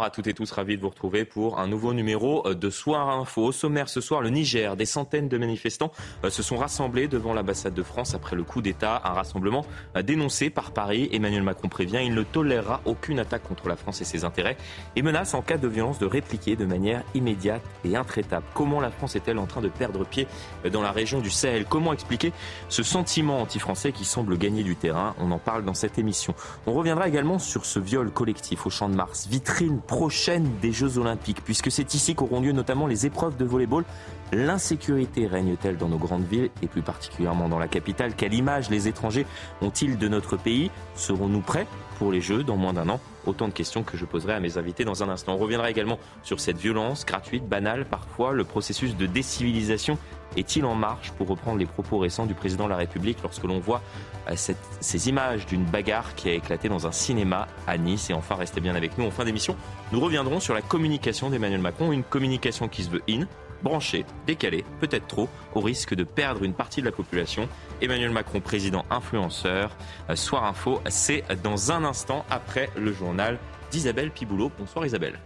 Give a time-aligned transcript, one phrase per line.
[0.00, 3.08] À toutes et tous, ravi de vous retrouver pour un nouveau numéro euh, de Soir
[3.10, 3.46] Info.
[3.46, 5.90] Au sommaire ce soir, le Niger, des centaines de manifestants
[6.24, 9.00] euh, se sont rassemblés devant l'ambassade de France après le coup d'État.
[9.04, 9.64] Un rassemblement
[9.96, 11.08] euh, dénoncé par Paris.
[11.10, 14.56] Emmanuel Macron prévient, il ne tolérera aucune attaque contre la France et ses intérêts
[14.94, 18.46] et menace en cas de violence de répliquer de manière immédiate et intraitable.
[18.54, 20.28] Comment la France est-elle en train de perdre pied
[20.72, 21.64] dans la région du Sahel?
[21.64, 22.32] Comment expliquer
[22.68, 25.14] ce sentiment anti-français qui semble gagner du terrain?
[25.18, 26.34] On en parle dans cette émission.
[26.66, 30.98] On reviendra également sur ce viol collectif au Champ de Mars, vitrine prochaine des Jeux
[30.98, 33.84] Olympiques, puisque c'est ici qu'auront lieu notamment les épreuves de volleyball.
[34.32, 38.14] L'insécurité règne-t-elle dans nos grandes villes et plus particulièrement dans la capitale?
[38.14, 39.26] Quelle image les étrangers
[39.62, 40.70] ont-ils de notre pays?
[40.94, 41.66] Serons-nous prêts
[41.98, 43.00] pour les Jeux dans moins d'un an?
[43.28, 45.34] Autant de questions que je poserai à mes invités dans un instant.
[45.34, 49.98] On reviendra également sur cette violence gratuite, banale parfois, le processus de décivilisation
[50.36, 53.58] est-il en marche pour reprendre les propos récents du président de la République lorsque l'on
[53.58, 53.82] voit
[54.30, 54.34] euh,
[54.80, 58.08] ces images d'une bagarre qui a éclaté dans un cinéma à Nice?
[58.08, 59.56] Et enfin, restez bien avec nous en fin d'émission.
[59.92, 63.26] Nous reviendrons sur la communication d'Emmanuel Macron, une communication qui se veut in,
[63.62, 67.48] branchée, décalée, peut-être trop, au risque de perdre une partie de la population.
[67.80, 69.76] Emmanuel Macron, président influenceur,
[70.10, 73.38] euh, Soir Info, c'est dans un instant après le journal
[73.70, 74.50] d'Isabelle Piboulot.
[74.58, 75.18] Bonsoir Isabelle.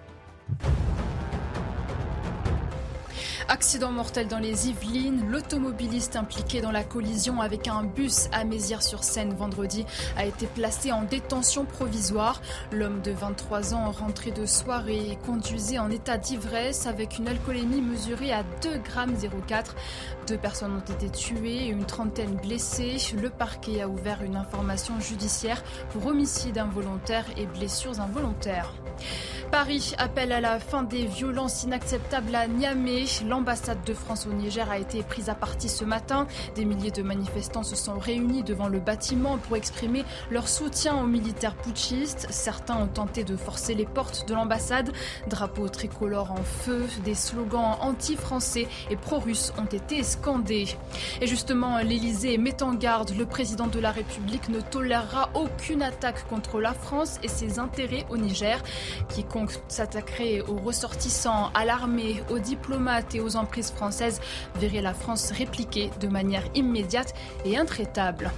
[3.52, 5.26] Accident mortel dans les Yvelines.
[5.28, 9.84] L'automobiliste impliqué dans la collision avec un bus à Mézières-sur-Seine vendredi
[10.16, 12.40] a été placé en détention provisoire.
[12.72, 18.32] L'homme de 23 ans rentré de soirée conduisait en état d'ivresse avec une alcoolémie mesurée
[18.32, 19.74] à 2,04
[20.28, 22.96] Deux personnes ont été tuées une trentaine blessées.
[23.20, 28.72] Le parquet a ouvert une information judiciaire pour homicide involontaire et blessures involontaires.
[29.50, 33.04] Paris appelle à la fin des violences inacceptables à Niamey.
[33.42, 36.28] L'ambassade de France au Niger a été prise à partie ce matin.
[36.54, 41.08] Des milliers de manifestants se sont réunis devant le bâtiment pour exprimer leur soutien aux
[41.08, 42.28] militaires putschistes.
[42.30, 44.92] Certains ont tenté de forcer les portes de l'ambassade.
[45.26, 50.76] Drapeaux tricolores en feu, des slogans anti-français et pro-russes ont été scandés.
[51.20, 53.10] Et justement, l'Elysée met en garde.
[53.18, 58.06] Le président de la République ne tolérera aucune attaque contre la France et ses intérêts
[58.08, 58.62] au Niger.
[59.08, 64.20] Quiconque s'attaquerait aux ressortissants, à l'armée, aux diplomates et emprises françaises
[64.56, 68.30] verrait la France répliquer de manière immédiate et intraitable.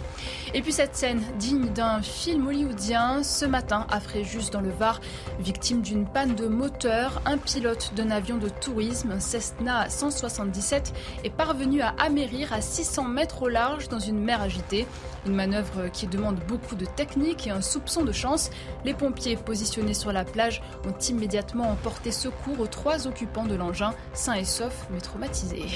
[0.54, 5.00] Et puis cette scène digne d'un film hollywoodien, ce matin à Fréjus dans le Var,
[5.40, 10.92] victime d'une panne de moteur, un pilote d'un avion de tourisme, Cessna 177,
[11.24, 14.86] est parvenu à amérir à 600 mètres au large dans une mer agitée.
[15.26, 18.50] Une manœuvre qui demande beaucoup de technique et un soupçon de chance.
[18.84, 23.94] Les pompiers positionnés sur la plage ont immédiatement porté secours aux trois occupants de l'engin,
[24.12, 25.66] sains et saufs mais traumatisés.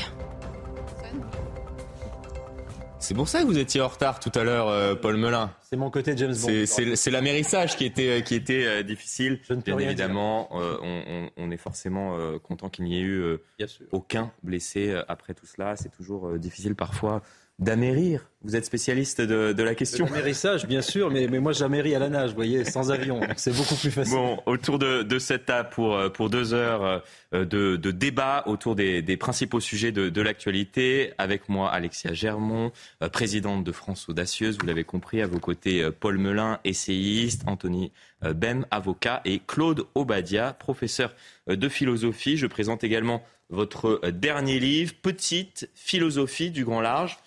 [3.01, 5.51] C'est pour ça que vous étiez en retard tout à l'heure, euh, Paul Melun.
[5.63, 6.65] C'est mon côté James Bond.
[6.67, 9.41] C'est l'amérissage qui était, qui était euh, difficile.
[9.65, 13.39] Bien évidemment, euh, on, on, est forcément content qu'il n'y ait eu
[13.93, 15.77] aucun blessé après tout cela.
[15.77, 17.23] C'est toujours difficile parfois
[17.59, 18.25] d'amérir.
[18.43, 20.07] Vous êtes spécialiste de, de la question.
[20.07, 23.21] L'amérissage, bien sûr, mais, mais moi j'améris à la nage, vous voyez, sans avion.
[23.37, 24.15] C'est beaucoup plus facile.
[24.15, 27.03] Bon, autour de, de cette table pour, pour deux heures
[27.35, 31.15] euh, de, de débat autour des, des principaux sujets de, de l'actualité.
[31.19, 32.71] Avec moi, Alexia Germont,
[33.03, 34.57] euh, présidente de France Audacieuse.
[34.61, 37.91] Vous l'avez compris, à vos côtés, euh, Paul Melun, essayiste, Anthony
[38.23, 41.15] Bem, avocat, et Claude Obadia, professeur
[41.47, 42.37] de philosophie.
[42.37, 47.19] Je présente également votre dernier livre, Petite philosophie du grand large.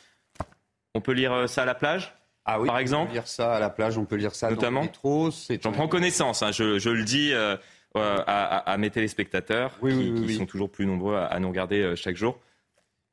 [0.93, 2.15] On peut lire euh, ça à la plage?
[2.45, 3.03] Ah oui, par exemple.
[3.03, 4.85] On peut lire ça à la plage, on peut lire ça Notamment?
[5.03, 5.57] dans le.
[5.61, 7.55] J'en prends connaissance, hein, je, je, le dis euh,
[7.95, 11.49] à, à, mes téléspectateurs oui, qui, oui, qui sont toujours plus nombreux à, à nous
[11.49, 12.39] regarder euh, chaque jour.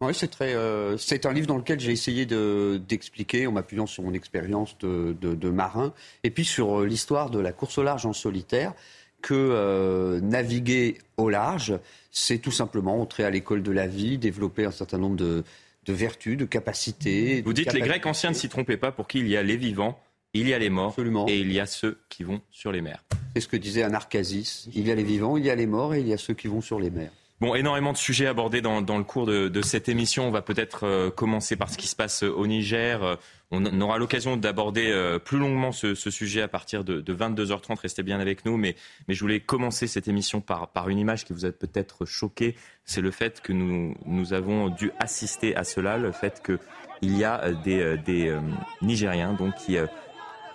[0.00, 0.54] Oui, c'est très.
[0.54, 4.78] Euh, c'est un livre dans lequel j'ai essayé de, d'expliquer, en m'appuyant sur mon expérience
[4.78, 5.92] de, de, de, marin,
[6.22, 8.72] et puis sur l'histoire de la course au large en solitaire,
[9.20, 11.78] que euh, naviguer au large,
[12.12, 15.42] c'est tout simplement entrer à l'école de la vie, développer un certain nombre de,
[15.88, 17.42] de vertus, de capacités.
[17.42, 19.56] Vous de dites les Grecs anciens ne s'y trompaient pas pour qu'il y a les
[19.56, 19.98] vivants,
[20.34, 21.26] il y a les morts Absolument.
[21.28, 23.02] et il y a ceux qui vont sur les mers.
[23.34, 24.68] C'est ce que disait Anarchasis.
[24.74, 26.34] Il y a les vivants, il y a les morts et il y a ceux
[26.34, 27.10] qui vont sur les mers.
[27.40, 30.26] Bon, énormément de sujets abordés dans, le cours de, cette émission.
[30.26, 33.04] On va peut-être euh, commencer par ce qui se passe au Niger.
[33.04, 33.14] Euh,
[33.52, 37.78] on aura l'occasion d'aborder euh, plus longuement ce, sujet à partir de, 22h30.
[37.80, 38.56] Restez bien avec nous.
[38.56, 38.74] Mais,
[39.08, 42.56] je voulais commencer cette émission par, une image qui vous a peut-être choqué.
[42.84, 47.52] C'est le fait que nous, avons dû assister à cela, le fait qu'il y a
[47.52, 48.36] des, des
[48.82, 49.76] Nigériens donc, qui,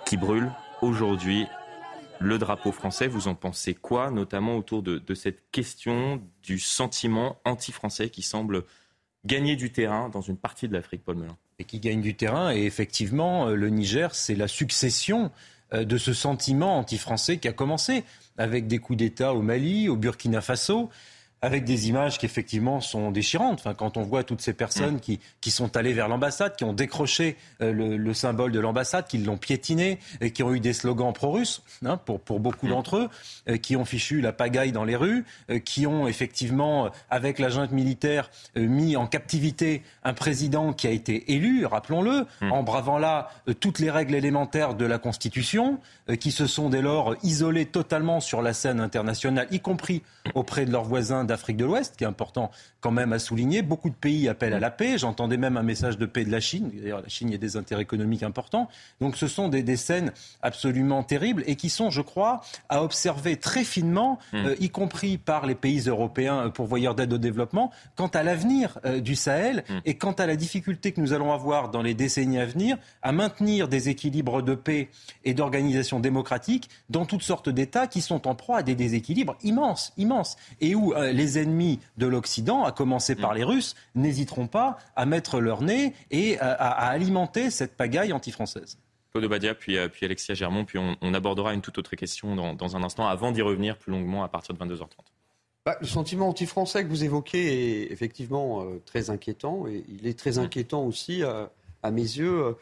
[0.05, 0.51] qui brûlent
[0.81, 1.47] aujourd'hui
[2.23, 3.07] le drapeau français.
[3.07, 8.63] Vous en pensez quoi, notamment autour de, cette question du sentiment anti-français qui semble
[9.25, 11.37] gagner du terrain dans une partie de l'Afrique, Paul Melun?
[11.59, 12.53] Et qui gagne du terrain.
[12.53, 15.31] Et effectivement, euh, le Niger, c'est la succession
[15.73, 18.03] euh, de ce sentiment anti-français qui a commencé
[18.37, 20.89] avec des coups d'État au Mali, au Burkina Faso
[21.43, 23.59] avec des images qui effectivement sont déchirantes.
[23.59, 26.71] Enfin, quand on voit toutes ces personnes qui, qui sont allées vers l'ambassade, qui ont
[26.71, 31.11] décroché euh, le, symbole de l'ambassade, qui l'ont piétiné, et qui ont eu des slogans
[31.11, 32.69] pro-russes, hein, pour, pour beaucoup mm.
[32.69, 33.09] d'entre eux,
[33.49, 37.49] euh, qui ont fichu la pagaille dans les rues, euh, qui ont effectivement, avec la
[37.49, 42.53] junte militaire, mis en captivité un président qui a été élu, rappelons-le, mm.
[42.53, 43.29] en bravant là
[43.59, 45.79] toutes les règles élémentaires de la Constitution,
[46.21, 50.03] qui se sont dès lors isolés totalement sur la scène internationale, y compris
[50.35, 53.63] auprès de leurs voisins d'Afrique de l'Ouest, qui est important quand même à souligner.
[53.63, 54.99] Beaucoup de pays appellent à la paix.
[54.99, 56.69] J'entendais même un message de paix de la Chine.
[56.71, 58.69] D'ailleurs, la Chine, il y a des intérêts économiques importants.
[59.01, 60.11] Donc ce sont des, scènes
[60.43, 64.45] absolument terribles et qui sont, je crois, à observer très finement, hmm.
[64.45, 68.77] euh, y compris par les pays européens euh, pourvoyeurs d'aide au développement, quant à l'avenir
[68.85, 69.79] euh, du Sahel hmm.
[69.85, 73.11] et quant à la difficulté que nous allons avoir dans les décennies à venir à
[73.11, 74.89] maintenir des équilibres de paix
[75.23, 79.93] et d'organisation démocratique dans toutes sortes d'États qui sont en proie à des déséquilibres immenses,
[79.97, 83.37] immenses, et où les ennemis de l'Occident, à commencer par mm.
[83.37, 86.53] les Russes, n'hésiteront pas à mettre leur nez et à,
[86.87, 88.77] alimenter cette pagaille anti-française.
[89.11, 92.75] Claude Badia, puis, euh, puis Alexia Germont, puis on, abordera une toute autre question dans,
[92.75, 94.87] un instant, avant d'y revenir plus longuement à partir de 22h30.
[95.65, 100.17] Bah, le sentiment anti-français que vous évoquez est effectivement euh, très inquiétant, et il est
[100.17, 100.39] très mm.
[100.45, 101.45] inquiétant aussi, euh,
[101.83, 102.55] à mes yeux,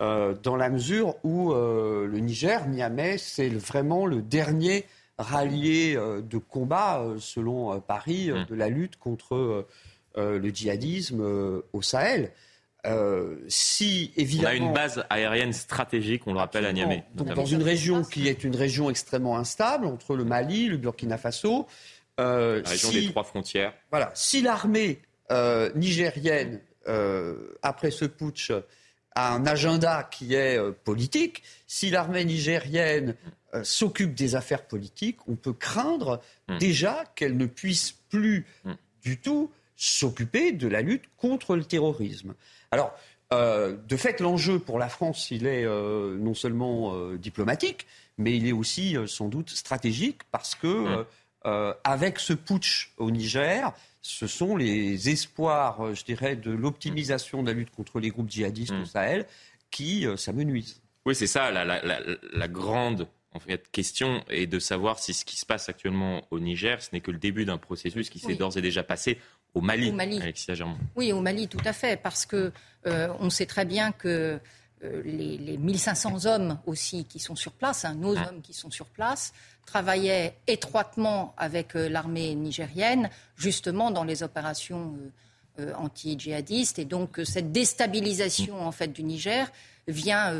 [0.00, 4.86] dans la mesure où le Niger, Niamey, c'est vraiment le dernier
[5.18, 8.46] rallier euh, de combat, euh, selon euh, Paris, mm.
[8.46, 9.66] de la lutte contre
[10.16, 11.22] le djihadisme
[11.72, 12.32] au Sahel.
[13.48, 17.04] si évidemment, on a une base aérienne stratégique, on le rappelle à Niamey.
[17.14, 21.66] dans une région qui est une région extrêmement instable entre le Mali, le Burkina Faso.
[22.18, 23.72] la région des trois frontières.
[23.90, 24.10] Voilà.
[24.14, 25.00] Si l'armée
[25.74, 26.60] nigérienne,
[27.62, 28.52] après ce putsch,
[29.14, 33.14] a un agenda qui est politique, si l'armée nigérienne
[33.54, 36.56] euh, s'occupe des affaires politiques, on peut craindre hmm.
[36.56, 38.72] déjà qu'elle ne puisse plus hmm.
[39.02, 42.32] du tout s'occuper de la lutte contre le terrorisme.
[42.70, 42.94] Alors,
[43.34, 48.48] euh, de fait, l'enjeu pour la France, il est euh, non seulement diplomatique, mais il
[48.48, 51.04] est aussi sans doute stratégique parce que,
[51.44, 51.74] hmm.
[51.84, 57.52] avec ce putsch au Niger, ce sont les espoirs, je dirais, de l'optimisation de la
[57.52, 59.26] lutte contre les groupes djihadistes au Sahel
[59.70, 60.80] qui s'amenuisent.
[61.04, 65.24] Oui, c'est ça, la, la, la grande en fait, question est de savoir si ce
[65.24, 68.34] qui se passe actuellement au Niger, ce n'est que le début d'un processus qui s'est
[68.34, 69.18] d'ores et déjà passé
[69.54, 69.90] au Mali.
[69.90, 70.20] Au Mali.
[70.96, 72.52] oui, au Mali, tout à fait, parce que
[72.86, 74.38] euh, on sait très bien que
[74.84, 78.70] euh, les, les, 1500 hommes aussi qui sont sur place, hein, nos hommes qui sont
[78.70, 79.32] sur place,
[79.64, 84.94] travaillaient étroitement avec euh, l'armée nigérienne, justement dans les opérations
[85.76, 89.52] anti-djihadistes, et donc cette déstabilisation en fait du Niger
[89.86, 90.32] vient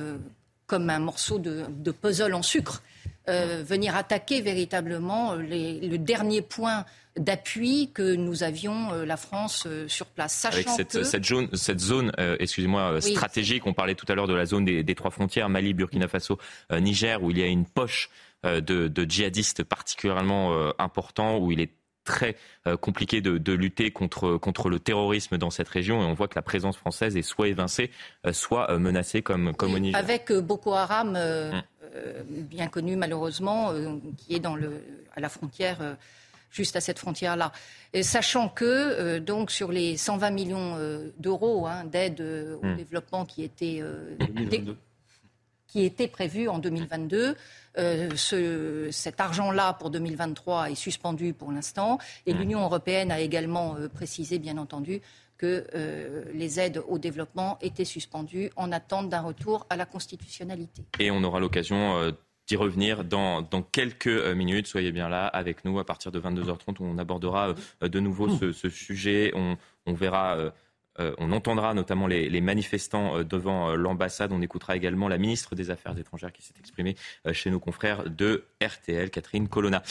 [0.73, 2.83] comme un morceau de, puzzle en sucre,
[3.29, 9.87] euh, venir attaquer véritablement le dernier point d'appui que nous avions, euh, la France, euh,
[9.87, 10.33] sur place.
[10.33, 12.11] Sachant Avec cette, cette, zone, cette zone
[12.41, 16.09] excusez-moi, stratégique, on parlait tout à l'heure de la zone des, trois frontières, Mali, Burkina
[16.09, 16.39] Faso,
[16.73, 18.09] Niger, où il y a une poche
[18.43, 21.75] de, de, djihadistes particulièrement important, où il est
[22.05, 26.29] très euh, compliqué de, lutter contre, contre le terrorisme dans cette région et on voit
[26.29, 27.91] que la présence française est soit évincée,
[28.27, 29.99] euh, soit euh, menacée comme, comme au Niger.
[29.99, 31.63] Avec Boko Haram, mm.
[32.25, 33.73] bien connu malheureusement,
[34.17, 34.83] qui est dans le,
[35.15, 35.97] à la frontière
[36.51, 37.53] juste à cette frontière-là.
[38.03, 40.77] Sachant que, donc, sur les 120 millions
[41.19, 42.77] d'euros hein, d'aide au mm.
[42.77, 43.83] développement qui étaient,
[45.73, 47.35] qui étaient prévus en 2022,
[47.79, 51.97] euh, ce, cet argent-là pour 2023 est suspendu pour l'instant.
[52.27, 52.39] Et mmh.
[52.39, 55.01] l'Union européenne a également euh, précisé, bien entendu,
[55.39, 60.85] que euh, les aides au développement étaient suspendues en attente d'un retour à la constitutionnalité.
[60.99, 62.13] Et on aura l'occasion
[62.47, 64.67] d'y revenir dans, dans, quelques minutes.
[64.67, 68.53] Soyez bien là avec nous à partir de 22h30 où on abordera de nouveau ce,
[68.53, 69.33] ce sujet.
[69.35, 70.53] On, on verra
[71.01, 74.33] euh, on entendra notamment les, manifestants euh, devant euh, l'ambassade.
[74.33, 76.97] On écoutera également la ministre des Affaires étrangères qui s'est exprimée
[77.33, 79.83] chez nos confrères de RTL, Catherine Colonna.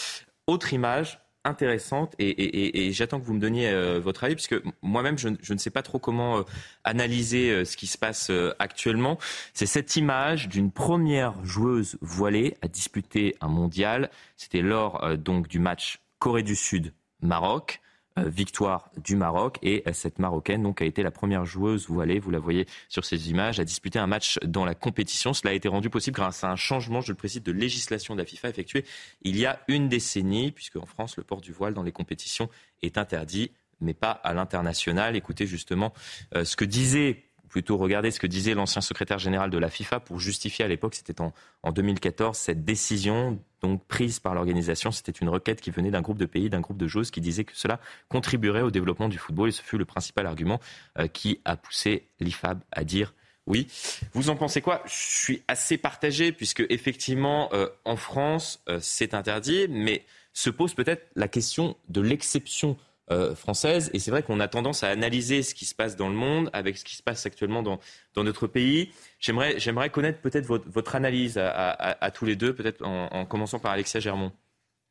[0.48, 5.30] Autre image, intéressante et, j'attends que vous me donniez euh, votre avis puisque moi-même je,
[5.30, 6.44] ne sais pas trop comment euh,
[6.84, 9.18] analyser euh, ce qui se passe actuellement.
[9.54, 14.10] C'est cette image d'une première joueuse voilée à disputer un mondial.
[14.38, 17.81] C'était lors donc du match Corée du Sud Maroc.
[18.20, 22.20] Euh, victoire du Maroc et euh, cette Marocaine donc a été la première joueuse voilée,
[22.20, 25.34] vous la voyez sur ces images, à disputer un match dans la compétition.
[25.34, 28.20] Cela a été rendu possible grâce à un changement, je le précise, de législation de
[28.20, 28.84] la FIFA effectué
[29.22, 32.50] il y a une décennie, puisque en France le port du voile dans les compétitions
[32.82, 33.52] est interdit
[33.82, 35.16] mais pas à l'international.
[35.16, 35.94] Écoutez justement
[36.36, 40.00] euh, ce que disait plutôt regarder ce que disait l'ancien secrétaire général de la FIFA
[40.00, 44.92] pour justifier à l'époque, c'était en, en 2014, cette décision donc prise par l'organisation.
[44.92, 47.44] C'était une requête qui venait d'un groupe de pays, d'un groupe de joueuses qui disait
[47.44, 49.50] que cela contribuerait au développement du football.
[49.50, 50.60] Et ce fut le principal argument
[50.98, 53.14] euh, qui a poussé l'IFAB à dire
[53.48, 53.68] oui.
[54.14, 54.82] Vous en pensez quoi?
[54.86, 60.74] Je suis assez partagé puisque effectivement euh, en France euh, c'est interdit, mais se pose
[60.74, 62.78] peut-être la question de l'exception
[63.12, 63.92] euh, française.
[63.94, 66.50] Et c'est vrai qu'on a tendance à analyser ce qui se passe dans le monde
[66.54, 67.80] avec ce qui se passe actuellement dans,
[68.16, 68.92] dans notre pays.
[69.20, 73.26] J'aimerais, j'aimerais connaître peut-être votre, votre analyse à, à, tous les deux, peut-être en, en,
[73.26, 74.32] commençant par Alexia Germont.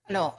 [0.09, 0.39] Alors,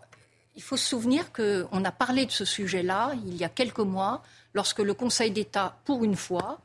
[0.56, 4.22] il faut se souvenir qu'on a parlé de ce sujet-là il y a quelques mois,
[4.54, 6.62] lorsque le Conseil d'État, pour une fois,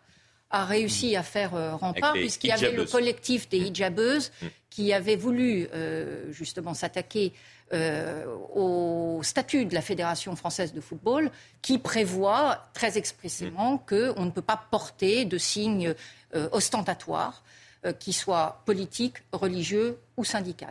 [0.51, 4.47] a réussi à faire euh, rempart, puisqu'il y avait le collectif des hijabeuses mm.
[4.71, 7.33] qui avait voulu euh, justement s'attaquer
[7.73, 11.33] euh, au statut de la Fédération française de football
[11.63, 13.81] qui prévoit très expressément mm.
[13.89, 15.93] qu'on ne peut pas porter de signes
[16.37, 17.43] euh, ostentatoires
[17.85, 20.67] euh, qui soient politiques, religieux ou syndicaux.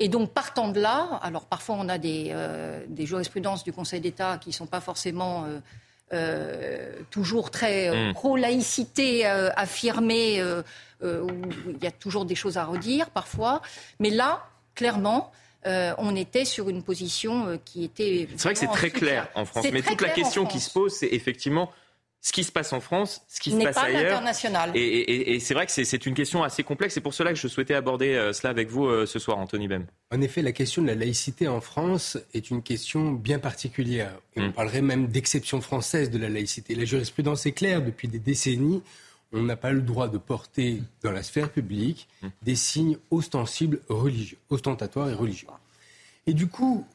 [0.00, 2.34] Et donc, partant de là, alors parfois on a des,
[2.88, 5.46] des jurisprudences du Conseil d'État qui ne sont pas forcément
[7.10, 8.12] toujours très mm.
[8.14, 10.42] pro-laïcité affirmées,
[11.02, 11.30] où
[11.68, 13.62] il y a toujours des choses à redire parfois.
[13.98, 15.32] Mais là, clairement,
[15.66, 18.28] euh, on était sur une position euh, qui était.
[18.36, 20.92] C'est vrai que c'est très clair en France, mais toute la question qui se pose,
[20.92, 21.70] c'est effectivement
[22.20, 24.22] ce qui se passe en France, ce qui se passe ailleurs.
[24.74, 26.94] Et, et, c'est vrai que c'est une question assez complexe.
[26.94, 29.86] C'est pour cela que je souhaitais aborder euh, cela avec vous ce soir, Anthony Bem.
[30.10, 34.12] En effet, la question de la laïcité en France est une question bien particulière.
[34.36, 34.52] Et on hmm.
[34.52, 36.74] parlerait même d'exception française de la laïcité.
[36.74, 38.82] La jurisprudence est claire depuis des décennies
[39.34, 42.08] on n'a pas le droit de porter dans la sphère publique
[42.42, 45.48] des signes ostensibles religieux, ostentatoires et religieux.
[46.26, 46.86] Et du coup,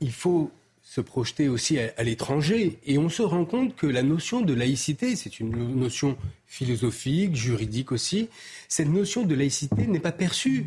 [0.00, 0.50] il faut
[0.82, 5.16] se projeter aussi à, l'étranger et on se rend compte que la notion de laïcité,
[5.16, 8.28] c'est une notion philosophique, juridique aussi,
[8.68, 10.66] cette notion de laïcité n'est pas perçue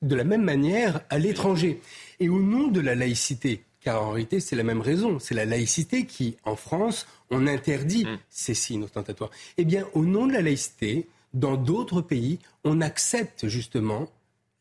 [0.00, 1.80] de la même manière à l'étranger.
[2.20, 5.18] Et au nom de la laïcité, car en réalité, c'est la même raison.
[5.18, 8.18] C'est la laïcité qui, en France, on interdit mm.
[8.30, 9.30] ces signes ostentatoires.
[9.58, 14.08] Eh bien, au nom de la laïcité, dans d'autres pays, on accepte justement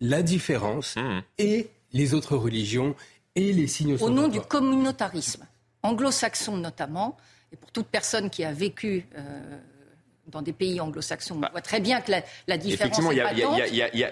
[0.02, 1.22] la différence mm.
[1.38, 2.96] et les autres religions
[3.36, 3.98] et les signes.
[4.02, 5.48] Au nom du communautarisme,
[5.84, 7.18] anglo-saxon notamment,
[7.54, 9.58] et pour toute personne qui a vécu euh,
[10.28, 13.18] dans des pays anglo-saxons, on bah, voit très bien que la, différence Effectivement, il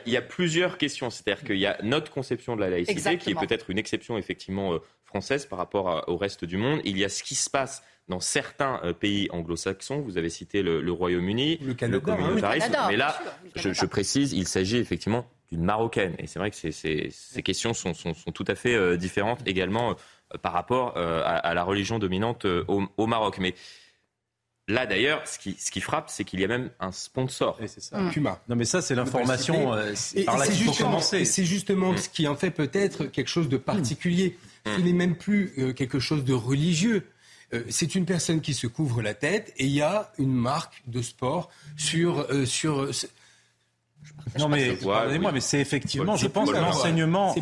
[0.06, 1.10] y, a plusieurs questions.
[1.10, 4.74] C'est-à-dire qu'il y a notre conception de la laïcité, qui est peut-être une exception effectivement
[4.74, 4.80] euh,
[5.12, 6.80] française par rapport au reste du monde.
[6.86, 10.00] Il y a ce qui se passe dans certains euh, pays anglo-saxons.
[10.00, 12.72] Vous avez cité le, Royaume-Uni, le, Canada, le communautarisme.
[12.88, 13.20] mais là,
[13.56, 16.15] je, précise, il s'agit effectivement d'une Marocaine.
[16.18, 17.94] Et c'est vrai que ces, questions sont,
[18.34, 19.96] tout à fait euh, différentes également
[20.41, 23.38] par rapport à, la religion dominante au, au Maroc.
[23.38, 23.53] Mais
[24.72, 27.60] Là, d'ailleurs, ce qui, ce qui frappe, c'est qu'il y a même un sponsor.
[27.68, 28.12] c'est ça, mm.
[28.12, 28.42] Puma.
[28.48, 29.94] Non, mais ça, c'est l'information euh,
[30.25, 31.25] par qu'il faut commencer.
[31.25, 31.98] C'est justement mm.
[31.98, 34.38] ce qui en fait peut-être quelque chose de particulier.
[34.66, 34.70] Mm.
[34.75, 37.06] Ce n'est même plus euh, quelque chose de religieux.
[37.54, 40.84] Euh, c'est une personne qui se couvre la tête et il y a une marque
[40.88, 42.90] de sport sur, sur
[44.40, 47.34] non mais pardonnez-moi, mais c'est effectivement, je pense, l'enseignement,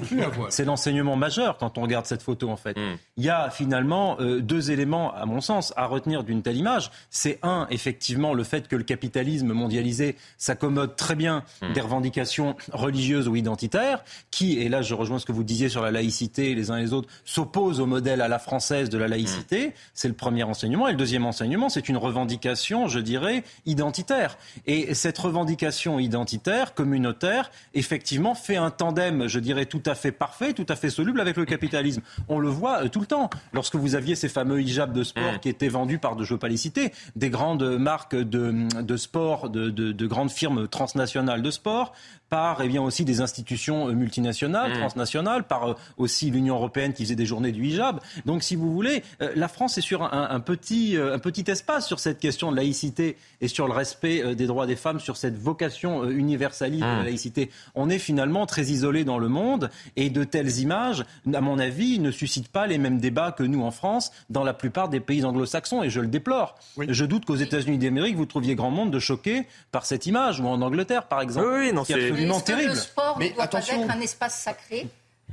[0.49, 2.77] c'est l'enseignement majeur quand on regarde cette photo en fait.
[2.77, 2.97] Hmm.
[3.17, 6.91] Il y a finalement euh, deux éléments, à mon sens, à retenir d'une telle image.
[7.09, 11.73] C'est un, effectivement, le fait que le capitalisme mondialisé s'accommode très bien hmm.
[11.73, 15.81] des revendications religieuses ou identitaires, qui, et là je rejoins ce que vous disiez sur
[15.81, 19.07] la laïcité, les uns et les autres, s'opposent au modèle à la française de la
[19.07, 19.67] laïcité.
[19.67, 19.71] Hmm.
[19.93, 20.87] C'est le premier enseignement.
[20.87, 24.37] Et le deuxième enseignement, c'est une revendication, je dirais, identitaire.
[24.65, 30.53] Et cette revendication identitaire communautaire, effectivement, fait un tandem, je dirais, tout à fait parfait,
[30.53, 32.01] tout à fait soluble avec le capitalisme.
[32.27, 33.29] On le voit euh, tout le temps.
[33.53, 35.39] Lorsque vous aviez ces fameux hijabs de sport mmh.
[35.39, 38.67] qui étaient vendus par, de, je ne veux pas les citer, des grandes marques de,
[38.81, 41.93] de sport, de, de, grandes firmes transnationales de sport,
[42.29, 44.79] par eh bien, aussi des institutions multinationales, mmh.
[44.79, 47.99] transnationales, par aussi l'Union européenne qui faisait des journées du hijab.
[48.25, 49.03] Donc, si vous voulez,
[49.35, 53.47] la France est sur un, petit, un petit espace sur cette question de laïcité et
[53.47, 57.05] sur le respect des droits des femmes, sur cette vocation universaliste de la mmh.
[57.05, 57.49] laïcité.
[57.75, 61.99] On est finalement très isolé dans le monde et de telles images, à mon avis,
[61.99, 65.25] ne suscitent pas les mêmes débats que nous en France dans la plupart des pays
[65.25, 66.57] anglo-saxons et je le déplore.
[66.77, 70.47] Je doute qu'aux États-Unis d'Amérique, vous trouviez grand monde de choqué par cette image ou
[70.47, 71.47] en Angleterre, par exemple.
[71.51, 72.69] Oui, non, c'est absolument terrible.
[72.69, 73.83] Le sport Mais doit attention.
[73.83, 74.87] être un espace sacré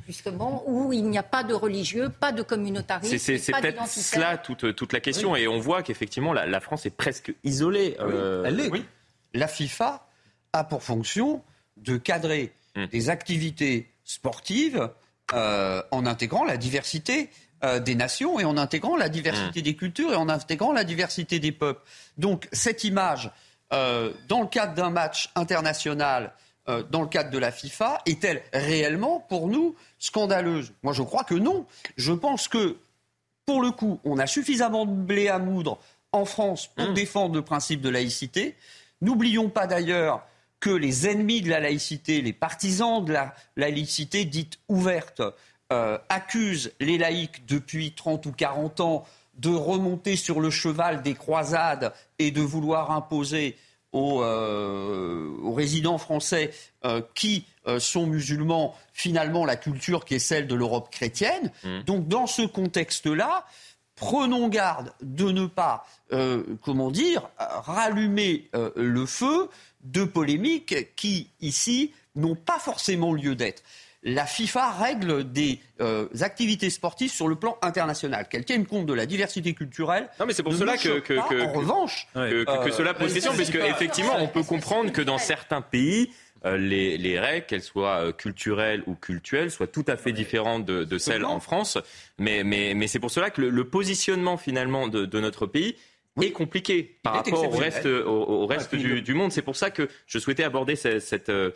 [0.07, 3.19] justement, où il n'y a pas de religieux, pas de communautarisme.
[3.19, 5.35] C'est peut-être cela toute, toute, la question.
[5.35, 7.97] Et on voit qu'effectivement, la, France est presque isolée.
[7.99, 8.71] Euh, Elle est.
[8.71, 8.85] Oui.
[9.35, 10.07] La FIFA
[10.53, 11.43] a pour fonction
[11.77, 12.87] de cadrer hmm.
[12.87, 14.91] des activités sportives
[15.35, 17.31] euh, en intégrant la diversité
[17.65, 19.65] euh, des nations et en intégrant la diversité hmm.
[19.65, 21.83] des cultures et en intégrant la diversité des peuples.
[22.17, 23.31] Donc cette image,
[23.73, 26.33] euh, dans le cadre d'un match international,
[26.91, 30.73] dans le cadre de la FIFA, est-elle réellement pour nous scandaleuse?
[30.83, 31.67] Moi je crois que non.
[31.97, 32.77] Je pense que,
[33.45, 35.79] pour le coup, on a suffisamment de blé à moudre
[36.13, 36.95] en France pour hmm.
[36.95, 38.57] défendre le principe de laïcité.
[39.01, 40.27] N'oublions pas d'ailleurs
[40.61, 45.23] que les ennemis de la laïcité, les partisans de la laïcité dite ouverte,
[45.73, 49.05] euh, accusent les laïcs depuis 30 ou 40 ans
[49.39, 53.57] de remonter sur le cheval des croisades et de vouloir imposer
[53.97, 56.53] aux, euh, résidents français
[56.85, 57.47] euh, qui
[57.81, 61.51] sont musulmans finalement la culture qui est celle de l'Europe chrétienne.
[61.65, 61.81] Mmh.
[61.81, 63.45] Donc dans ce contexte-là,
[63.97, 65.85] prenons garde de ne pas,
[66.63, 69.49] comment dire, rallumer le feu
[69.83, 73.65] de polémiques qui, ici, n'ont pas forcément lieu d'être.
[74.03, 78.95] La FIFA règle des euh, activités sportives sur le plan international, qu'elle tienne compte de
[78.95, 80.09] la diversité culturelle.
[80.21, 84.17] Non, mais c'est pour cela que, en revanche, que, euh, cela pose question, parce qu'effectivement,
[84.19, 86.11] on peut comprendre que dans certains pays,
[86.45, 91.25] euh, les, règles, qu'elles soient culturelles ou cultuelles, soient tout à fait différentes de, celles
[91.25, 91.79] en France.
[92.19, 95.77] Mais, mais, c'est pour cela que le, positionnement finalement de notre pays
[96.25, 99.33] est compliqué par rapport au reste, au, reste du, monde.
[99.33, 101.51] C'est pour ça que je souhaitais aborder cette, euh,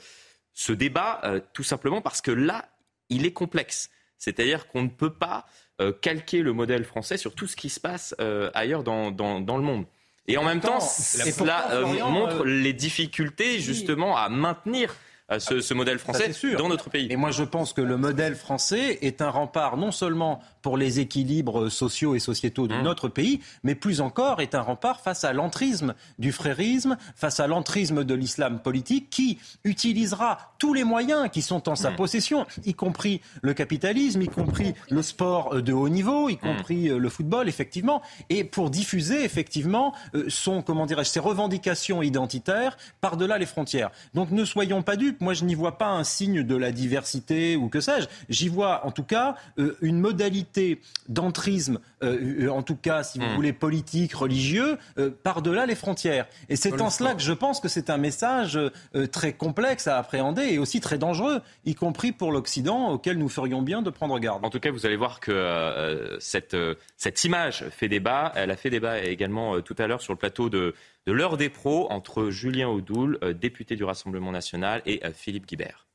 [0.53, 2.69] ce débat, euh, tout simplement parce que là,
[3.09, 3.91] il est complexe.
[4.19, 5.47] C'est-à-dire qu'on ne peut pas
[5.81, 8.15] euh, calquer le modèle français sur tout ce qui se passe
[8.55, 9.87] ailleurs dans, dans, dans, le monde.
[10.27, 14.95] Et en même temps, cela montre les difficultés justement à maintenir
[15.39, 17.07] ce, ce, modèle français dans notre pays.
[17.11, 21.01] Et moi, je pense que le modèle français est un rempart non seulement pour les
[21.01, 22.83] équilibres sociaux et sociétaux de mmh.
[22.83, 27.47] notre pays, mais plus encore est un rempart face à l'entrisme du frérisme, face à
[27.47, 31.97] l'entrisme de l'islam politique, qui utilisera tous les moyens qui sont en sa mmh.
[31.97, 36.39] possession, y compris le capitalisme, y compris le sport de haut niveau, y mmh.
[36.39, 42.03] compris euh, le football, effectivement, et pour diffuser effectivement euh, son, comment dirais-je, ses revendications
[42.03, 43.91] identitaires par-delà les frontières.
[44.15, 45.20] Donc ne soyons pas dupes.
[45.21, 48.07] Moi, je n'y vois pas un signe de la diversité ou que sais-je.
[48.29, 53.27] J'y vois en tout cas euh, une modalité d'entrisme, euh, en tout cas, si vous
[53.27, 53.35] hmm.
[53.35, 56.27] voulez, politique, religieux, euh, par-delà les frontières.
[56.49, 59.99] Et c'est en cela que je pense que c'est un message euh, très complexe à
[59.99, 64.19] appréhender et aussi très dangereux, y compris pour l'Occident, auquel nous ferions bien de prendre
[64.19, 64.45] garde.
[64.45, 66.57] En tout cas, vous allez voir que cette,
[66.97, 68.33] cette image fait débat.
[68.35, 70.75] Elle a fait débat également tout à l'heure sur le plateau de,
[71.07, 75.87] de l'heure des pros entre Julien Audoul, député du Rassemblement national, et Philippe Guibert.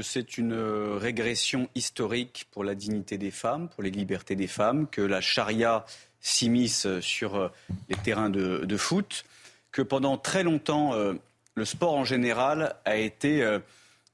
[0.00, 4.88] C'est une euh, régression historique pour la dignité des femmes, pour les libertés des femmes,
[4.88, 5.84] que la charia
[6.20, 7.48] s'immisce sur euh,
[7.88, 9.24] les terrains de, foot,
[9.70, 11.14] que pendant très longtemps, euh,
[11.54, 13.46] le sport en général a été,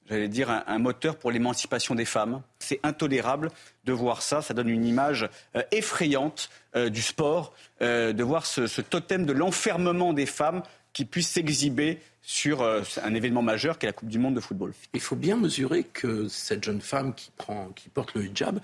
[0.08, 2.42] j'allais dire, un, moteur pour l'émancipation des femmes.
[2.58, 3.50] C'est intolérable
[3.84, 5.28] de voir ça, ça donne une image
[5.72, 12.60] effrayante du sport, de voir ce totem de l'enfermement des femmes qui puisse s'exhiber sur
[12.60, 14.74] euh, un événement majeur qui est la Coupe du Monde de football.
[14.92, 17.30] Il faut bien mesurer que cette jeune femme qui,
[17.74, 18.60] qui porte le hijab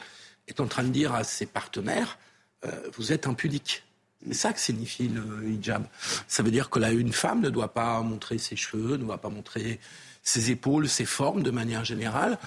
[0.49, 2.19] est en train de dire à ses partenaires
[2.67, 3.85] euh, Vous êtes impudique.
[4.27, 5.87] C'est ça que signifie le hijab.
[6.29, 9.19] Ça veut dire que là, une femme ne doit pas montrer ses cheveux, ne doit
[9.19, 9.81] pas montrer
[10.25, 12.39] ses épaules, ses formes de manière générale,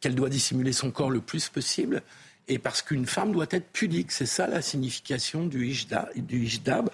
[0.00, 2.02] qu'elle doit dissimuler son corps le plus possible
[2.48, 4.12] et parce qu'une femme doit être pudique.
[4.12, 6.90] C'est ça la signification du hijab.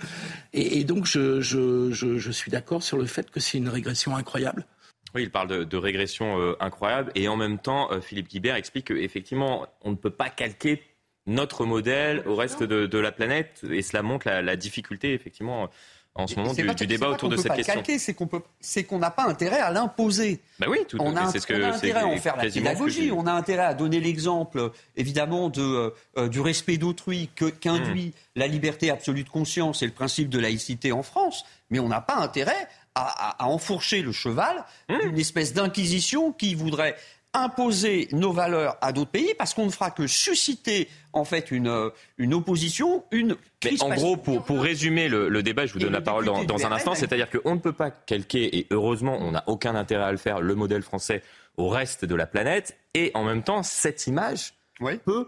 [0.53, 4.67] Et, donc, je, suis d'accord sur le fait que c'est une régression incroyable.
[5.15, 7.13] Oui, il parle de, régression euh, incroyable.
[7.15, 10.83] Et en même temps, euh, Philippe Guibert explique qu'effectivement, on ne peut pas calquer
[11.27, 13.63] notre modèle au reste de, la planète.
[13.71, 15.69] Et cela montre la, la difficulté, effectivement,
[16.15, 17.83] en ce moment du, débat autour de cette question.
[17.99, 18.29] C'est qu'on
[18.61, 20.41] c'est qu'on n'a pas intérêt à l'imposer.
[20.59, 23.11] Bah oui, tout on a, ce que, on a intérêt à en faire la pédagogie.
[23.13, 28.39] On a intérêt à donner l'exemple, évidemment, de, euh, du respect d'autrui qu'induit hmm.
[28.41, 31.45] la liberté absolue de conscience et le principe de laïcité en France.
[31.71, 34.99] Mais on n'a pas intérêt à, enfourcher le cheval mmh.
[35.01, 36.95] d'une espèce d'inquisition qui voudrait
[37.35, 41.91] imposer nos valeurs à d'autres pays parce qu'on ne fera que susciter en fait une,
[42.19, 46.01] une opposition, une mais en gros, pour, pour résumer le, débat, je vous donne la
[46.01, 49.45] parole dans, dans un instant, c'est-à-dire qu'on ne peut pas calquer, et heureusement, on n'a
[49.47, 51.23] aucun intérêt à le faire, le modèle français
[51.57, 55.25] au reste de la planète, et en même temps, cette image peut euh,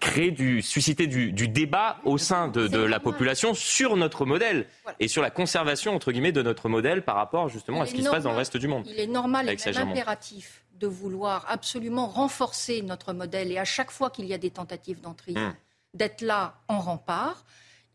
[0.00, 4.66] créer du, susciter du, débat au sein de, la population sur notre modèle
[5.00, 8.02] et sur la conservation entre guillemets de notre modèle par rapport justement à ce qui
[8.02, 8.86] se passe dans le reste du monde.
[8.86, 13.90] Il est normal et même impératif de vouloir absolument renforcer notre modèle et à chaque
[13.90, 15.54] fois qu'il y a des tentatives d'entrée, hmm.
[15.94, 17.44] d'être là en rempart.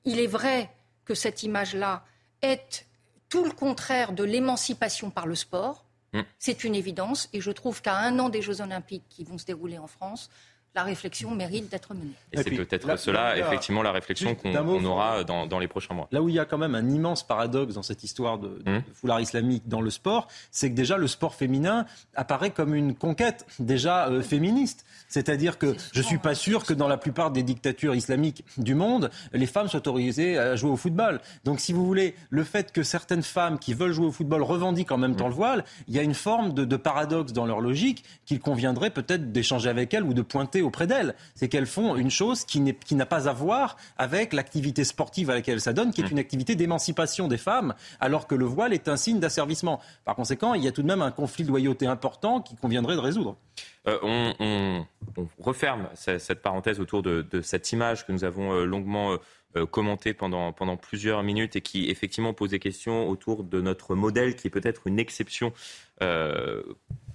[0.05, 0.69] Il est vrai
[1.05, 2.03] que cette image-là
[2.41, 2.85] est
[3.29, 5.85] tout le contraire de l'émancipation par le sport.
[6.11, 6.21] Hmm.
[6.39, 9.45] C'est une évidence et je trouve qu'à un an des Jeux Olympiques qui vont se
[9.45, 10.29] dérouler en France,
[10.75, 12.13] la réflexion mérite d'être menée.
[12.31, 16.07] Et, c'est peut-être cela, effectivement, la réflexion qu'on aura dans, les prochains mois.
[16.11, 18.81] Là où il y a quand même un immense paradoxe dans cette histoire de, hum.
[18.93, 23.45] foulard islamique dans le sport, c'est que déjà le sport féminin apparaît comme une conquête
[23.59, 24.85] déjà euh, féministe.
[25.13, 28.73] C'est-à-dire que je ne suis pas sûr que dans la plupart des dictatures islamiques du
[28.73, 31.21] monde, les femmes soient autorisées à jouer au football.
[31.43, 34.91] Donc si vous voulez, le fait que certaines femmes qui veulent jouer au football revendiquent
[34.91, 37.61] en même temps le voile, il y a une forme de, de paradoxe dans leur
[37.61, 41.13] logique qu'il conviendrait peut-être d'échanger avec elles ou de pointer auprès d'elles.
[41.35, 45.61] C'est qu'elles font une chose qui n'a pas à voir avec l'activité sportive à laquelle
[45.61, 46.13] ça donne, qui est mmh.
[46.13, 49.79] une activité d'émancipation des femmes, alors que le voile est un signe d'asservissement.
[50.05, 52.95] Par conséquent, il y a tout de même un conflit de loyauté important qui conviendrait
[52.95, 53.35] de résoudre.
[53.87, 53.99] Euh,
[54.39, 54.85] on,
[55.37, 59.17] referme cette parenthèse autour de, cette image que nous avons euh, longuement
[59.55, 64.35] euh, commentée pendant, plusieurs minutes et qui effectivement pose des questions autour de notre modèle
[64.35, 65.53] qui est peut-être une exception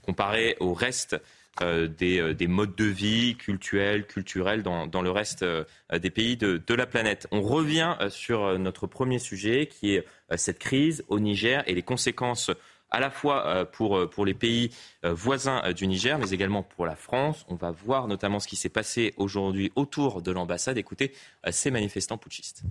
[0.03, 1.17] comparée au reste
[1.63, 6.75] euh, euh, des, modes de vie culturels, culturels dans, le reste euh, des pays de,
[6.75, 7.27] la planète.
[7.31, 10.05] On revient sur notre premier sujet qui est
[10.37, 12.51] cette crise au Niger et les conséquences
[12.91, 14.71] à la fois pour, pour les pays
[15.03, 17.45] voisins du Niger, mais également pour la France.
[17.49, 20.79] On va voir notamment ce qui s'est passé aujourd'hui autour de l'ambassade.
[20.79, 21.13] Écoutez
[21.51, 22.63] ces manifestants putschistes.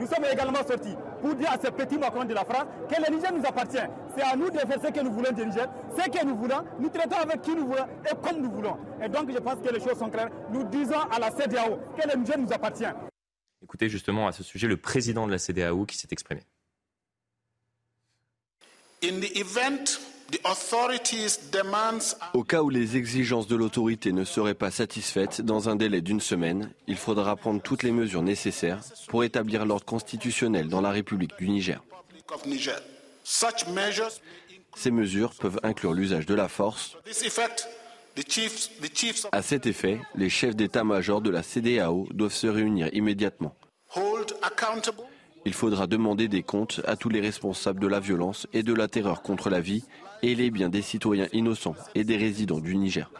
[0.00, 3.14] Nous sommes également sortis pour dire à ce petit Macron de la France que le
[3.14, 3.76] Niger nous appartient.
[4.16, 6.64] C'est à nous de faire ce que nous voulons du Niger, ce que nous voulons,
[6.78, 8.78] nous traitons avec qui nous voulons et comme nous voulons.
[9.04, 10.30] Et donc je pense que les choses sont claires.
[10.50, 12.86] Nous disons à la CDAO que le Niger nous appartient.
[13.62, 16.42] Écoutez justement à ce sujet le président de la CDAO qui s'est exprimé.
[19.02, 19.98] In the event
[22.34, 26.20] au cas où les exigences de l'autorité ne seraient pas satisfaites dans un délai d'une
[26.20, 31.36] semaine, il faudra prendre toutes les mesures nécessaires pour établir l'ordre constitutionnel dans la République
[31.38, 31.82] du Niger.
[34.76, 36.96] Ces mesures peuvent inclure l'usage de la force.
[39.32, 43.54] À cet effet, les chefs d'état-major de la CDAO doivent se réunir immédiatement.
[45.46, 48.88] Il faudra demander des comptes à tous les responsables de la violence et de la
[48.88, 49.84] terreur contre la vie
[50.22, 53.10] et les biens des citoyens innocents et des résidents du Niger.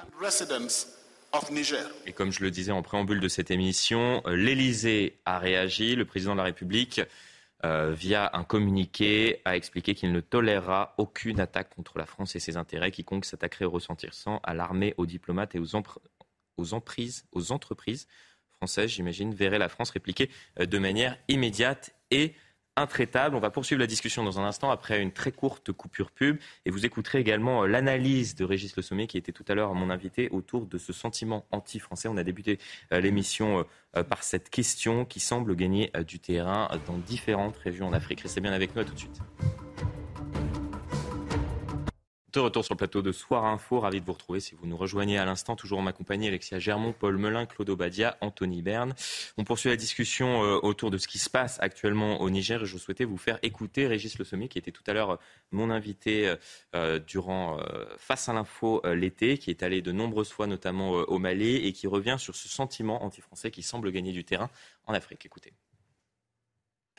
[2.07, 5.95] Et comme je le disais en préambule de cette émission, euh, l'Élysée a réagi.
[5.95, 7.01] Le président de la République,
[7.64, 12.40] euh, via un communiqué, a expliqué qu'il ne tolérera aucune attaque contre la France et
[12.40, 12.90] ses intérêts.
[12.90, 16.64] Quiconque s'attaquerait au ressentir sans à l'armée, aux diplomates et aux, aux,
[17.33, 18.07] aux entreprises
[18.61, 22.35] françaises, j'imagine, verrait la France répliquer euh, de manière immédiate et
[22.77, 23.37] intraitable.
[23.37, 26.71] On va poursuivre la discussion dans un instant après une très courte coupure pub et
[26.71, 29.91] vous écouterez également euh, l'analyse de Régis Le Sommet qui était tout à l'heure mon
[29.91, 32.09] invité autour de ce sentiment anti-français.
[32.09, 32.59] On a débuté
[32.93, 33.65] euh, l'émission
[33.97, 38.21] euh, par cette question qui semble gagner du terrain dans différentes régions en Afrique.
[38.21, 39.21] Restez bien avec nous à tout de suite.
[42.33, 44.77] De retour sur le plateau de Soir Info, ravi de vous retrouver si vous nous
[44.77, 48.95] rejoignez à l'instant, toujours en ma compagnie, Alexia Germont, Paul Melun, Claude Obadia, Anthony Berne.
[49.37, 52.66] On poursuit la discussion euh, autour de ce qui se passe actuellement au Niger et
[52.66, 55.16] je souhaitais vous faire écouter Régis Le Sommier qui était tout à l'heure euh,
[55.51, 56.33] mon invité
[56.77, 57.59] euh, durant
[57.99, 61.88] Face à l'info l'été, qui est allé de nombreuses fois notamment au Mali et qui
[61.88, 64.51] revient sur ce sentiment anti-français qui semble gagner du terrain
[64.87, 65.27] en Afrique.
[65.27, 65.53] Écoutez.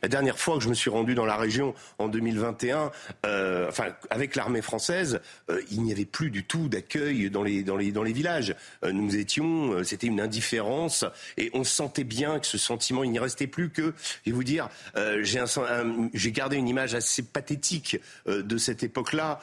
[0.01, 2.91] La dernière fois que je me suis rendu dans la région en 2021,
[3.25, 7.61] euh, enfin avec l'armée française, euh, il n'y avait plus du tout d'accueil dans les
[7.61, 8.55] dans les dans les villages.
[8.83, 11.05] Euh, nous étions, c'était une indifférence
[11.37, 13.93] et on sentait bien que ce sentiment, il n'y restait plus que,
[14.25, 14.69] je vais vous dire,
[16.13, 19.39] j'ai gardé une image assez pathétique de cette époque-là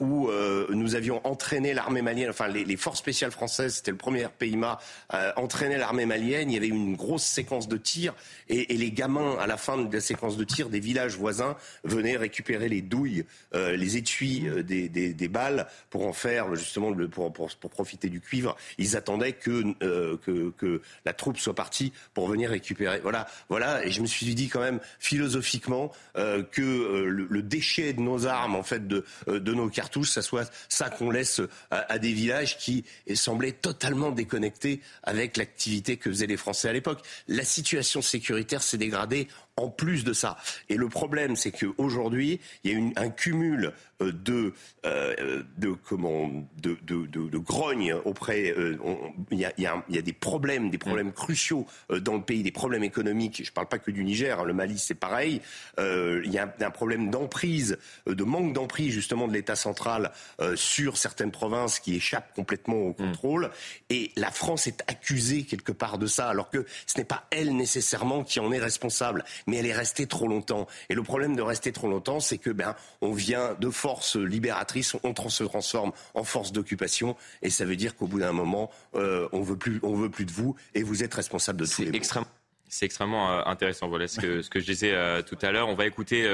[0.00, 0.30] où
[0.70, 4.78] nous avions entraîné l'armée malienne, enfin les, forces spéciales françaises, c'était le premier PIMA,
[5.36, 6.50] entraîné l'armée malienne.
[6.50, 8.14] Il y avait une grosse séquence de tirs
[8.48, 11.56] et, et les gamins à la fin de la séquence de tir, des villages voisins
[11.84, 17.70] venaient récupérer les douilles, les étuis des, des, balles pour en faire justement pour, pour,
[17.70, 18.56] profiter du cuivre.
[18.78, 19.72] Ils attendaient que,
[20.16, 23.00] que, que la troupe soit partie pour venir récupérer.
[23.00, 23.84] Voilà, voilà.
[23.84, 28.62] Et je me suis dit quand même philosophiquement que le, déchet de nos armes, en
[28.62, 33.52] fait, de, de nos cartouches, ça soit ça qu'on laisse à, des villages qui semblaient
[33.52, 37.00] totalement déconnectés avec l'activité que faisaient les Français à l'époque.
[37.28, 40.36] La situation sécuritaire s'est dégradée en plus de ça.
[40.68, 44.52] Et le problème, c'est qu'aujourd'hui, il y a une, un cumul de,
[44.84, 46.30] euh, de, comment,
[46.60, 48.50] de, de, de, grogne auprès.
[48.56, 48.78] Euh,
[49.30, 52.84] il, y a, y y, des problèmes, des problèmes cruciaux dans le pays, des problèmes
[52.84, 53.42] économiques.
[53.44, 55.40] Je ne parle pas que du Niger, hein, le Mali, c'est pareil.
[55.78, 60.12] il y a un, problème d'emprise, de manque d'emprise justement de l'État central
[60.54, 63.50] sur certaines provinces qui échappent complètement au contrôle.
[63.90, 67.56] Et la France est accusée quelque part de ça, alors que ce n'est pas elle
[67.56, 70.66] nécessairement qui en est responsable mais elle est restée trop longtemps.
[70.88, 74.96] Et le problème de rester trop longtemps, c'est que ben on vient de force libératrice,
[75.04, 79.28] on se transforme en force d'occupation, et ça veut dire qu'au bout d'un moment, euh,
[79.30, 81.94] on veut plus, on veut plus de vous, et vous êtes responsable de tous les
[81.94, 82.26] extrêmement...
[82.68, 83.86] C'est extrêmement euh, intéressant.
[83.86, 85.68] Voilà ce que, ce que je disais euh, tout à l'heure.
[85.68, 86.28] On va écouter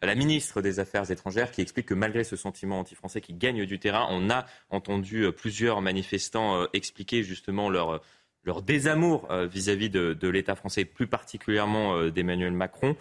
[0.00, 3.78] la ministre des Affaires étrangères qui explique que malgré ce sentiment anti-français qui gagne du
[3.78, 8.00] terrain, on a entendu plusieurs manifestants expliquer justement leur
[8.44, 12.96] leur désamour euh, vis-à-vis de, l'État français, plus particulièrement euh, d'Emmanuel Macron.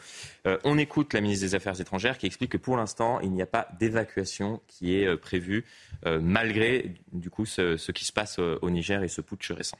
[0.46, 3.42] Euh, on écoute la ministre des Affaires étrangères qui explique que pour l'instant, il n'y
[3.42, 5.66] a pas d'évacuation qui est prévue,
[6.06, 9.78] malgré du coup ce, ce, qui se passe au Niger et ce putsch récent.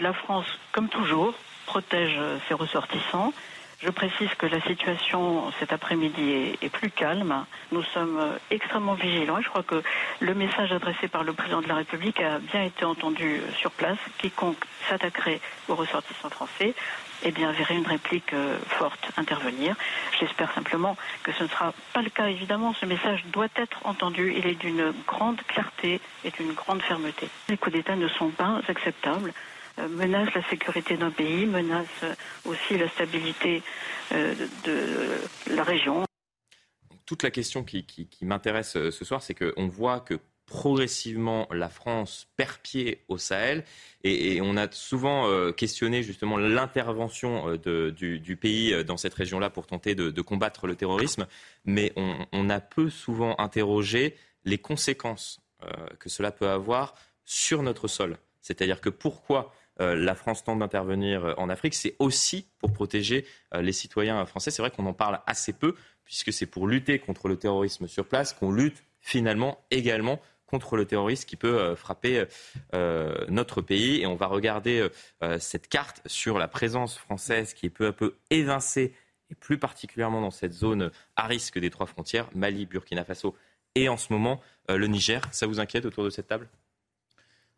[0.00, 1.34] La France, comme toujours,
[1.66, 3.32] protège ses ressortissants.
[3.80, 7.44] Je précise que la situation cet après-midi est, plus calme.
[7.70, 9.82] Nous sommes euh, extrêmement vigilants et je crois que
[10.18, 13.70] le message adressé par le président de la République a bien été entendu euh, sur
[13.70, 13.98] place.
[14.18, 16.74] Quiconque s'attaquerait aux ressortissants français
[17.24, 19.74] eh bien, verrait une réplique euh, forte intervenir.
[20.20, 22.74] J'espère simplement que ce ne sera pas le cas, évidemment.
[22.74, 24.34] Ce message doit être entendu.
[24.36, 27.28] Il est d'une grande clarté et d'une grande fermeté.
[27.48, 29.32] Les coups d'État ne sont pas acceptables.
[29.78, 31.86] Euh, menace la sécurité d'un pays, menace
[32.44, 33.62] aussi la stabilité
[34.12, 36.04] euh, de la région.
[37.06, 42.26] Toute la question qui, m'intéresse euh, ce soir, c'est qu'on voit que progressivement la France
[42.36, 43.64] perd pied au Sahel
[44.02, 50.22] et, on a souvent questionné justement l'intervention du, pays dans cette région-là pour tenter de,
[50.22, 51.26] combattre le terrorisme,
[51.66, 55.42] mais on, a peu souvent interrogé les conséquences
[55.98, 56.94] que cela peut avoir
[57.26, 58.16] sur notre sol.
[58.40, 63.26] C'est-à-dire que pourquoi euh, la France tente d'intervenir euh, en Afrique, c'est aussi pour protéger
[63.54, 64.50] euh, les citoyens français.
[64.50, 68.06] C'est vrai qu'on en parle assez peu, puisque c'est pour lutter contre le terrorisme sur
[68.06, 72.24] place qu'on lutte finalement également contre le terrorisme qui peut frapper
[73.28, 74.00] notre pays.
[74.00, 74.88] Et on va regarder
[75.38, 78.94] cette carte sur la présence française qui est peu à peu évincée,
[79.30, 83.36] et plus particulièrement dans cette zone à risque des trois frontières, Mali, Burkina Faso
[83.74, 85.20] et en ce moment le Niger.
[85.32, 86.48] Ça vous inquiète autour de cette table?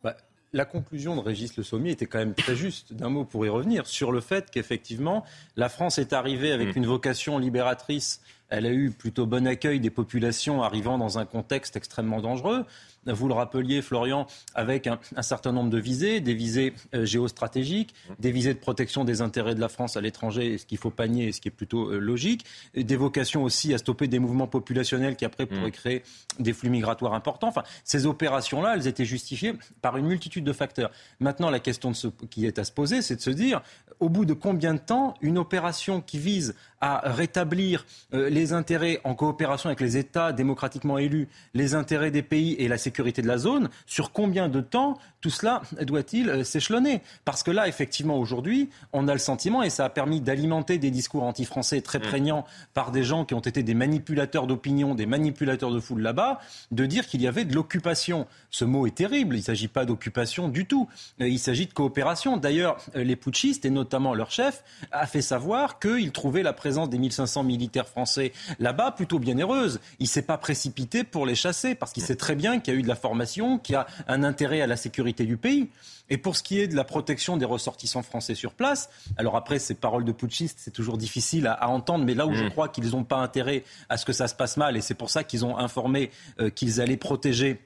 [0.02, 0.16] Bah,
[0.52, 3.48] la conclusion de Régis Le Sommier était quand même très juste, d'un mot pour y
[3.48, 5.24] revenir, sur le fait qu'effectivement,
[5.56, 6.78] la France est arrivée avec mm.
[6.78, 8.20] une vocation libératrice.
[8.50, 12.64] Elle a eu plutôt bon accueil des populations arrivant dans un contexte extrêmement dangereux
[13.06, 18.30] vous le rappeliez, Florian, avec un, certain nombre de visées, des visées euh, géostratégiques, des
[18.30, 21.32] visées de protection des intérêts de la France à l'étranger, ce qu'il faut panier et
[21.32, 25.24] ce qui est plutôt euh, logique, des vocations aussi à stopper des mouvements populationnels qui
[25.24, 25.72] après pourraient mm.
[25.72, 26.02] créer
[26.38, 27.48] des flux migratoires importants.
[27.48, 30.90] Enfin, ces opérations-là, elles étaient justifiées par une multitude de facteurs.
[31.20, 33.62] Maintenant, la question de ce, qui est à se poser, c'est de se dire,
[33.98, 39.00] au bout de combien de temps une opération qui vise à rétablir euh, les intérêts
[39.04, 43.28] en coopération avec les États démocratiquement élus, les intérêts des pays et la sécurité de
[43.28, 47.02] la zone, sur combien de temps tout cela doit-il euh, s'échelonner?
[47.26, 50.90] Parce que là, effectivement, aujourd'hui, on a le sentiment, et ça a permis d'alimenter des
[50.90, 52.02] discours anti-français très mm.
[52.02, 56.40] prégnants par des gens qui ont été des manipulateurs d'opinion, des manipulateurs de foule là-bas,
[56.70, 58.26] de dire qu'il y avait de l'occupation.
[58.50, 60.88] Ce mot est terrible, il ne s'agit pas d'occupation du tout,
[61.20, 62.38] euh, il s'agit de coopération.
[62.38, 66.88] D'ailleurs, les putschistes, et notamment leur chef, a fait savoir qu'ils trouvaient la présence présence
[66.88, 69.80] des 1500 militaires français là-bas plutôt bien heureuse.
[69.98, 72.78] Il s'est pas précipité pour les chasser parce qu'il sait très bien qu'il y a
[72.78, 75.68] eu de la formation, qu'il y a un intérêt à la sécurité du pays.
[76.10, 79.58] Et pour ce qui est de la protection des ressortissants français sur place, alors après,
[79.58, 82.50] ces paroles de putschistes, c'est toujours difficile à, entendre, mais là où je mmh.
[82.50, 85.10] crois qu'ils n'ont pas intérêt à ce que ça se passe mal, et c'est pour
[85.10, 87.60] ça qu'ils ont informé euh, qu'ils allaient protéger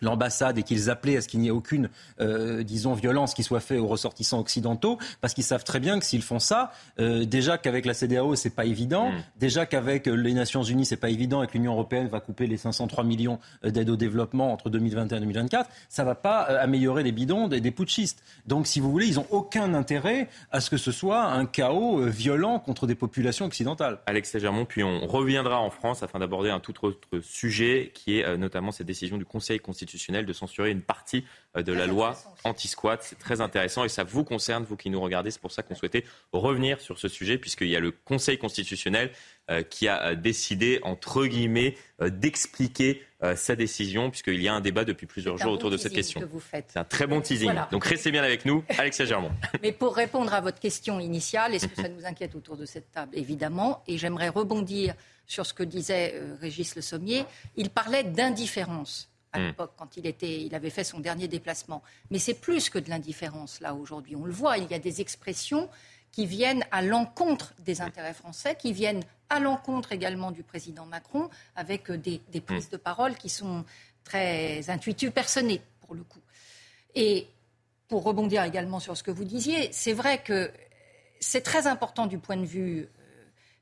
[0.00, 1.88] l'ambassade et qu'ils appelaient à ce qu'il n'y ait aucune,
[2.20, 6.04] euh, disons, violence qui soit faite aux ressortissants occidentaux, parce qu'ils savent très bien que
[6.04, 9.22] s'ils font ça, euh, déjà qu'avec la CDAO c'est pas évident, mm.
[9.38, 12.56] déjà qu'avec les Nations Unies c'est pas évident et que l'Union européenne va couper les
[12.56, 17.12] 503 millions euh, d'aide au développement entre 2021 et 2024, ça va pas améliorer les
[17.12, 18.22] bidons des, des putschistes.
[18.46, 22.00] Donc, si vous voulez, ils ont aucun intérêt à ce que ce soit un chaos
[22.06, 23.98] violent contre des populations occidentales.
[24.06, 28.36] Alex Germont, puis on reviendra en France afin d'aborder un tout autre sujet qui est
[28.36, 31.24] notamment cette décision du Conseil constitutionnel de censurer une partie
[31.56, 33.02] euh, de la loi anti-squat.
[33.02, 35.30] C'est très intéressant et ça vous concerne, vous qui nous regardez.
[35.30, 39.10] C'est pour ça qu'on souhaitait revenir sur ce sujet, puisqu'il y a le Conseil constitutionnel
[39.50, 43.02] euh, qui a euh, décidé, entre guillemets, d'expliquer
[43.34, 46.20] sa décision, puisqu'il y a un débat depuis plusieurs jours autour de cette question.
[46.50, 47.50] C'est un très bon teasing.
[47.70, 49.32] Donc restez bien avec nous, Alexia Germont.
[49.62, 52.92] Mais pour répondre à votre question initiale, est-ce que ça nous inquiète autour de cette
[52.92, 53.12] table?
[53.14, 53.82] Évidemment.
[53.86, 54.94] Et j'aimerais rebondir
[55.26, 57.24] sur ce que disait Régis Le Sommier.
[57.56, 59.46] Il parlait d'indifférence à hmm.
[59.46, 61.82] l'époque, quand il, était, il avait fait son dernier déplacement.
[62.10, 64.16] Mais c'est plus que de l'indifférence, là, aujourd'hui.
[64.16, 65.68] On le voit, il y a des expressions
[66.12, 71.28] qui viennent à l'encontre des intérêts français, qui viennent à l'encontre également du président Macron,
[71.56, 72.72] avec euh, des, des prises hmm.
[72.72, 73.64] de parole qui sont
[74.04, 76.20] très intuitives, personnées, pour le coup.
[76.94, 77.28] Et
[77.88, 80.50] pour rebondir également sur ce que vous disiez, c'est vrai que
[81.20, 82.88] c'est très important du point de vue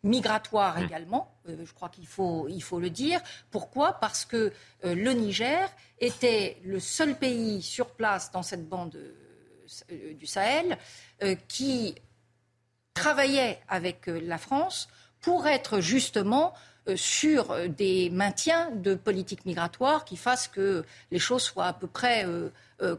[0.05, 0.85] migratoire mmh.
[0.85, 3.21] également, euh, je crois qu'il faut, il faut le dire.
[3.51, 3.95] Pourquoi?
[3.95, 4.53] Parce que
[4.85, 8.97] euh, le Niger était le seul pays sur place dans cette bande
[9.91, 10.79] euh, du Sahel
[11.49, 11.95] qui
[12.93, 14.89] travaillait avec la France
[15.23, 16.53] pour être justement
[16.97, 22.27] sur des maintiens de politique migratoire qui fassent que les choses soient à peu près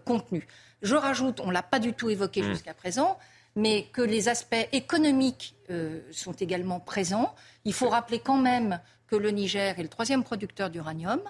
[0.05, 0.47] contenues.
[0.81, 2.45] Je rajoute, on ne l'a pas du tout évoqué mmh.
[2.45, 3.19] jusqu'à présent,
[3.55, 7.33] mais que les aspects économiques euh, sont également présents.
[7.63, 11.21] Il faut rappeler quand même que le Niger est le troisième producteur d'uranium.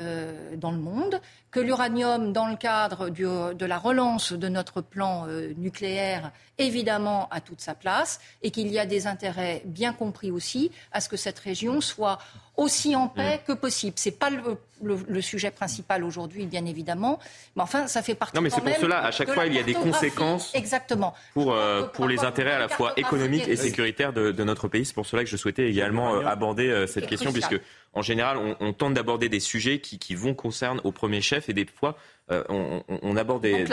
[0.00, 5.26] Euh, dans le monde, que l'uranium, dans le cadre de la relance de notre plan
[5.26, 10.30] euh, nucléaire, évidemment, a toute sa place, et qu'il y a des intérêts bien compris
[10.30, 12.18] aussi à ce que cette région soit
[12.56, 13.48] aussi en paix mm.
[13.48, 13.98] que possible.
[13.98, 17.18] Ce n'est pas le, sujet principal aujourd'hui, bien évidemment,
[17.56, 18.36] mais enfin, ça fait partie.
[18.36, 20.54] Non, mais c'est pour cela, à chaque fois, il y a des conséquences.
[20.54, 21.12] Exactement.
[21.34, 24.84] Pour, euh, pour, les intérêts à la fois économiques et sécuritaires de, notre pays.
[24.84, 27.60] C'est pour cela que je souhaitais également aborder cette question, puisque
[27.98, 31.66] en général, on, tente d'aborder des sujets qui, vont concerner au premier chef et des
[31.66, 31.96] fois,
[32.30, 33.66] euh, on, aborde des,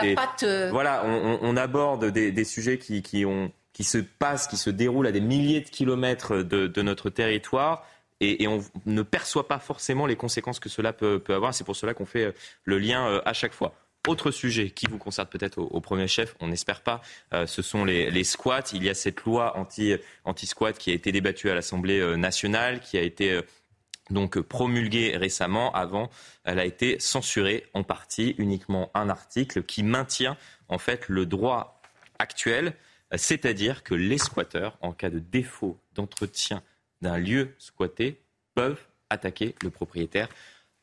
[0.43, 5.11] euh, voilà, on, aborde des, sujets qui, ont, qui se passent, qui se déroulent à
[5.11, 7.85] des milliers de kilomètres de, notre territoire.
[8.19, 11.53] Et, on ne perçoit pas forcément les conséquences que cela peut, avoir.
[11.53, 12.31] C'est pour cela qu'on fait euh,
[12.63, 13.75] le lien à chaque fois.
[14.07, 17.01] Autre sujet qui vous concerne peut-être au, premier chef, on n'espère pas,
[17.47, 18.61] ce sont les, squats.
[18.71, 22.99] Il y a cette loi anti, anti-squat qui a été débattue à l'Assemblée nationale, qui
[22.99, 23.41] a été
[24.09, 25.73] donc promulguée récemment.
[25.73, 26.09] Avant,
[26.43, 30.37] elle a été censurée en partie, uniquement un article qui maintient
[30.69, 31.81] en fait le droit
[32.19, 32.73] actuel,
[33.15, 36.63] c'est-à-dire que les squatteurs, en cas de défaut d'entretien
[37.01, 38.21] d'un lieu squatté,
[38.55, 40.29] peuvent attaquer le propriétaire.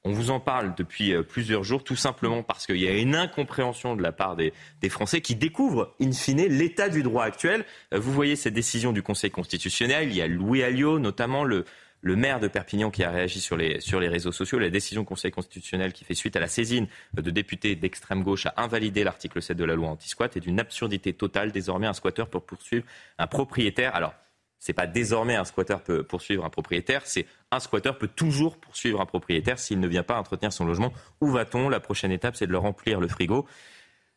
[0.04, 3.14] On vous en parle depuis euh, plusieurs jours, tout simplement parce qu'il y a une
[3.14, 7.64] incompréhension de la part des, des Français qui découvrent, in fine, l'état du droit actuel.
[7.94, 10.08] Euh, vous voyez cette décision du Conseil constitutionnel.
[10.08, 11.64] Il y a Louis Alliot, notamment le,
[12.02, 15.30] le maire de Perpignan qui a réagi sur les, réseaux sociaux, la décision du Conseil
[15.30, 19.56] constitutionnel qui fait suite à la saisine de députés d'extrême gauche à invalider l'article 7
[19.56, 21.52] de la loi anti-squat est d'une absurdité totale.
[21.52, 22.84] Désormais, un squatteur peut poursuivre
[23.18, 23.94] un propriétaire.
[23.94, 24.14] Alors,
[24.58, 29.00] c'est pas désormais un squatteur peut poursuivre un propriétaire, c'est un squatteur peut toujours poursuivre
[29.00, 30.92] un propriétaire s'il ne vient pas entretenir son logement.
[31.20, 31.68] Où va-t-on?
[31.68, 33.46] La prochaine étape, c'est de le remplir le frigo.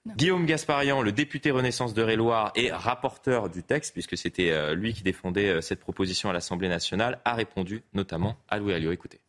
[0.06, 4.94] Guillaume Gasparian, le député Renaissance de Réloir et rapporteur du texte, puisque c'était euh, lui
[4.94, 8.92] qui défendait euh, cette proposition à l'Assemblée nationale, a répondu notamment à Louis Alliot.
[8.92, 9.20] Écoutez.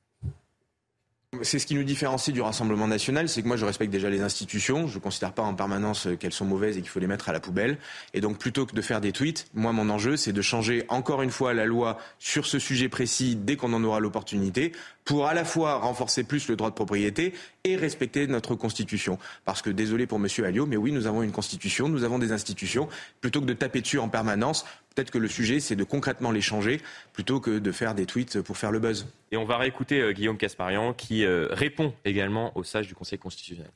[1.42, 4.22] C'est ce qui nous différencie du Rassemblement national, c'est que moi je respecte déjà les
[4.22, 7.28] institutions, je ne considère pas en permanence qu'elles sont mauvaises et qu'il faut les mettre
[7.28, 7.78] à la poubelle.
[8.14, 11.22] Et donc plutôt que de faire des tweets, moi mon enjeu c'est de changer encore
[11.22, 14.72] une fois la loi sur ce sujet précis dès qu'on en aura l'opportunité,
[15.06, 17.32] pour à la fois renforcer plus le droit de propriété
[17.64, 19.18] et respecter notre constitution.
[19.46, 22.32] Parce que désolé pour Monsieur Alliot, mais oui, nous avons une constitution, nous avons des
[22.32, 22.88] institutions.
[23.20, 26.40] Plutôt que de taper dessus en permanence, peut-être que le sujet c'est de concrètement les
[26.40, 26.80] changer
[27.12, 29.06] plutôt que de faire des tweets pour faire le buzz.
[29.30, 33.18] Et on va réécouter euh, Guillaume Casparian qui euh, répond également au sage du Conseil
[33.18, 33.70] constitutionnel.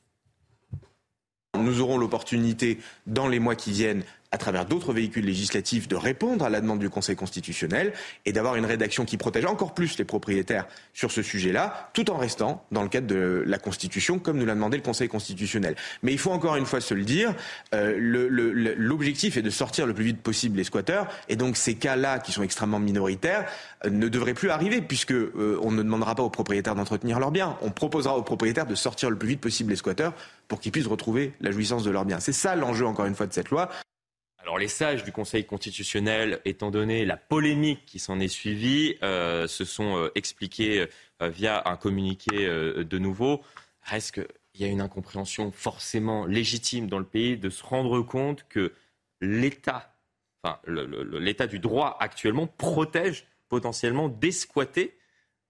[1.57, 6.45] Nous aurons l'opportunité dans les mois qui viennent à travers d'autres véhicules législatifs, de répondre
[6.45, 7.93] à la demande du Conseil constitutionnel
[8.25, 12.17] et d'avoir une rédaction qui protège encore plus les propriétaires sur ce sujet-là, tout en
[12.17, 15.75] restant dans le cadre de la Constitution, comme nous l'a demandé le Conseil constitutionnel.
[16.01, 17.35] Mais il faut encore une fois se le dire,
[17.75, 17.95] euh,
[18.77, 22.31] l'objectif est de sortir le plus vite possible les squatteurs, et donc ces cas-là, qui
[22.31, 23.45] sont extrêmement minoritaires,
[23.85, 27.31] euh, ne devraient plus arriver, puisque euh, on ne demandera pas aux propriétaires d'entretenir leurs
[27.31, 27.57] biens.
[27.61, 30.13] On proposera aux propriétaires de sortir le plus vite possible les squatteurs
[30.47, 32.19] pour qu'ils puissent retrouver la jouissance de leurs biens.
[32.19, 33.69] C'est ça l'enjeu, encore une fois, de cette loi.
[34.41, 39.47] Alors les sages du Conseil constitutionnel, étant donné la polémique qui s'en est suivie, euh,
[39.47, 40.87] se sont euh, expliqués
[41.21, 43.41] euh, via un communiqué de nouveau.
[43.83, 48.45] Reste qu'il y a une incompréhension forcément légitime dans le pays de se rendre compte
[48.49, 48.73] que
[49.21, 49.93] l'État,
[50.43, 54.97] enfin l'État du droit actuellement protège potentiellement des squattés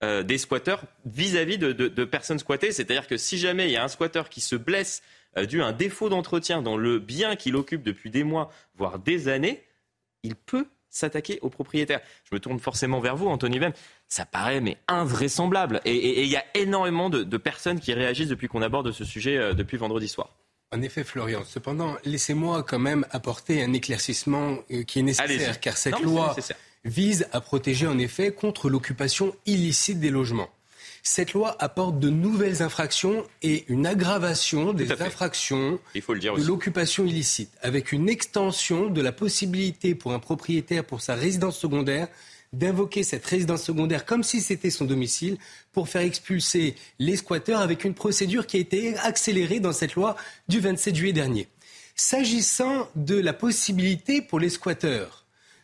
[0.02, 2.72] des squatteurs vis-à-vis de, personnes squattées.
[2.72, 5.04] C'est-à-dire que si jamais il y a un squatteur qui se blesse
[5.48, 9.28] dû à un défaut d'entretien dans le bien qu'il occupe depuis des mois, voire des
[9.28, 9.64] années,
[10.24, 12.02] il peut s'attaquer au propriétaire.
[12.30, 13.72] Je me tourne forcément vers vous, Anthony Vem.
[14.08, 15.82] Ça paraît mais invraisemblable.
[15.86, 19.54] Et il y a énormément de, personnes qui réagissent depuis qu'on aborde ce sujet euh,
[19.54, 20.36] depuis vendredi soir.
[20.74, 21.44] En effet, Florian.
[21.46, 26.36] Cependant, laissez-moi quand même apporter un éclaircissement euh, qui est nécessaire, car cette loi
[26.84, 30.50] vise à protéger en effet contre l'occupation illicite des logements
[31.04, 37.92] cette loi apporte de nouvelles infractions et une aggravation des infractions de l'occupation illicite, avec
[37.92, 42.08] une extension de la possibilité pour un propriétaire, pour sa résidence secondaire,
[42.54, 45.38] d'invoquer cette résidence secondaire comme si c'était son domicile
[45.72, 50.16] pour faire expulser les squatteurs avec une procédure qui a été accélérée dans cette loi
[50.50, 51.48] du 27 juillet dernier.
[51.96, 55.21] S'agissant de la possibilité pour les squatteurs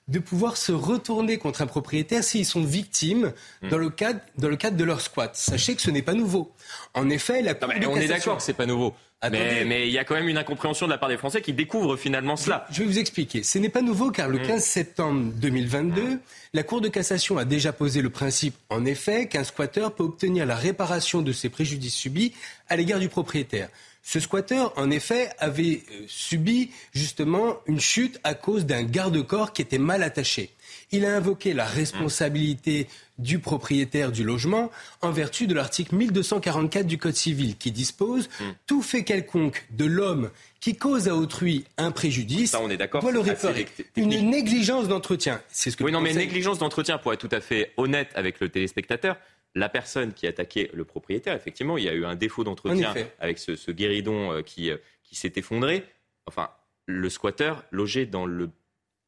[0.07, 3.69] de pouvoir se retourner contre un propriétaire s'ils sont victimes hmm.
[3.69, 5.35] dans, le cadre, dans le cadre de leur squat.
[5.35, 6.51] Sachez que ce n'est pas nouveau.
[6.93, 8.93] En effet, la Cour On est d'accord que c'est pas nouveau.
[9.31, 11.97] Mais, il y a quand même une incompréhension de la part des Français qui découvrent
[11.97, 12.67] finalement cela.
[12.71, 13.41] Je, vais vous expliquer.
[13.41, 14.59] Ce n'est pas nouveau car le 15 hmm.
[14.59, 16.19] septembre 2022,
[16.53, 20.45] la Cour de cassation a déjà posé le principe, en effet, qu'un squatteur peut obtenir
[20.45, 22.33] la réparation de ses préjudices subis
[22.69, 23.69] à l'égard du propriétaire.
[24.09, 29.61] Ce squatteur, en effet, avait euh, subi justement une chute à cause d'un garde-corps qui
[29.61, 30.51] était mal attaché.
[30.93, 32.87] Il a invoqué la responsabilité
[33.19, 38.43] du propriétaire du logement en vertu de l'article 1244 du Code civil qui dispose mm.
[38.65, 40.29] tout fait quelconque de l'homme
[40.61, 43.67] qui cause à autrui un préjudice on est doit le réparer.
[43.97, 45.41] Une négligence d'entretien.
[45.49, 48.39] C'est ce que oui, non, mais négligence d'entretien, pour être tout à fait honnête avec
[48.39, 49.17] le téléspectateur,
[49.57, 53.39] la personne qui attaquait le propriétaire, effectivement, il y a eu un défaut d'entretien avec
[53.39, 55.83] ce, guéridon euh, qui, euh, qui s'est effondré.
[56.25, 56.49] Enfin,
[56.85, 58.49] le squatteur logé dans le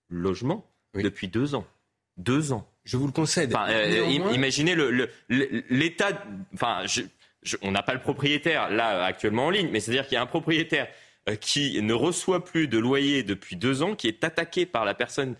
[0.09, 1.67] logement depuis deux ans.
[2.17, 2.67] Deux ans.
[2.83, 3.55] Je vous le concède.
[3.55, 4.75] Euh, imaginez
[5.69, 6.23] l'état.
[6.53, 6.83] enfin,
[7.61, 10.25] on n'a pas le propriétaire là actuellement en ligne, mais c'est-à-dire qu'il y a un
[10.25, 10.87] propriétaire
[11.39, 15.35] qui ne reçoit plus de loyer depuis deux ans, qui est attaqué par la personne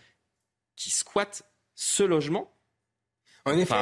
[0.75, 1.43] qui squatte
[1.73, 2.53] ce logement
[3.45, 3.75] en effet,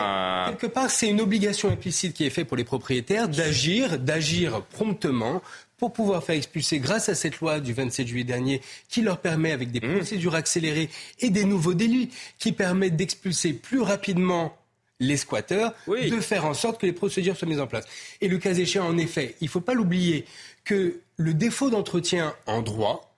[0.48, 5.42] quelque part, c'est une obligation implicite qui est faite pour les propriétaires d'agir, d'agir promptement
[5.78, 9.52] pour pouvoir faire expulser, grâce à cette loi du 27 juillet dernier, qui leur permet,
[9.52, 9.96] avec des mmh.
[9.98, 10.90] procédures accélérées
[11.20, 14.58] et des nouveaux délits, qui permettent d'expulser plus rapidement
[15.00, 17.86] les squatteurs, de faire en sorte que les procédures soient mises en place.
[18.22, 20.26] Et le cas échéant, en effet, il ne faut pas l'oublier
[20.64, 23.16] que le défaut d'entretien en droit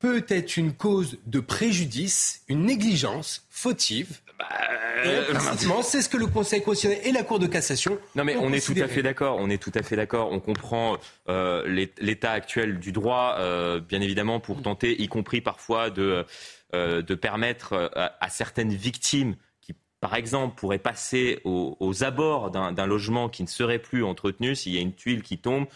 [0.00, 4.46] peut être une cause de préjudice, une négligence fautive bah,
[5.06, 7.98] euh, c'est ce que le Conseil constitutionnel et la Cour de cassation.
[8.14, 9.36] Non, mais on est tout à fait d'accord.
[9.38, 10.32] On est tout à fait d'accord.
[10.32, 10.96] On comprend
[11.28, 16.24] euh, l'état actuel du droit, euh, bien évidemment, pour tenter, y compris parfois, de,
[16.72, 23.42] de permettre à, certaines victimes qui, par exemple, pourraient passer aux, abords d'un logement qui
[23.42, 25.66] ne serait plus entretenu s'il y a une tuile qui tombe.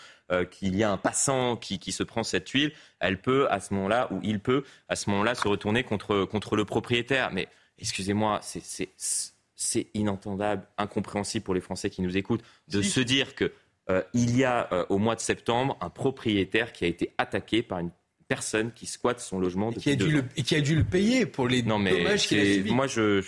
[0.51, 3.75] qu'il y a un passant qui, qui, se prend cette tuile, elle peut à ce
[3.75, 7.31] moment-là, ou il peut à ce moment-là se retourner contre, contre le propriétaire.
[7.33, 7.49] Mais
[7.79, 13.51] excusez-moi, c'est inentendable, incompréhensible pour les Français qui nous écoutent, de se dire qu'il
[13.91, 17.79] euh, y a euh, au mois de septembre un propriétaire qui a été attaqué par
[17.79, 17.91] une
[18.27, 20.85] personne qui squatte son logement et qui, a dû le, et qui a dû le
[20.85, 22.72] payer pour les non, mais dommages qu'il a subis.
[22.72, 23.22] Moi, je,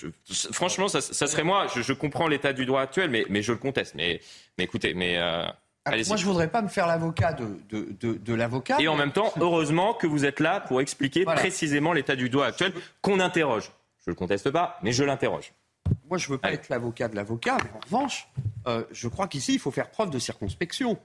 [0.53, 1.67] franchement, ça, serait moi.
[1.75, 3.95] Je, comprends l'état du droit actuel, mais, mais je le conteste.
[3.95, 4.21] Mais,
[4.57, 5.45] mais écoutez, mais euh,
[5.87, 8.79] ah, moi, je voudrais pas me faire l'avocat de, de, de, l'avocat.
[8.81, 12.47] Et en même temps, heureusement que vous êtes là pour expliquer précisément l'état du droit
[12.47, 12.73] actuel
[13.03, 13.71] qu'on interroge.
[14.07, 15.53] Je ne le conteste pas, mais je l'interroge.
[16.09, 18.29] Moi, je ne veux pas être l'avocat de l'avocat, mais en revanche,
[18.69, 20.97] euh, je crois qu'ici, il faut faire preuve de circonspection.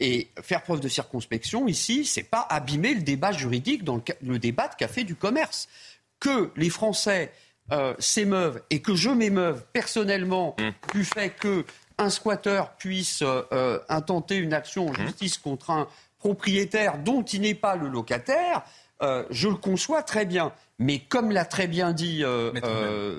[0.00, 4.66] Et faire preuve de circonspection, ici, c'est pas abîmer le débat juridique dans le, débat
[4.66, 5.68] de café du commerce.
[6.18, 7.32] Que les Français
[7.70, 10.70] euh, s'émeuvent et que je m'émeuve personnellement mmh.
[10.94, 15.06] du fait qu'un squatteur puisse euh, intenter une action en mmh.
[15.06, 15.86] justice contre un
[16.18, 18.62] propriétaire dont il n'est pas le locataire,
[19.30, 20.52] je le conçois très bien.
[20.80, 22.24] Mais comme l'a très bien dit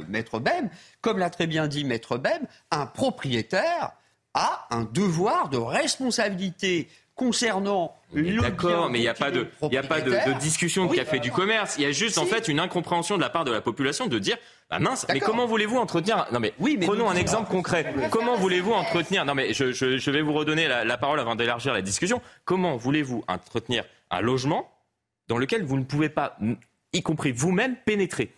[0.10, 3.92] Maître, Bem, comme l'a très bien dit Maître Bem, un propriétaire
[4.34, 9.84] a un devoir de responsabilité concernant D'accord, mais il n'y a pas de, il a
[9.84, 11.76] pas de, de discussion de café du commerce.
[11.78, 14.20] Il y a juste en fait une incompréhension de la part de la population de
[14.20, 14.38] dire,
[14.70, 17.94] bah mince, mais comment voulez-vous entretenir Non mais, oui, mais prenons un exemple concret.
[18.10, 21.36] Comment voulez-vous entretenir Non mais je, je, je, vais vous redonner la, la parole avant
[21.36, 22.22] d'élargir la discussion.
[22.44, 24.70] Comment voulez-vous entretenir un logement
[25.28, 26.38] dans lequel vous ne pouvez pas,
[26.94, 28.34] y compris vous-même, pénétrer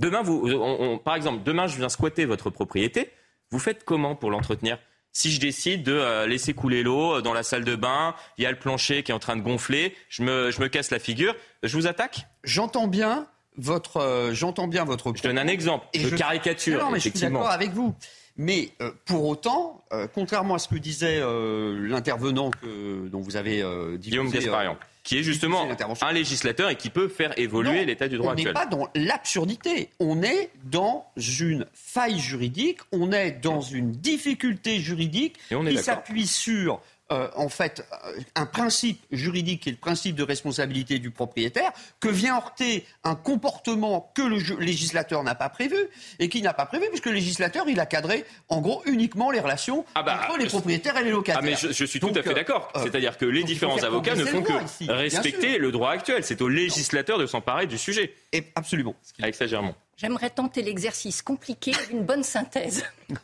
[0.00, 3.10] Demain, vous, on, par exemple, demain je viens squatter votre propriété.
[3.50, 4.78] Vous faites comment pour l'entretenir?
[5.12, 8.42] Si je décide de euh, laisser couler l'eau euh, dans la salle de bain, il
[8.42, 10.90] y a le plancher qui est en train de gonfler, je me, je me casse
[10.90, 12.26] la figure, je vous attaque?
[12.42, 15.14] J'entends bien votre, euh, j'entends bien votre.
[15.14, 15.86] Je donne un exemple.
[15.94, 16.82] je, caricature.
[16.82, 17.94] Non, mais je suis d'accord avec vous.
[18.36, 18.72] Mais
[19.04, 23.62] pour autant, contrairement à ce que disait l'intervenant dont vous avez
[23.96, 25.68] dit, Guillaume Gasparian qui est justement
[26.00, 28.48] un législateur et qui peut faire évoluer l'état du droit actuel.
[28.56, 33.92] On n'est pas dans l'absurdité, on est dans une faille juridique, on est dans une
[33.92, 36.80] difficulté juridique qui s'appuie sur
[37.14, 41.72] euh, en fait euh, un principe juridique qui est le principe de responsabilité du propriétaire,
[42.00, 45.76] que vient heurter un comportement que le législateur n'a pas prévu
[46.18, 49.40] et qui n'a pas prévu puisque le législateur il a cadré en gros uniquement les
[49.40, 51.40] relations ah bah, entre les propriétaires et les locataires.
[51.42, 52.72] Ah mais je, suis tout à fait d'accord.
[52.76, 56.24] Euh, C'est-à-dire que les différents avocats ne font que respecter le droit actuel.
[56.24, 58.14] C'est au législateur de s'emparer du sujet.
[58.32, 58.94] Et absolument.
[59.22, 59.74] Avec ça, Germain.
[59.96, 62.84] J'aimerais tenter l'exercice compliqué d'une bonne synthèse.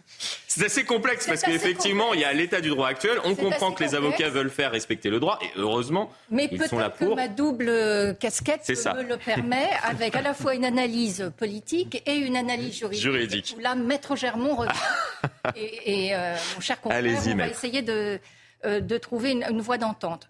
[0.47, 3.19] C'est assez complexe parce qu'effectivement, il y a l'état du droit actuel.
[3.25, 6.79] On comprend que les avocats veulent faire respecter le droit et heureusement, Mais ils sont
[6.79, 7.11] là pour.
[7.11, 12.17] Que ma double casquette me le permet avec à la fois une analyse politique et
[12.17, 13.03] une analyse juridique.
[13.03, 13.55] juridique.
[13.57, 14.73] Où là, Maître Germont revient.
[15.57, 18.21] et, euh, mon cher confrère, on va essayer de,
[18.65, 20.29] euh, de trouver une, une voie d'entente.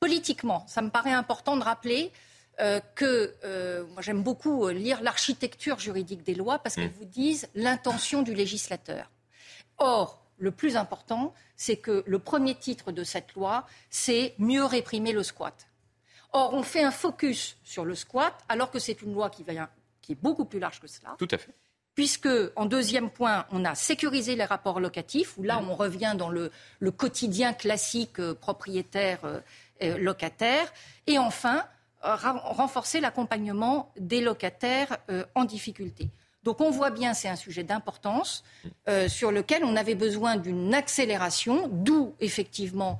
[0.00, 2.10] Politiquement, ça me paraît important de rappeler
[2.60, 6.98] euh, que euh, moi j'aime beaucoup euh, lire l'architecture juridique des lois parce qu'elles mm.
[6.98, 9.12] vous disent l'intention du législateur.
[9.76, 15.12] Or, le plus important, c'est que le premier titre de cette loi, c'est mieux réprimer
[15.12, 15.68] le squat.
[16.32, 19.44] Or, on fait un focus sur le squat alors que c'est une loi qui,
[20.02, 21.14] qui est beaucoup plus large que cela.
[21.16, 21.54] Tout à fait
[21.94, 25.70] puisque en deuxième point, on a sécurisé les rapports locatifs, où là, mm.
[25.70, 30.72] on revient dans le, le quotidien classique propriétaire-locataire.
[31.08, 31.66] et enfin,
[32.02, 36.08] renforcer l'accompagnement des locataires euh, en difficulté.
[36.44, 38.44] Donc on voit bien, c'est un sujet d'importance
[38.88, 42.98] euh, sur lequel on avait besoin d'une accélération, d'où effectivement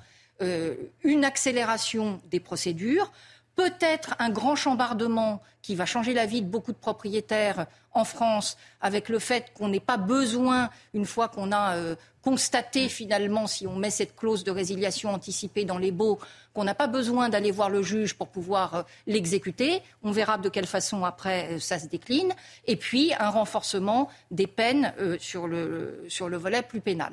[1.02, 3.10] une accélération des procédures,
[3.58, 8.56] peut-être un grand chambardement qui va changer la vie de beaucoup de propriétaires en France,
[8.80, 11.74] avec le fait qu'on n'ait pas besoin, une fois qu'on a
[12.22, 16.18] constaté finalement, si on met cette clause de résiliation anticipée dans les baux,
[16.52, 19.80] qu'on n'a pas besoin d'aller voir le juge pour pouvoir euh, l'exécuter.
[20.02, 22.34] On verra de quelle façon après euh, ça se décline.
[22.66, 27.12] Et puis un renforcement des peines euh, sur, le, sur le volet plus pénal.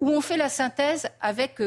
[0.00, 1.60] Où on fait la synthèse avec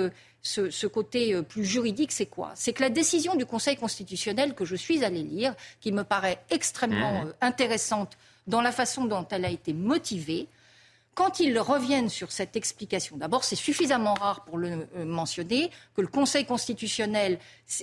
[0.44, 2.52] ce, côté plus juridique, c'est quoi?
[2.54, 6.40] C'est que la décision du Conseil constitutionnel que je suis allée lire, qui me paraît
[6.50, 7.34] extrêmement mmh.
[7.42, 10.48] intéressante dans la façon dont elle a été motivée,
[11.16, 16.02] quand ils reviennent sur cette explication, d'abord, c'est suffisamment rare pour le euh, mentionner que
[16.02, 17.40] le Conseil constitutionnel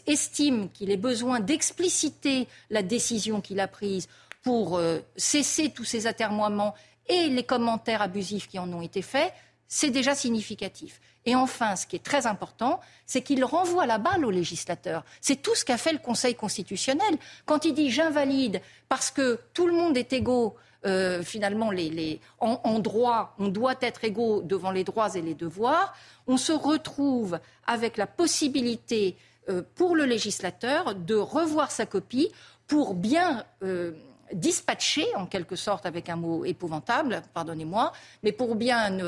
[0.07, 4.09] estime qu'il ait besoin d'expliciter la décision qu'il a prise
[4.43, 6.75] pour euh, cesser tous ces atermoiements
[7.09, 9.33] et les commentaires abusifs qui en ont été faits,
[9.69, 11.01] c'est déjà significatif.
[11.27, 15.05] Et enfin, ce qui est très important, c'est qu'il renvoie la balle au législateur.
[15.21, 17.16] C'est tout ce qu'a fait le Conseil constitutionnel.
[17.45, 20.57] Quand il dit j'invalide parce que tout le monde est égaux,
[20.87, 25.95] euh, finalement, les, en, droit, on doit être égaux devant les droits et les devoirs,
[26.27, 29.16] on se retrouve avec la possibilité
[29.51, 32.31] euh, pour le législateur de revoir sa copie
[32.66, 33.93] pour bien euh,
[34.33, 38.99] dispatcher, en quelque sorte, avec un mot épouvantable, pardonnez-moi, mais pour bien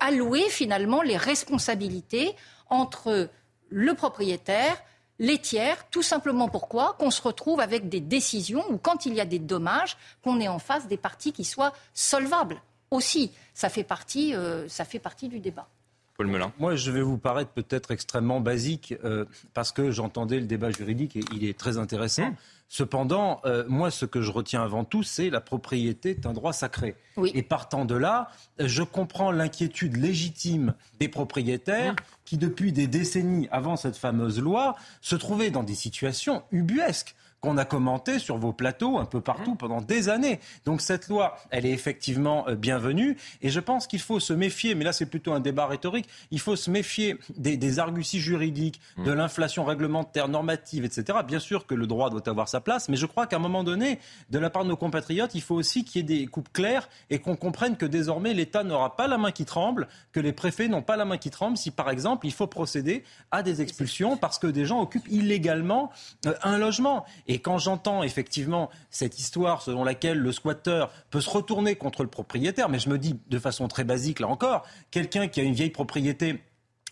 [0.00, 2.34] allouer finalement les responsabilités
[2.68, 3.28] entre
[3.70, 4.76] le propriétaire,
[5.18, 9.20] les tiers, tout simplement pourquoi qu'on se retrouve avec des décisions ou quand il y
[9.20, 13.32] a des dommages, qu'on est en face des parties qui soient solvables aussi.
[13.54, 15.68] Ça fait partie, euh, ça fait partie du débat.
[16.16, 16.52] Paul Melun.
[16.58, 21.16] Moi, je vais vous paraître peut-être extrêmement basique euh, parce que j'entendais le débat juridique
[21.16, 22.30] et il est très intéressant.
[22.30, 22.36] Mmh.
[22.70, 26.52] Cependant, euh, moi, ce que je retiens avant tout, c'est la propriété est un droit
[26.52, 26.96] sacré.
[27.34, 33.76] Et partant de là, je comprends l'inquiétude légitime des propriétaires qui, depuis des décennies avant
[33.76, 38.98] cette fameuse loi, se trouvaient dans des situations ubuesques qu'on a commenté sur vos plateaux
[38.98, 40.40] un peu partout pendant des années.
[40.64, 43.16] Donc cette loi, elle est effectivement euh, bienvenue.
[43.42, 46.40] Et je pense qu'il faut se méfier, mais là c'est plutôt un débat rhétorique, il
[46.40, 49.04] faut se méfier des, des arguties juridiques, mmh.
[49.04, 51.20] de l'inflation réglementaire, normative, etc.
[51.26, 53.64] Bien sûr que le droit doit avoir sa place, mais je crois qu'à un moment
[53.64, 53.98] donné,
[54.30, 56.88] de la part de nos compatriotes, il faut aussi qu'il y ait des coupes claires
[57.10, 60.68] et qu'on comprenne que désormais l'État n'aura pas la main qui tremble, que les préfets
[60.68, 64.16] n'ont pas la main qui tremble si par exemple il faut procéder à des expulsions
[64.16, 65.90] parce que des gens occupent illégalement
[66.26, 67.04] euh, un logement.
[67.28, 72.08] Et quand j'entends effectivement cette histoire selon laquelle le squatteur peut se retourner contre le
[72.08, 75.54] propriétaire, mais je me dis de façon très basique là encore, quelqu'un qui a une
[75.54, 76.42] vieille propriété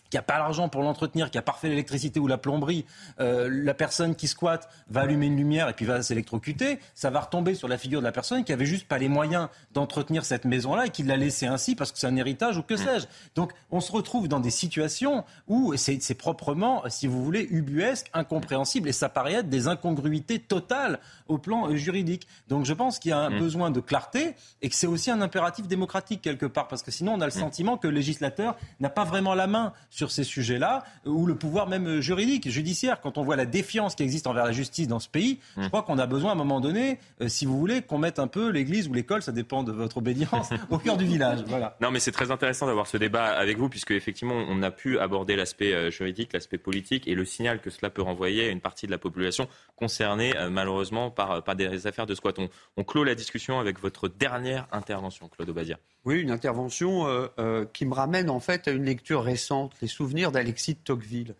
[0.09, 2.85] qui n'a pas l'argent pour l'entretenir, qui a parfait l'électricité ou la plomberie,
[3.19, 7.21] euh, la personne qui squatte va allumer une lumière et puis va s'électrocuter, ça va
[7.21, 10.45] retomber sur la figure de la personne qui avait juste pas les moyens d'entretenir cette
[10.45, 13.05] maison-là et qui l'a laissée ainsi parce que c'est un héritage ou que sais-je.
[13.35, 18.89] Donc on se retrouve dans des situations où c'est proprement, si vous voulez, ubuesque, incompréhensible
[18.89, 22.27] et ça paraît être des incongruités totales au plan euh, juridique.
[22.47, 23.39] Donc je pense qu'il y a un mm.
[23.39, 27.13] besoin de clarté et que c'est aussi un impératif démocratique quelque part parce que sinon
[27.13, 27.39] on a le mm.
[27.39, 31.67] sentiment que le législateur n'a pas vraiment la main sur ces sujets-là, ou le pouvoir
[31.67, 33.01] même juridique, judiciaire.
[33.01, 35.67] Quand on voit la défiance qui existe envers la justice dans ce pays, je mmh.
[35.69, 38.27] crois qu'on a besoin à un moment donné, euh, si vous voulez, qu'on mette un
[38.27, 41.43] peu l'église ou l'école, ça dépend de votre obédience, au cœur du village.
[41.47, 41.75] Voilà.
[41.81, 44.99] Non, mais c'est très intéressant d'avoir ce débat avec vous, puisque effectivement, on a pu
[44.99, 48.61] aborder l'aspect euh, juridique, l'aspect politique et le signal que cela peut renvoyer à une
[48.61, 52.37] partie de la population concernée euh, malheureusement par, par des affaires de squat.
[52.37, 55.79] On, on, clôt la discussion avec votre dernière intervention, Claude Obadia.
[56.07, 59.86] Oui, une intervention euh, euh, qui me ramène en fait à une lecture récente, les
[59.87, 61.35] souvenirs d'Alexis de Tocqueville,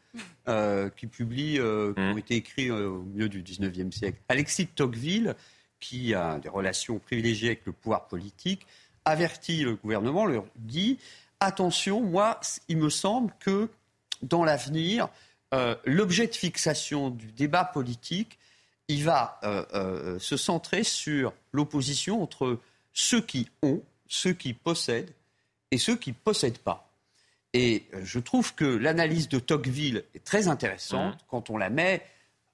[0.48, 2.18] euh, qui publie, qui ont mmh.
[2.18, 4.18] été écrits au milieu du 19e siècle.
[4.30, 5.36] Alexis de Tocqueville,
[5.80, 8.66] qui a des relations privilégiées avec le pouvoir politique,
[9.06, 10.98] avertit le gouvernement, leur dit
[11.39, 13.70] attention, moi, il me semble que
[14.24, 15.08] dans l'avenir,
[15.86, 18.39] l'objet de fixation du débat politique,
[18.88, 19.39] il va
[20.20, 22.60] se centrer sur l'opposition entre
[22.93, 25.12] ceux qui ont ceux qui possèdent
[25.72, 26.86] et ceux qui ne possèdent pas.
[27.54, 31.26] Et euh, je trouve que l'analyse de Tocqueville est très intéressante mmh.
[31.28, 32.04] quand on la met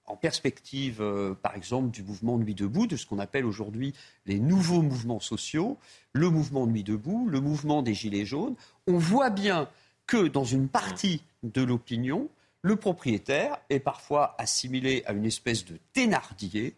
[0.06, 3.94] en perspective, euh, par exemple, du mouvement Nuit debout, de ce qu'on appelle aujourd'hui
[4.26, 5.78] les nouveaux mouvements sociaux,
[6.12, 8.56] le mouvement Nuit debout, le mouvement des Gilets jaunes.
[8.88, 9.70] On voit bien
[10.06, 12.30] que dans une partie de l'opinion,
[12.62, 16.76] le propriétaire est parfois assimilé à une espèce de thénardier,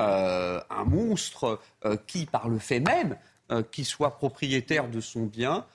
[0.00, 1.60] euh, un monstre
[2.08, 3.16] qui, par le fait même
[3.52, 5.66] euh, qui soit propriétaire de son bien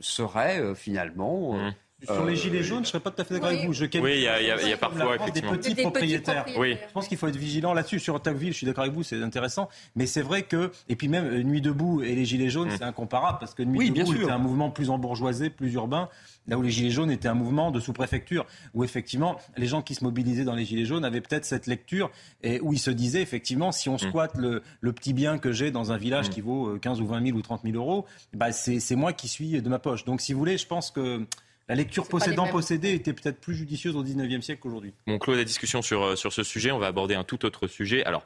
[0.00, 1.54] serait finalement.
[1.54, 1.74] Mmh.
[2.04, 3.72] Sur les gilets jaunes, je ne serais pas tout à fait d'accord avec vous.
[3.72, 5.52] Je oui, il y a, y a parfois effectivement.
[5.52, 6.46] des petits propriétaires.
[6.56, 6.76] Oui.
[6.88, 7.98] Je pense qu'il faut être vigilant là-dessus.
[7.98, 9.68] Sur Tocqueville, je suis d'accord avec vous, c'est intéressant.
[9.96, 12.76] Mais c'est vrai que, et puis même Nuit debout et les gilets jaunes, mmh.
[12.78, 16.08] c'est incomparable parce que Nuit debout était un mouvement plus embourgeoisé, plus urbain.
[16.50, 18.44] Là où les Gilets jaunes étaient un mouvement de sous-préfecture,
[18.74, 22.10] où effectivement, les gens qui se mobilisaient dans les Gilets jaunes avaient peut-être cette lecture,
[22.42, 23.98] et où ils se disaient effectivement, si on mm.
[23.98, 26.30] squatte le, petit bien que j'ai dans un village mm.
[26.30, 29.28] qui vaut 15 euh, ou 20 000 ou 30 000 euros, bah c'est moi qui
[29.28, 30.04] suis de ma poche.
[30.04, 31.24] Donc si vous voulez, je pense que
[31.70, 34.92] la lecture possédant-possédé était peut-être plus judicieuse au 19e siècle qu'aujourd'hui.
[35.06, 36.70] On clôt la discussion sur, euh, sur ce sujet.
[36.70, 38.04] On va aborder un tout autre sujet.
[38.04, 38.24] Alors,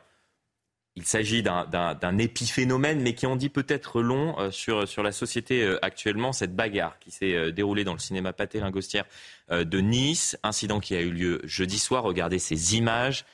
[0.97, 5.63] il s'agit d'un épiphénomène, mais qui en dit peut-être long euh, sur, sur la société
[5.63, 6.33] euh, actuellement.
[6.33, 9.05] Cette bagarre qui s'est euh, déroulée dans le cinéma Pâté Lingostière
[9.51, 12.05] de Nice, incident qui a eu lieu jeudi soir.
[12.05, 13.25] Regardez ces images.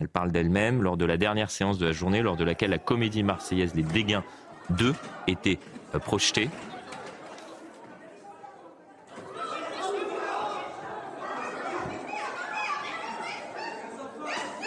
[0.00, 2.78] Elle parle d'elle-même lors de la dernière séance de la journée, lors de laquelle la
[2.78, 4.24] comédie marseillaise Les Dégains
[4.70, 4.94] 2
[5.26, 5.58] était
[6.04, 6.48] projetée.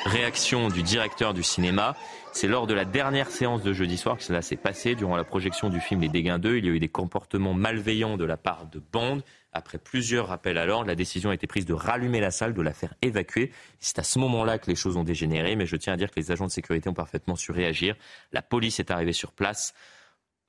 [0.05, 1.95] Réaction du directeur du cinéma.
[2.33, 4.95] C'est lors de la dernière séance de jeudi soir que cela s'est passé.
[4.95, 8.17] Durant la projection du film Les Dégâts 2, il y a eu des comportements malveillants
[8.17, 9.23] de la part de bandes.
[9.53, 12.61] Après plusieurs rappels à l'ordre, la décision a été prise de rallumer la salle, de
[12.63, 13.51] la faire évacuer.
[13.79, 16.19] C'est à ce moment-là que les choses ont dégénéré, mais je tiens à dire que
[16.19, 17.95] les agents de sécurité ont parfaitement su réagir.
[18.31, 19.75] La police est arrivée sur place.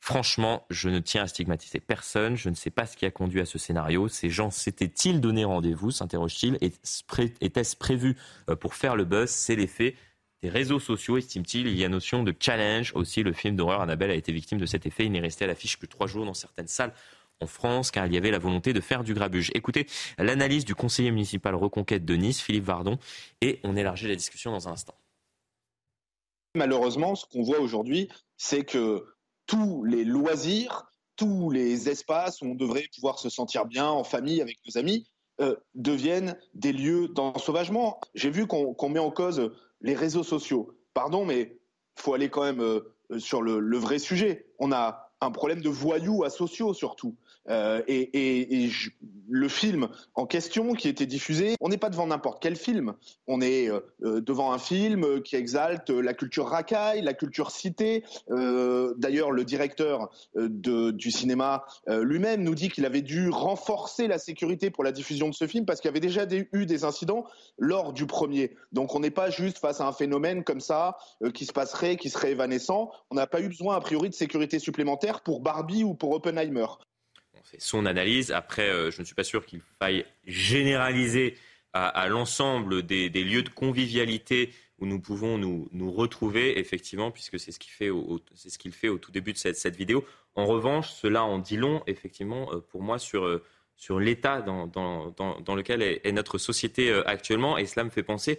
[0.05, 2.34] Franchement, je ne tiens à stigmatiser personne.
[2.34, 4.09] Je ne sais pas ce qui a conduit à ce scénario.
[4.09, 6.59] Ces gens s'étaient-ils donné rendez-vous s'interroge-t-il?
[7.40, 8.16] Était-ce prévu
[8.50, 9.30] euh, pour faire le buzz?
[9.30, 9.94] C'est les faits
[10.42, 11.68] des réseaux sociaux, estime-t-il.
[11.68, 13.22] Il y a notion de challenge aussi.
[13.22, 15.05] Le film d'horreur Annabelle a été victime de cet effet.
[15.05, 16.92] Il n'est resté à l'affiche que trois jours dans certaines salles
[17.40, 19.53] en France, car il y avait la volonté de faire du grabuge.
[19.55, 19.86] Écoutez
[20.18, 22.98] l'analyse du conseiller municipal Reconquête de Nice, Philippe Vardon,
[23.40, 24.96] et on élargit la discussion dans un instant.
[26.57, 29.07] Malheureusement, ce qu'on voit aujourd'hui, c'est que
[29.47, 34.40] tous les loisirs, tous les espaces où on devrait pouvoir se sentir bien en famille
[34.40, 35.07] avec nos amis,
[35.40, 38.01] euh, deviennent des lieux d'ensauvagement.
[38.14, 40.76] J'ai vu qu'on met en cause les réseaux sociaux.
[40.95, 41.59] Pardon, mais
[41.97, 42.80] il faut aller quand même euh,
[43.18, 44.47] sur le, vrai sujet.
[44.59, 47.16] On a un problème de voyous asociaux surtout.
[47.49, 48.70] Euh, et,
[49.34, 52.95] le film en question qui était diffusé, on n'est pas devant n'importe quel film.
[53.26, 58.05] On est euh, devant un film qui exalte la culture racaille, la culture cité.
[58.28, 64.84] D'ailleurs, le directeur du cinéma lui-même nous dit qu'il avait dû renforcer la sécurité pour
[64.84, 67.24] la diffusion de ce film parce qu'il y avait déjà eu des incidents
[67.59, 68.55] lors du premier.
[68.72, 70.99] Donc on n'est pas juste face à un phénomène comme ça
[71.32, 72.90] qui se passerait, qui serait évanescent.
[73.11, 76.66] On n'a pas eu besoin a priori de sécurité supplémentaire pour Barbie ou pour Oppenheimer
[77.59, 78.32] son analyse.
[78.32, 81.36] Après, euh, je ne suis pas sûr qu'il faille généraliser
[81.74, 87.59] à, l'ensemble des, lieux de convivialité où nous pouvons nous, retrouver, effectivement, puisque c'est ce
[87.59, 88.18] qu'il fait, au,
[88.98, 90.05] tout début de cette, vidéo.
[90.34, 93.42] En revanche, cela en dit long, effectivement, euh, pour moi, sur, euh,
[93.98, 94.66] l'état dans,
[95.57, 97.57] lequel est, notre société actuellement.
[97.57, 98.38] Et cela me fait penser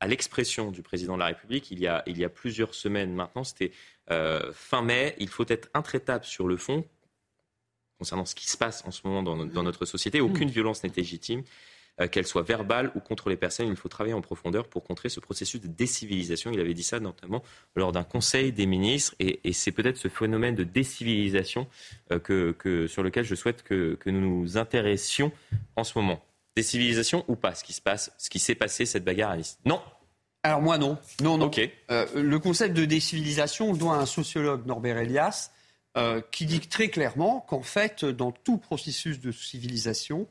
[0.00, 3.44] à l'expression du président de la République il y a plusieurs semaines maintenant.
[3.44, 3.70] C'était
[4.52, 5.14] fin mai.
[5.18, 6.84] Il faut être intraitable sur le fond
[8.00, 10.22] concernant ce qui se passe en ce moment dans, dans notre société.
[10.22, 10.52] Aucune mmh.
[10.52, 11.42] violence n'est légitime,
[12.00, 13.68] euh, qu'elle soit verbale ou contre les personnes.
[13.68, 16.50] Il faut travailler en profondeur pour contrer ce processus de décivilisation.
[16.50, 17.42] Il avait dit ça notamment
[17.76, 19.14] lors d'un conseil des ministres.
[19.20, 21.68] Et, et c'est peut-être ce phénomène de décivilisation
[22.10, 25.30] euh, que, que, sur lequel je souhaite que, que nous nous intéressions
[25.76, 26.24] en ce moment.
[26.56, 29.58] Décivilisation ou pas, ce qui se passe, ce qui s'est passé, cette bagarre à Nice
[29.66, 29.80] Non
[30.42, 31.46] alors moi non, non, non.
[31.46, 31.70] Okay.
[31.90, 35.50] Euh, le concept de décivilisation, on le doit à un sociologue, Norbert Elias,
[35.96, 40.28] euh, qui dit très clairement qu'en fait, dans tout processus de civilisation,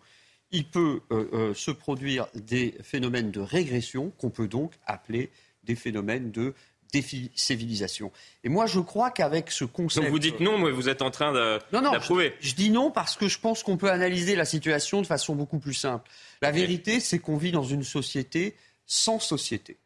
[0.52, 5.30] il peut euh, euh, se produire des phénomènes de régression qu'on peut donc appeler
[5.64, 6.54] des phénomènes de
[6.94, 8.12] décivilisation.
[8.44, 10.06] Et moi, je crois qu'avec ce concept...
[10.06, 11.34] Donc vous dites non, mais vous êtes en train
[11.72, 12.34] d'approuver.
[12.40, 15.36] Je, je, dis non parce que je pense qu'on peut analyser la situation de façon
[15.36, 16.10] beaucoup plus simple.
[16.42, 18.56] La vérité, c'est qu'on vit dans une société
[18.86, 19.78] sans société.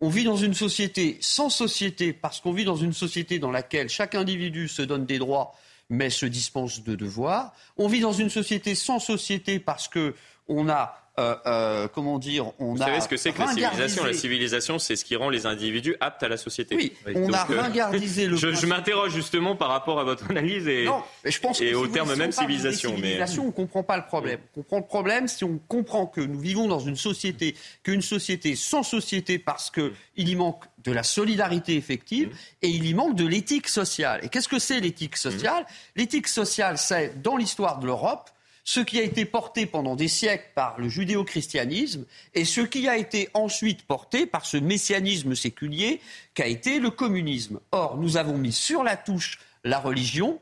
[0.00, 3.88] On vit dans une société sans société parce qu'on vit dans une société dans laquelle
[3.88, 5.54] chaque individu se donne des droits
[5.90, 7.52] mais se dispense de devoirs.
[7.76, 10.14] On vit dans une société sans société parce que
[10.46, 14.04] on a euh, euh, comment dire, on Vous savez ce que c'est que la civilisation?
[14.04, 16.76] La civilisation, c'est ce qui rend les individus aptes à la société.
[16.76, 18.36] Oui, on a euh, ringardisé le.
[18.48, 21.88] Je, je m'interroge justement par rapport à votre analyse et, non, je pense et au
[21.88, 22.94] terme même civilisation.
[23.00, 24.38] Mais on ne comprend pas le problème.
[24.56, 28.54] On comprend le problème si on comprend que nous vivons dans une société, qu'une société
[28.54, 33.26] sans société parce qu'il y manque de la solidarité effective et il y manque de
[33.26, 34.20] l'éthique sociale.
[34.22, 35.66] Et qu'est-ce que c'est l'éthique sociale?
[35.96, 38.30] L'éthique sociale, c'est dans l'histoire de l'Europe
[38.68, 42.04] ce qui a été porté pendant des siècles par le judéo-christianisme
[42.34, 46.02] et ce qui a été ensuite porté par ce messianisme séculier
[46.34, 47.60] qu'a été le communisme.
[47.72, 50.38] Or, nous avons mis sur la touche la religion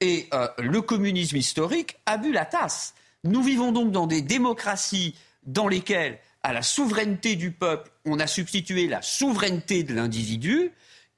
[0.00, 2.92] et euh, le communisme historique a bu la tasse.
[3.24, 5.14] Nous vivons donc dans des démocraties
[5.44, 10.72] dans lesquelles, à la souveraineté du peuple, on a substitué la souveraineté de l'individu,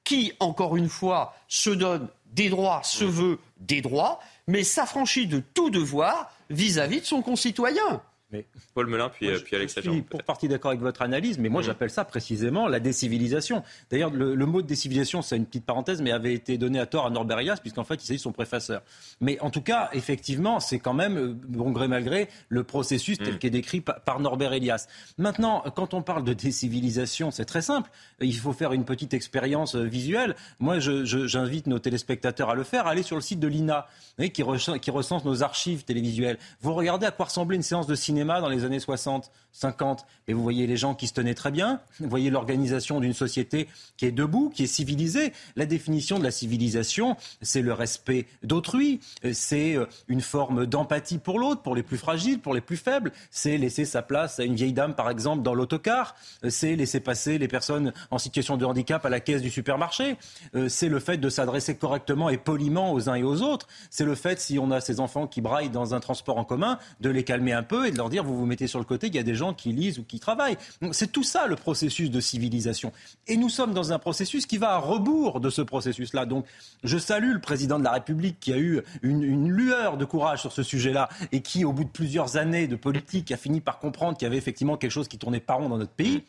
[0.05, 5.39] qui, encore une fois, se donne des droits, se veut des droits, mais s'affranchit de
[5.39, 8.01] tout devoir vis-à-vis de son concitoyen.
[8.33, 11.37] Mais Paul Melun, puis, euh, puis Alex Je suis pour partie d'accord avec votre analyse,
[11.37, 11.65] mais moi mmh.
[11.65, 13.63] j'appelle ça précisément la décivilisation.
[13.91, 17.05] D'ailleurs, le, mot de décivilisation, c'est une petite parenthèse, mais avait été donné à tort
[17.05, 18.81] à Norbert Elias, puisqu'en fait il s'agit de son préfaceur.
[19.21, 23.19] Mais en tout cas, effectivement, c'est quand même, euh, bon gré mal gré, le processus
[23.19, 23.37] tel mmh.
[23.37, 24.87] qu'est décrit par, Norbert Elias.
[25.19, 27.91] Maintenant, quand on parle de décivilisation, c'est très simple.
[28.19, 30.35] Il faut faire une petite expérience euh, visuelle.
[30.59, 33.85] Moi, j'invite nos téléspectateurs à le faire, à aller sur le site de l'INA,
[34.17, 36.39] qui, qui recense nos archives télévisuelles.
[36.61, 40.33] Vous regardez à quoi ressemblait une séance de cinéma dans les années 60, 50, et
[40.33, 43.67] vous voyez les gens qui se tenaient très bien, vous voyez l'organisation d'une société
[43.97, 45.33] qui est debout, qui est civilisée.
[45.55, 48.99] La définition de la civilisation, c'est le respect d'autrui,
[49.33, 53.11] c'est euh, une forme d'empathie pour l'autre, pour les plus fragiles, pour les plus faibles,
[53.31, 56.15] c'est laisser sa place à une vieille dame, par exemple, dans l'autocar,
[56.49, 60.17] c'est laisser passer les personnes en situation de handicap à la caisse du supermarché,
[60.55, 64.05] euh, c'est le fait de s'adresser correctement et poliment aux uns et aux autres, c'est
[64.05, 67.09] le fait, si on a ces enfants qui braillent dans un transport en commun, de
[67.09, 69.15] les calmer un peu et de leur dire vous vous mettez sur le côté, il
[69.15, 70.57] y a des gens qui lisent ou qui travaillent.
[70.91, 72.91] C'est tout ça le processus de civilisation.
[73.27, 76.25] Et nous sommes dans un processus qui va à rebours de ce processus-là.
[76.25, 76.45] Donc
[76.83, 80.51] je salue le président de la République qui a eu une, lueur de courage sur
[80.51, 84.17] ce sujet-là et qui, au bout de plusieurs années de politique, a fini par comprendre
[84.17, 86.23] qu'il y avait effectivement quelque chose qui tournait pas rond dans notre pays.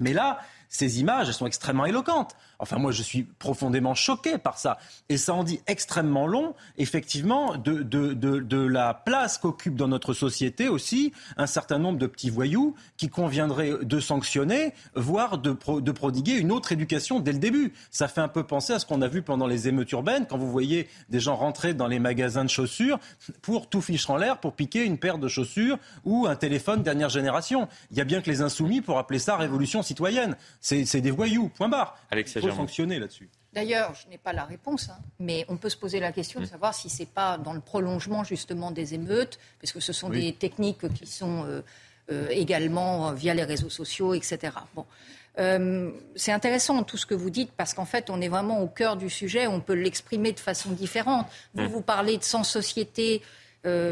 [0.00, 2.34] Mais là, ces images, elles sont extrêmement éloquentes.
[2.58, 4.78] Enfin, moi, je suis profondément choqué par ça.
[5.08, 10.14] Et ça en dit extrêmement long, effectivement, de, de, de, la place qu'occupe dans notre
[10.14, 15.92] société aussi un certain nombre de petits voyous qui conviendrait de sanctionner, voire de, de
[15.92, 17.72] prodiguer une autre éducation dès le début.
[17.90, 20.38] Ça fait un peu penser à ce qu'on a vu pendant les émeutes urbaines, quand
[20.38, 22.98] vous voyez des gens rentrer dans les magasins de chaussures
[23.42, 27.08] pour tout ficher en l'air, pour piquer une paire de chaussures ou un téléphone dernière
[27.08, 27.68] génération.
[27.90, 30.36] Il y a bien que les insoumis pour appeler ça révolution citoyenne.
[30.60, 31.96] C'est des voyous, point barre.
[32.44, 33.28] Il faut sanctionner là-dessus.
[33.54, 36.44] D'ailleurs, je n'ai pas la réponse, hein, mais on peut se poser la question de
[36.44, 36.48] mm.
[36.48, 40.32] savoir si c'est pas dans le prolongement justement des émeutes, parce que ce sont des
[40.32, 41.62] techniques qui sont euh,
[42.10, 44.52] euh, également via les réseaux sociaux, etc.
[44.74, 44.84] Bon.
[45.38, 48.68] Euh, c'est intéressant tout ce que vous dites parce qu'en fait, on est vraiment au
[48.68, 49.46] cœur du sujet.
[49.46, 51.26] On peut l'exprimer de façon différente.
[51.54, 51.68] Vous, mm.
[51.68, 53.22] vous parlez de sans société,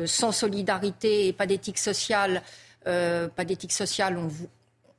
[0.06, 2.42] sans solidarité et pas d'éthique sociale.
[2.84, 4.48] pas d'éthique sociale, on, vous,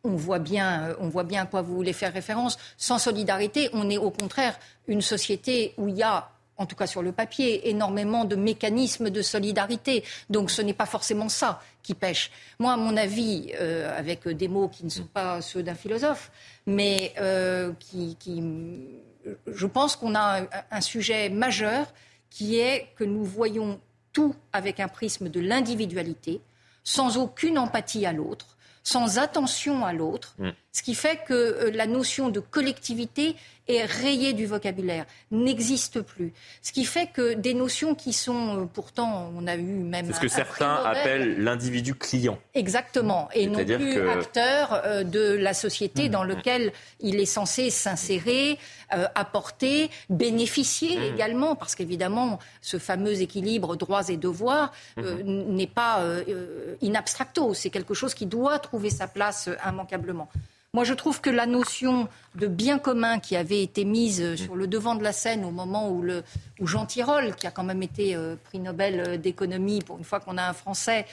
[0.04, 2.58] on voit bien, euh, on voit bien à quoi vous voulez faire référence.
[2.78, 6.86] Sans solidarité, on est au contraire une société où il y a en tout cas
[6.86, 10.04] sur le papier, énormément de mécanismes de solidarité.
[10.30, 12.30] Donc ce n'est pas forcément ça qui pêche.
[12.60, 16.32] Moi, à mon avis, euh, avec des mots qui ne sont pas ceux d'un philosophe,
[16.68, 18.16] mais euh, qui,
[19.48, 21.92] je pense qu'on a un sujet majeur
[22.30, 23.80] qui est que nous voyons
[24.12, 26.40] tout avec un prisme de l'individualité,
[26.84, 28.53] sans aucune empathie à l'autre
[28.84, 30.50] sans attention à l'autre, mm.
[30.74, 33.36] Ce qui fait que euh, la notion de collectivité
[33.70, 36.34] est rayée du vocabulaire, n'existe plus.
[36.62, 40.08] Ce qui fait que des notions qui sont euh, pourtant, on a eu même.
[40.08, 42.40] C'est ce que certains appellent l'individu client.
[42.56, 46.12] Exactement, et non plus acteur euh, de la société mm.
[46.12, 48.58] dans lequel il est censé s'insérer,
[48.90, 51.14] apporter, bénéficier mm.
[51.14, 55.24] également, parce qu'évidemment, ce fameux équilibre droits et devoirs mm-hmm.
[55.24, 56.04] n'est pas
[56.82, 60.30] in abstracto, c'est quelque chose qui doit trouver sa place euh, immanquablement.
[60.76, 64.56] Moi, je trouve que la notion de bien commun qui avait été mise euh, sur
[64.56, 66.24] le devant de la scène au moment où, le,
[66.60, 70.20] où Jean Tirole, qui a quand même été euh, prix Nobel d'économie, pour une fois
[70.20, 71.06] qu'on a un Français,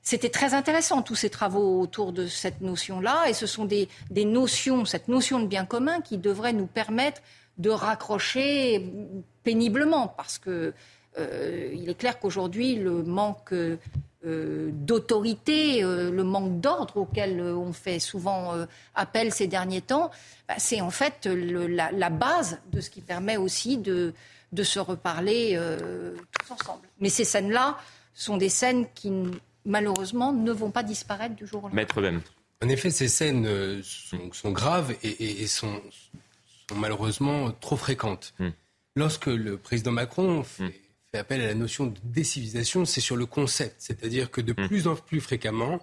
[0.00, 3.28] c'était très intéressant, tous ces travaux autour de cette notion-là.
[3.28, 7.22] Et ce sont des, des, notions, cette notion de bien commun qui devrait nous permettre
[7.58, 8.92] de raccrocher
[9.42, 10.72] péniblement, parce que
[11.18, 13.54] il est clair qu'aujourd'hui, le manque
[14.26, 18.52] euh, d'autorité, euh, le manque d'ordre auquel euh, on fait souvent
[18.94, 20.10] appel ces derniers temps,
[20.48, 24.14] bah, c'est en fait la, base de ce qui permet aussi de,
[24.52, 25.58] de se reparler
[26.32, 26.88] tous ensemble.
[27.00, 27.78] Mais ces scènes-là
[28.14, 29.12] sont des scènes qui,
[29.64, 31.82] malheureusement, ne vont pas disparaître du jour au lendemain.
[31.82, 32.20] Maître même.
[32.64, 35.80] En effet, ces scènes sont, graves et, sont,
[36.74, 38.34] malheureusement trop fréquentes.
[38.38, 38.50] Hmm.
[38.96, 40.85] Lorsque le président Macron fait hmm
[41.16, 43.76] fait appel à la notion de décivilisation, c'est sur le concept.
[43.78, 44.68] C'est-à-dire que de hmm.
[44.68, 45.80] plus en plus fréquemment,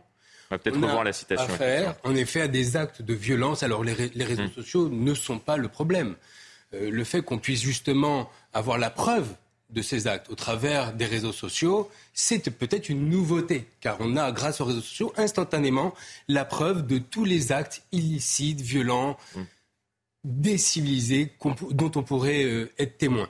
[0.49, 1.53] on va peut-être revoir la citation.
[1.53, 3.63] Affaire, en effet, à des actes de violence.
[3.63, 4.51] Alors, les, réseaux hmm.
[4.51, 6.15] sociaux ne sont pas le problème.
[6.73, 9.27] Euh, le fait qu'on puisse justement avoir la preuve
[9.69, 14.31] de ces actes au travers des réseaux sociaux, c'est peut-être une nouveauté, car on a,
[14.31, 15.95] grâce aux réseaux sociaux, instantanément
[16.27, 19.41] la preuve de tous les actes illicites, violents, hmm.
[20.23, 21.33] décivilisés,
[21.71, 23.27] dont on pourrait euh, être témoin.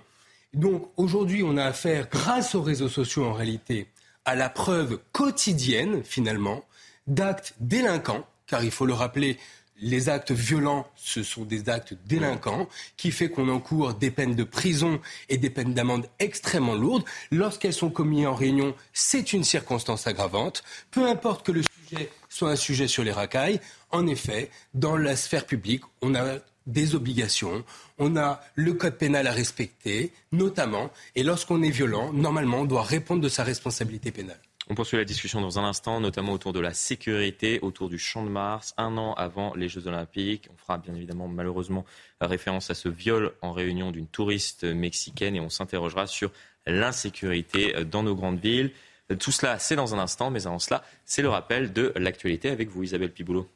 [0.53, 3.87] Donc aujourd'hui, on a affaire, grâce aux réseaux sociaux en réalité,
[4.25, 6.63] à la preuve quotidienne, finalement,
[7.07, 9.37] d'actes délinquants, car il faut le rappeler,
[9.81, 14.43] les actes violents, ce sont des actes délinquants, qui fait qu'on encourt des peines de
[14.43, 17.03] prison et des peines d'amende extrêmement lourdes.
[17.31, 20.63] Lorsqu'elles sont commises en réunion, c'est une circonstance aggravante.
[20.91, 25.15] Peu importe que le sujet soit un sujet sur les racailles, en effet, dans la
[25.15, 27.63] sphère publique, on a des obligations,
[27.97, 32.83] on a le code pénal à respecter, notamment, et lorsqu'on est violent, normalement, on doit
[32.83, 34.39] répondre de sa responsabilité pénale.
[34.69, 38.23] On poursuit la discussion dans un instant, notamment autour de la sécurité, autour du Champ
[38.23, 40.47] de Mars, un an avant les Jeux Olympiques.
[40.53, 41.83] On fera bien évidemment malheureusement
[42.21, 46.31] référence à ce viol en réunion d'une touriste mexicaine et on s'interrogera sur
[46.65, 48.71] l'insécurité dans nos grandes villes.
[49.19, 52.69] Tout cela, c'est dans un instant, mais avant cela, c'est le rappel de l'actualité avec
[52.69, 53.49] vous, Isabelle Piboulot.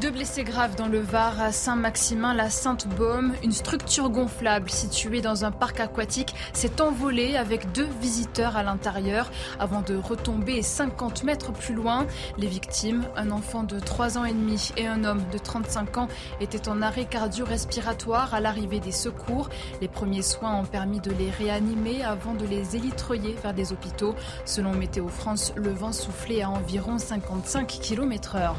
[0.00, 3.32] Deux blessés graves dans le Var à Saint-Maximin, la Sainte-Baume.
[3.42, 9.30] Une structure gonflable située dans un parc aquatique s'est envolée avec deux visiteurs à l'intérieur
[9.58, 12.06] avant de retomber 50 mètres plus loin.
[12.36, 16.08] Les victimes, un enfant de 3 ans et demi et un homme de 35 ans,
[16.42, 19.48] étaient en arrêt cardio-respiratoire à l'arrivée des secours.
[19.80, 24.14] Les premiers soins ont permis de les réanimer avant de les élitreiller vers des hôpitaux.
[24.44, 28.56] Selon Météo France, le vent soufflait à environ 55 km heure.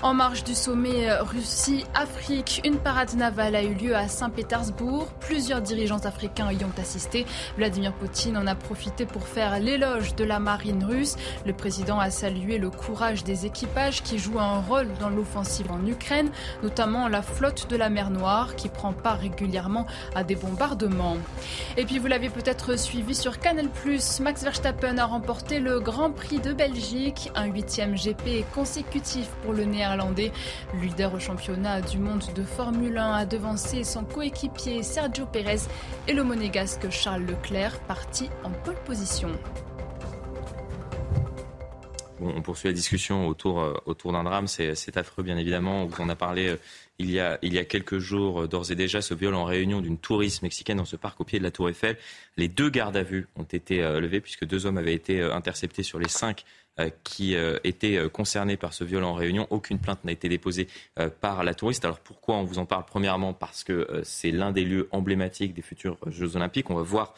[0.00, 5.08] En marge du sommet Russie-Afrique, une parade navale a eu lieu à Saint-Pétersbourg.
[5.18, 7.26] Plusieurs dirigeants africains y ont assisté.
[7.56, 11.16] Vladimir Poutine en a profité pour faire l'éloge de la marine russe.
[11.46, 15.84] Le président a salué le courage des équipages qui jouent un rôle dans l'offensive en
[15.84, 16.30] Ukraine,
[16.62, 19.84] notamment la flotte de la mer Noire qui prend part régulièrement
[20.14, 21.16] à des bombardements.
[21.76, 23.66] Et puis vous l'avez peut-être suivi sur Canal+,
[24.20, 29.64] Max Verstappen a remporté le Grand Prix de Belgique, un huitième GP consécutif pour le
[29.64, 30.32] néerlandais néerlandais.
[30.80, 35.60] Leader au championnat du monde de Formule 1 a devancé son coéquipier Sergio Pérez
[36.06, 39.30] et le monégasque Charles Leclerc, parti en pole position.
[42.20, 44.46] On poursuit la discussion autour, euh, autour d'un drame.
[44.48, 45.88] C'est affreux, bien évidemment.
[45.98, 46.56] On en a parlé euh,
[46.98, 49.44] il, y a, il y a quelques jours, euh, d'ores et déjà, ce viol en
[49.44, 51.96] réunion d'une touriste mexicaine dans ce parc au pied de la Tour Eiffel.
[52.36, 55.98] Les deux gardes à vue ont été levés puisque deux hommes avaient été interceptés sur
[55.98, 56.44] les cinq
[57.02, 59.48] qui étaient concernés par ce viol en réunion.
[59.50, 60.68] Aucune plainte n'a été déposée
[61.20, 61.84] par la touriste.
[61.84, 62.84] Alors pourquoi on vous en parle?
[62.86, 66.70] Premièrement, parce que c'est l'un des lieux emblématiques des futurs Jeux Olympiques.
[66.70, 67.14] On va voir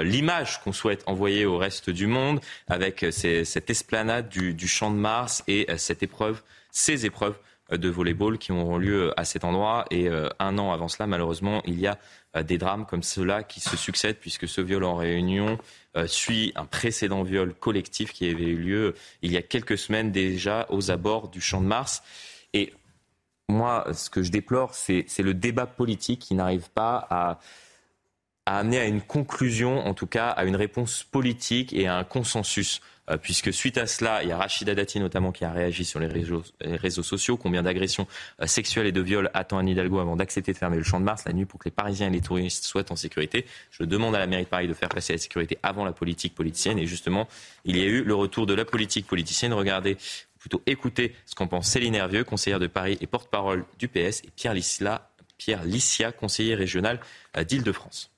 [0.00, 4.96] l'image qu'on souhaite envoyer au reste du monde avec euh, cette esplanade du, Champ de
[4.96, 7.38] Mars et euh, cette épreuve, ces épreuves
[7.70, 9.86] de volleyball qui auront lieu à cet endroit.
[9.90, 10.06] Et
[10.38, 11.96] un an avant cela, malheureusement, il y a
[12.42, 15.58] des drames comme ceux-là qui se succèdent puisque ce viol en réunion
[16.04, 20.66] suit un précédent viol collectif qui avait eu lieu il y a quelques semaines déjà
[20.68, 22.02] aux abords du Champ de Mars.
[22.52, 22.74] Et
[23.48, 27.38] moi, ce que je déplore, c'est le débat politique qui n'arrive pas à
[28.46, 32.04] a amené à une conclusion, en tout cas à une réponse politique et à un
[32.04, 32.80] consensus.
[33.10, 35.98] Euh, puisque suite à cela, il y a Rachida Dati notamment qui a réagi sur
[35.98, 37.36] les réseaux, sociaux.
[37.36, 38.06] Combien d'agressions
[38.40, 41.04] euh, sexuelles et de viols attend Anne Hidalgo avant d'accepter de fermer le champ de
[41.04, 41.24] Mars?
[41.26, 44.20] La nuit pour que les Parisiens et les touristes soient en sécurité Je demande à
[44.20, 46.78] la mairie de Paris de faire passer la sécurité avant la politique politicienne.
[46.78, 47.26] Et justement,
[47.64, 49.52] il y a eu le retour de la politique politicienne.
[49.52, 49.96] Regardez
[50.38, 54.30] plutôt écoutez ce qu'en pense Céline Hervieux, conseillère de Paris et porte-parole du PS, et
[54.34, 57.00] Pierre Lissia, Pierre conseiller régional
[57.36, 58.11] euh, d'Île-de-France.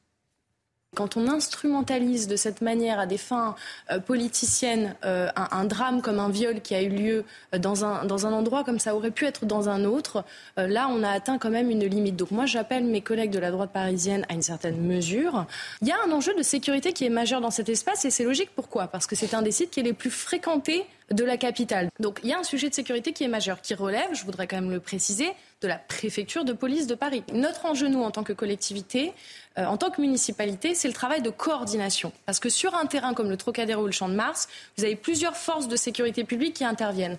[0.94, 3.54] Quand on instrumentalise de cette manière à des fins
[3.90, 7.24] euh, politiciennes euh, un, drame comme un viol qui a eu lieu
[7.54, 10.24] euh, dans un, endroit comme ça aurait pu être dans un autre,
[10.56, 12.16] là on a atteint quand même une limite.
[12.16, 15.46] Donc moi j'appelle mes collègues de la droite parisienne à une certaine mesure.
[15.82, 18.24] Il y a un enjeu de sécurité qui est majeur dans cet espace et c'est
[18.24, 18.50] logique.
[18.54, 18.86] Pourquoi?
[18.86, 21.88] Parce que c'est un des sites qui est les plus fréquentés de la capitale.
[22.00, 24.46] Donc il y a un sujet de sécurité qui est majeur, qui relève, je voudrais
[24.46, 25.30] quand même le préciser,
[25.60, 27.24] de la préfecture de police de Paris.
[27.32, 29.12] Notre enjeu, nous, en tant que collectivité,
[29.58, 32.12] euh, en tant que municipalité, c'est le travail de coordination.
[32.26, 34.96] Parce que sur un terrain comme le Trocadéro ou le Champ de Mars, vous avez
[34.96, 37.18] plusieurs forces de sécurité publique qui interviennent.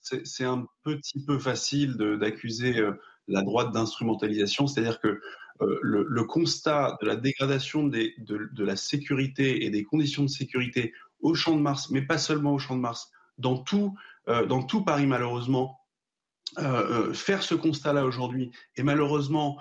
[0.00, 2.92] C'est un petit peu facile d'accuser euh,
[3.26, 5.20] la droite d'instrumentalisation, c'est-à-dire que
[5.62, 11.34] euh, le, constat de la dégradation de, la sécurité et des conditions de sécurité au
[11.34, 13.94] Champ de Mars, mais pas seulement au Champ de Mars, dans tout
[14.84, 15.80] Paris malheureusement,
[17.12, 19.58] faire ce constat-là aujourd'hui et malheureusement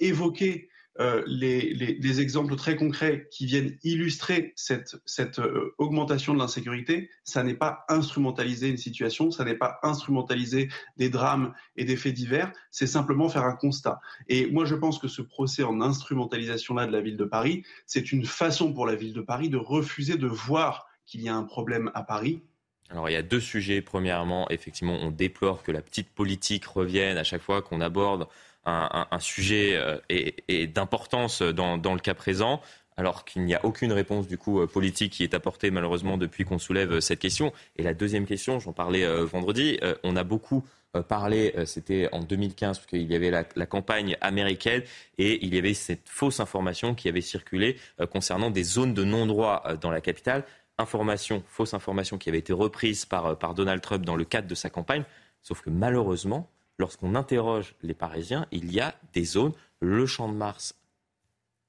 [0.00, 0.69] évoquer
[1.00, 4.98] euh, les, exemples très concrets qui viennent illustrer cette,
[5.38, 11.08] euh, augmentation de l'insécurité, ça n'est pas instrumentaliser une situation, ça n'est pas instrumentaliser des
[11.08, 14.00] drames et des faits divers, c'est simplement faire un constat.
[14.28, 18.12] Et moi, je pense que ce procès en instrumentalisation-là de la ville de Paris, c'est
[18.12, 21.44] une façon pour la ville de Paris de refuser de voir qu'il y a un
[21.44, 22.42] problème à Paris
[22.90, 23.82] alors il y a deux sujets.
[23.82, 28.26] Premièrement, effectivement, on déplore que la petite politique revienne à chaque fois qu'on aborde
[28.64, 32.60] un, sujet euh, et, d'importance dans, le cas présent
[32.96, 36.44] alors qu'il n'y a aucune réponse du coup euh, politique qui est apportée malheureusement depuis
[36.44, 37.52] qu'on soulève euh, cette question.
[37.76, 40.64] Et la deuxième question, j'en parlais vendredi, on a beaucoup
[41.08, 44.82] parlé, c'était en 2015, parce qu'il y avait la, campagne américaine
[45.18, 47.76] et il y avait cette fausse information qui avait circulé
[48.10, 50.44] concernant des zones de non-droit dans la capitale.
[50.78, 54.54] Information, fausse information qui avait été reprise par, par Donald Trump dans le cadre de
[54.54, 55.04] sa campagne.
[55.42, 56.50] Sauf que malheureusement,
[56.80, 60.74] lorsqu'on interroge les Parisiens, il y a des zones, le champ de Mars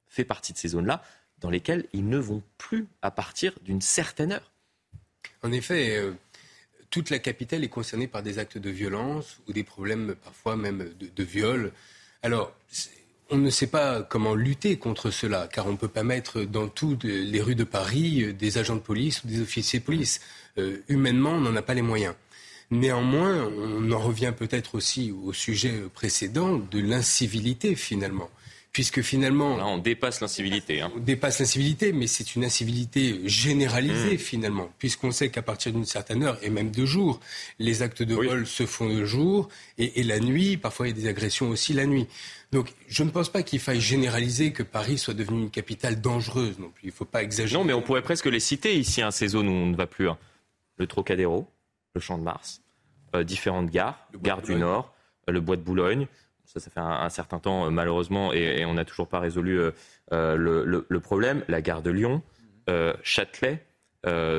[0.07, 1.03] fait partie de ces zones-là,
[1.39, 4.51] dans lesquelles ils ne vont plus à partir d'une certaine heure.
[5.43, 6.13] En effet, euh,
[6.89, 10.89] toute la capitale est concernée par des actes de violence ou des problèmes parfois même
[10.99, 11.71] de, viol.
[12.23, 12.53] Alors,
[13.29, 16.67] on ne sait pas comment lutter contre cela, car on ne peut pas mettre dans
[16.67, 20.21] toutes les rues de Paris euh, des agents de police ou des officiers de police.
[20.57, 22.15] Euh, humainement, on n'en a pas les moyens.
[22.71, 28.29] Néanmoins, on en revient peut-être aussi au sujet précédent de l'incivilité finalement.
[28.71, 29.57] Puisque finalement.
[29.57, 30.79] Là, on dépasse l'incivilité.
[30.79, 30.93] Hein.
[30.95, 34.19] On dépasse l'incivilité, mais c'est une incivilité généralisée mmh.
[34.19, 34.71] finalement.
[34.79, 37.19] Puisqu'on sait qu'à partir d'une certaine heure, et même de jour,
[37.59, 41.03] les actes de vol se font de jour, et, la nuit, parfois il y a
[41.03, 42.07] des agressions aussi la nuit.
[42.53, 46.57] Donc je ne pense pas qu'il faille généraliser que Paris soit devenu une capitale dangereuse
[46.57, 46.83] non plus.
[46.85, 47.59] Il ne faut pas exagérer.
[47.59, 49.87] Non, mais on pourrait presque les citer ici, hein, ces zones où on ne va
[49.87, 50.07] plus.
[50.07, 50.17] Hein.
[50.77, 51.49] Le Trocadéro,
[51.93, 52.61] le Champ de Mars,
[53.15, 54.93] euh, différentes gares, gare du Nord,
[55.29, 56.07] euh, le Bois de Boulogne.
[56.45, 59.59] Ça, ça fait un, certain temps, euh, malheureusement, et, on n'a toujours pas résolu
[60.11, 61.43] le, problème.
[61.47, 62.21] La gare de Lyon,
[63.03, 63.65] Châtelet,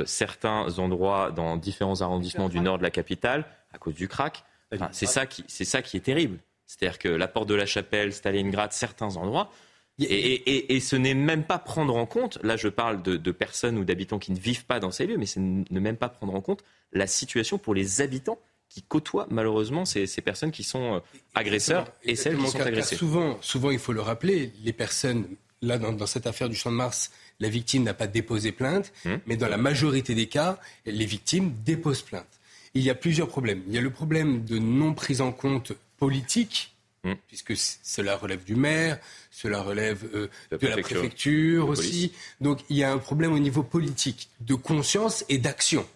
[0.07, 4.44] certains endroits dans différents arrondissements du nord de la capitale, à cause du crack.
[4.90, 6.38] c'est ça qui, c'est ça qui est terrible.
[6.66, 9.50] C'est-à-dire que la porte de la Chapelle, Stalingrad, certains endroits.
[9.98, 13.84] Et, ce n'est même pas prendre en compte, là je parle de, de personnes ou
[13.84, 16.40] d'habitants qui ne vivent pas dans ces lieux, mais c'est ne même pas prendre en
[16.40, 18.38] compte la situation pour les habitants
[18.68, 21.01] qui côtoient malheureusement ces, personnes qui sont euh,
[21.34, 22.97] agresseurs et celles qui sont agressées.
[22.97, 25.26] Souvent, souvent, il faut le rappeler, les personnes
[25.62, 29.14] là, dans, cette affaire du Champ de Mars, la victime n'a pas déposé plainte, mmh.
[29.26, 32.26] mais dans la majorité des cas, les victimes déposent plainte.
[32.74, 33.62] Il y a plusieurs problèmes.
[33.66, 36.74] Il y a le problème de non prise en compte politique,
[37.05, 37.12] mmh.
[37.28, 38.99] puisque cela relève du maire,
[39.30, 42.12] cela relève euh, de la préfecture aussi.
[42.40, 45.86] Donc il y a un problème au niveau politique, de conscience et d'action.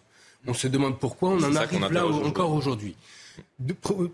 [0.46, 2.96] On se demande pourquoi on en arrive là encore aujourd'hui.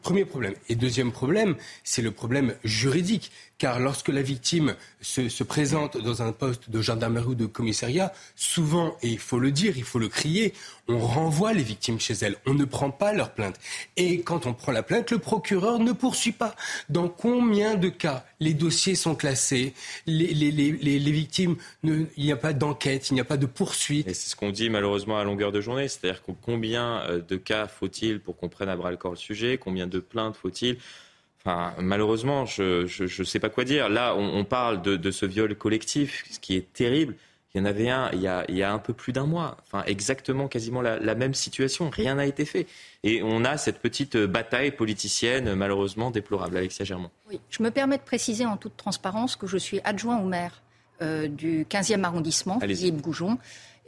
[0.03, 0.55] Premier problème.
[0.69, 3.33] Et deuxième problème, c'est le problème juridique.
[3.59, 8.97] Car lorsque la victime se, présente dans un poste de gendarmerie ou de commissariat, souvent,
[9.03, 10.53] et il faut le dire, il faut le crier,
[10.89, 12.37] on renvoie les victimes chez elles.
[12.47, 13.59] On ne prend pas leur plainte.
[13.97, 16.57] Et quand on prend la plainte, le procureur ne poursuit pas.
[16.89, 19.75] Dans combien de cas les dossiers sont classés,
[20.07, 24.15] les, les victimes, il n'y a pas d'enquête, il n'y a pas de poursuite Et
[24.15, 25.87] c'est ce qu'on dit malheureusement à longueur de journée.
[25.87, 29.32] C'est-à-dire combien euh, de cas faut-il pour qu'on prenne à bras le corps le sujet
[29.59, 30.79] Combien de plaintes faut-il?
[31.45, 33.89] Enfin, malheureusement, je ne sais pas quoi dire.
[33.89, 37.17] Là, on, parle de, ce viol collectif, ce qui est terrible.
[37.55, 39.27] Il y en avait un il y a, il y a un peu plus d'un
[39.27, 39.59] mois.
[39.67, 41.91] Enfin, exactement, quasiment la, même situation.
[41.91, 42.67] Rien n'a été fait.
[43.03, 46.57] Et on a cette petite bataille politicienne, malheureusement déplorable.
[46.57, 47.11] Alexia Germont.
[47.29, 50.63] Oui, je me permets de préciser en toute transparence que je suis adjoint au maire
[51.03, 53.39] euh, du 15e arrondissement, Philippe Goujon.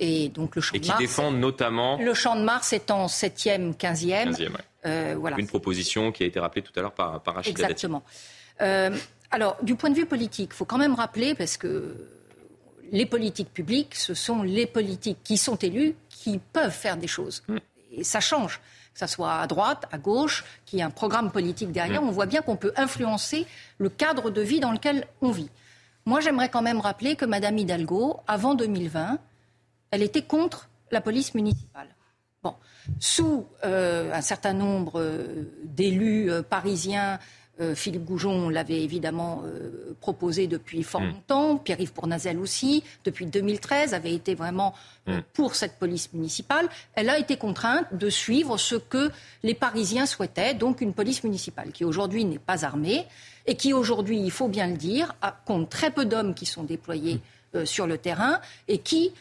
[0.01, 1.99] Et donc le champ et qui défendent notamment.
[1.99, 4.32] Le champ de Mars est en 7e, 15e.
[4.32, 4.49] 15e euh,
[4.85, 5.39] voilà.
[5.39, 8.03] Une proposition qui a été rappelée tout à l'heure par, par Rachid Exactement.
[8.61, 8.97] Euh,
[9.30, 12.09] alors, du point de vue politique, il faut quand même rappeler, parce que
[12.93, 17.43] les politiques publiques, ce sont les politiques qui sont élus qui peuvent faire des choses.
[17.49, 17.57] Mm.
[17.93, 18.61] Et ça change.
[18.93, 22.09] Que ce soit à droite, à gauche, qu'il y ait un programme politique derrière, mm.
[22.09, 23.47] on voit bien qu'on peut influencer
[23.78, 25.51] le cadre de vie dans lequel on vit.
[26.07, 29.18] Moi, j'aimerais quand même rappeler que Mme Hidalgo, avant 2020,
[29.91, 31.93] elle était contre la police municipale.
[32.45, 32.55] Bon,
[33.01, 37.18] sous euh, un certain nombre euh, d'élus euh, parisiens,
[37.76, 39.45] Philippe Goujon l'avait évidemment
[40.01, 41.07] proposé depuis fort mm.
[41.07, 44.74] longtemps, Pierre-Yves Bournazel aussi, depuis 2013, avait été vraiment
[45.07, 45.18] mm.
[45.34, 46.68] pour cette police municipale.
[46.95, 49.09] Elle a été contrainte de suivre ce que
[49.45, 53.07] les Parisiens souhaitaient, donc une police municipale qui aujourd'hui n'est pas armée
[53.47, 55.14] et qui aujourd'hui, il faut bien le dire,
[55.47, 57.20] compte très peu d'hommes qui sont déployés
[57.55, 57.66] mm.
[57.66, 59.12] sur le terrain et qui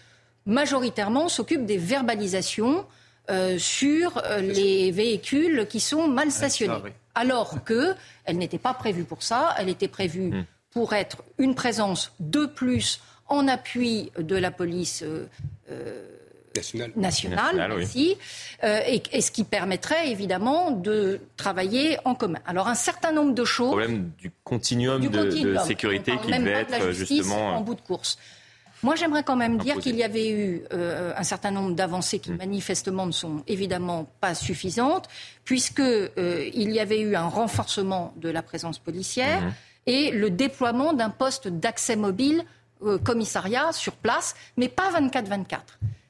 [0.47, 2.87] majoritairement s'occupe des verbalisations
[3.29, 6.91] euh, sur euh, les véhicules qui sont mal stationnés.
[7.15, 10.45] Alors qu'elle n'était pas prévue pour ça, elle était prévue hmm.
[10.71, 15.03] pour être une présence de plus en appui de la police.
[15.03, 15.25] Euh,
[16.95, 17.81] nationale,
[18.61, 22.39] et, ce qui permettrait évidemment de travailler en commun.
[22.45, 23.71] Alors un certain nombre de choses.
[23.75, 28.19] Le problème du continuum, de, sécurité qui devait être justement en bout de course.
[28.83, 32.31] Moi, j'aimerais quand même dire qu'il y avait eu euh, un certain nombre d'avancées qui,
[32.31, 32.37] mm.
[32.37, 35.07] manifestement, ne sont évidemment pas suffisantes,
[35.45, 39.53] puisqu'il euh, y avait eu un renforcement de la présence policière mm-hmm.
[39.87, 42.43] et le déploiement d'un poste d'accès mobile
[42.83, 45.59] euh, commissariat sur place, mais pas 24-24.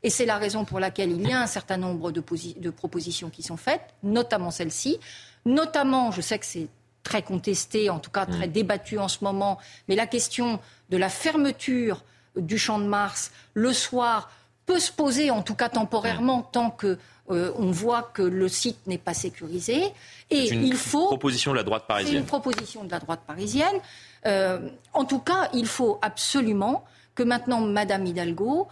[0.01, 2.23] Et c'est la raison pour laquelle il y a un certain nombre de,
[2.57, 4.97] de propositions qui sont faites, notamment celle-ci.
[5.45, 6.67] Notamment, je sais que c'est
[7.03, 8.51] très contesté, en tout cas très mm.
[8.51, 10.59] débattu en ce moment, mais la question
[10.89, 12.03] de la fermeture
[12.35, 14.31] du Champ de Mars le soir
[14.65, 16.97] peut se poser, en tout cas temporairement, tant que
[17.31, 19.81] euh, on voit que le site n'est pas sécurisé.
[20.29, 21.07] Et une il faut.
[21.07, 22.13] Proposition de la droite parisienne.
[22.13, 23.75] C'est une proposition de la droite parisienne.
[24.25, 26.83] Euh, en tout cas, il faut absolument
[27.15, 28.67] que maintenant Madame Hidalgo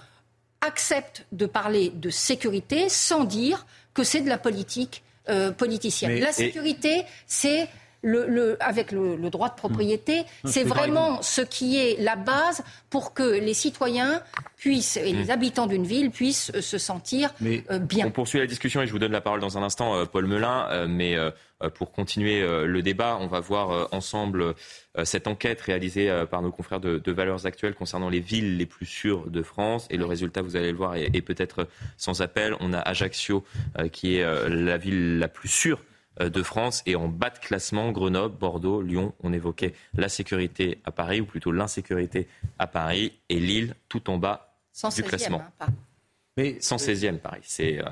[0.62, 6.20] accepte de parler de sécurité sans dire que c'est de la politique euh, politicienne.
[6.20, 7.70] la sécurité, c'est
[8.04, 10.48] le, avec le, droit de propriété, mmh.
[10.48, 14.22] c'est vraiment ce qui est la base pour que les citoyens
[14.58, 15.32] puissent, et les mmh.
[15.32, 18.08] habitants d'une ville puissent euh, se sentir euh, bien.
[18.08, 20.26] On poursuit la discussion et je vous donne la parole dans un instant, euh, Paul
[20.26, 20.88] Melun.
[20.88, 21.16] mais
[21.76, 24.56] pour continuer le débat, on va voir ensemble
[25.04, 29.30] cette enquête réalisée par nos confrères de, Valeurs Actuelles concernant les villes les plus sûres
[29.30, 29.88] de France.
[29.92, 32.56] Et le résultat, vous allez le voir, est peut-être sans appel.
[32.62, 33.44] On a Ajaccio
[33.92, 35.84] qui est la ville la plus sûre
[36.20, 39.14] de France et en bas de classement, Grenoble, Bordeaux, Lyon.
[39.24, 42.28] On évoquait la sécurité à Paris, ou plutôt l'insécurité
[42.60, 44.58] à Paris, et Lille tout en bas
[44.96, 45.42] du classement.
[45.60, 45.68] Hein,
[46.38, 47.42] Mais 116e, Paris.
[47.44, 47.80] C'est.
[47.80, 47.86] Euh,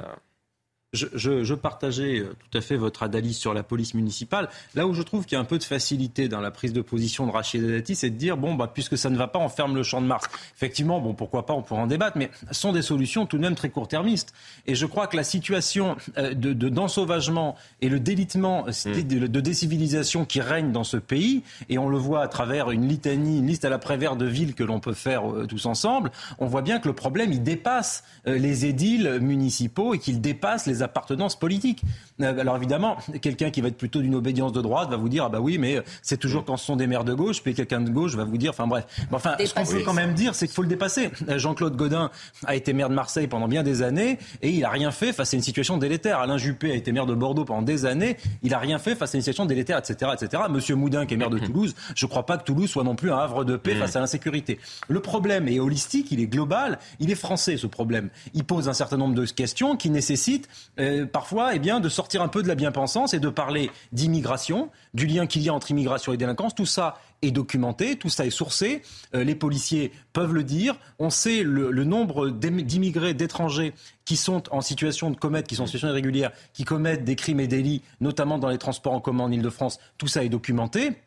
[0.93, 4.49] je, partageais euh, tout à fait votre analyse sur la police municipale.
[4.73, 6.81] Là où je trouve qu'il y a un peu de facilité dans la prise de
[6.81, 9.49] position de Rachid Dati, c'est de dire bon, bah, puisque ça ne va pas, on
[9.49, 10.27] ferme le champ de Mars.
[10.55, 13.43] Effectivement, bon, pourquoi pas, on pourra en débattre, mais ce sont des solutions tout de
[13.43, 14.33] même très court-termistes.
[14.65, 19.27] Et je crois que la situation euh, de, d'ensauvagement et le délitement euh, mm.
[19.27, 23.39] de, décivilisation qui règne dans ce pays, et on le voit à travers une litanie,
[23.39, 26.61] une liste à la prévère de villes que l'on peut faire tous ensemble, on voit
[26.61, 31.37] bien que le problème, il dépasse les édiles municipaux et qu'il dépasse les des appartenances
[31.37, 31.81] politiques.
[32.21, 35.25] Euh, alors évidemment, quelqu'un qui va être plutôt d'une obédience de droite va vous dire
[35.25, 37.81] ah bah oui, mais c'est toujours quand ce sont des maires de gauche, puis quelqu'un
[37.81, 38.85] de gauche va vous dire, enfin bref.
[39.11, 41.11] enfin, ce qu'on peut quand même dire, c'est qu'il faut le dépasser.
[41.27, 42.11] Jean-Claude Godin
[42.45, 45.33] a été maire de Marseille pendant bien des années et il a rien fait face
[45.33, 46.19] à une situation délétère.
[46.19, 49.13] Alain Juppé a été maire de Bordeaux pendant des années, il a rien fait face
[49.13, 50.43] à une situation délétère, etc., etc.
[50.49, 52.95] Monsieur Moudin, qui est maire de Toulouse, je ne crois pas que Toulouse soit non
[52.95, 54.59] plus un havre de paix face à l'insécurité.
[54.87, 58.09] Le problème est holistique, il est global, il est français ce problème.
[58.33, 60.47] Il pose un certain nombre de questions qui nécessitent
[60.79, 64.69] euh, parfois eh bien, de sortir un peu de la bien-pensance et de parler d'immigration,
[64.93, 66.55] du lien qu'il y a entre immigration et délinquance.
[66.55, 68.81] Tout ça est documenté, tout ça est sourcé.
[69.13, 70.75] Euh, les policiers peuvent le dire.
[70.99, 73.73] On sait le, le nombre d'immigrés, d'étrangers
[74.05, 77.39] qui sont en situation de commettre, qui sont en situation irrégulière, qui commettent des crimes
[77.39, 79.79] et délits, notamment dans les transports en commun en Ile-de-France.
[79.97, 80.97] Tout ça est documenté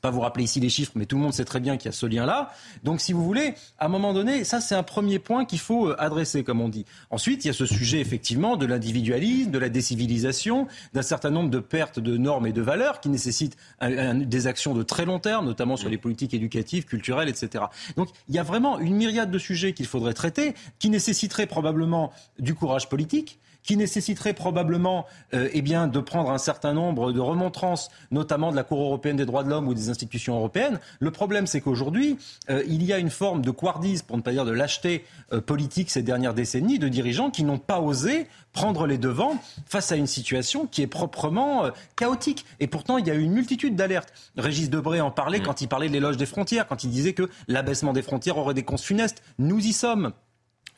[0.00, 1.88] pas vous rappeler ici les chiffres, mais tout le monde sait très bien qu'il y
[1.88, 2.52] a ce lien-là.
[2.84, 5.88] Donc, si vous voulez, à un moment donné, ça, c'est un premier point qu'il faut
[5.88, 6.84] euh, adresser, comme on dit.
[7.10, 11.50] Ensuite, il y a ce sujet, effectivement, de l'individualisme, de la décivilisation, d'un certain nombre
[11.50, 15.46] de pertes de normes et de valeurs qui nécessitent des actions de très long terme,
[15.46, 17.64] notamment sur les politiques éducatives, culturelles, etc.
[17.96, 22.12] Donc, il y a vraiment une myriade de sujets qu'il faudrait traiter, qui nécessiteraient probablement
[22.38, 23.38] du courage politique,
[23.68, 25.04] qui nécessiterait probablement
[25.34, 29.16] euh, eh bien, de prendre un certain nombre de remontrances, notamment de la Cour européenne
[29.16, 30.80] des droits de l'homme ou des institutions européennes.
[31.00, 32.16] Le problème, c'est qu'aujourd'hui,
[32.48, 35.04] euh, il y a une forme de couardise, pour ne pas dire de lâcheté
[35.34, 39.36] euh, politique ces dernières décennies, de dirigeants qui n'ont pas osé prendre les devants
[39.66, 41.64] face à une situation qui est proprement
[41.94, 42.46] chaotique.
[42.60, 44.14] Et pourtant, il y a eu une multitude d'alertes.
[44.38, 45.42] Régis Debré en parlait mmh.
[45.42, 48.54] quand il parlait de l'éloge des frontières, quand il disait que l'abaissement des frontières aurait
[48.54, 49.22] des cons funestes.
[49.38, 50.14] Nous y sommes.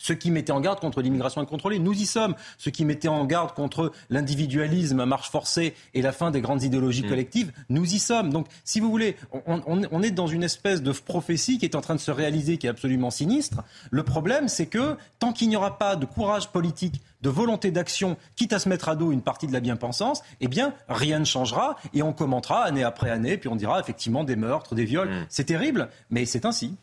[0.01, 2.35] Ceux qui mettaient en garde contre l'immigration incontrôlée, nous y sommes.
[2.57, 7.05] Ceux qui mettaient en garde contre l'individualisme, marche forcée et la fin des grandes idéologies
[7.05, 7.09] mm.
[7.09, 8.33] collectives, nous y sommes.
[8.33, 9.17] Donc, si vous voulez,
[9.47, 12.67] on, est dans une espèce de prophétie qui est en train de se réaliser, qui
[12.67, 13.63] est absolument sinistre.
[13.91, 18.17] Le problème, c'est que tant qu'il n'y aura pas de courage politique, de volonté d'action,
[18.37, 21.27] quitte à se mettre à dos une partie de la bien-pensance, eh bien, rien ne
[21.27, 25.11] changera et on commentera année après année, puis on dira effectivement des meurtres, des viols.
[25.11, 25.27] Mm.
[25.29, 26.75] C'est terrible, mais c'est ainsi.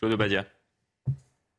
[0.00, 0.46] Claude Badia.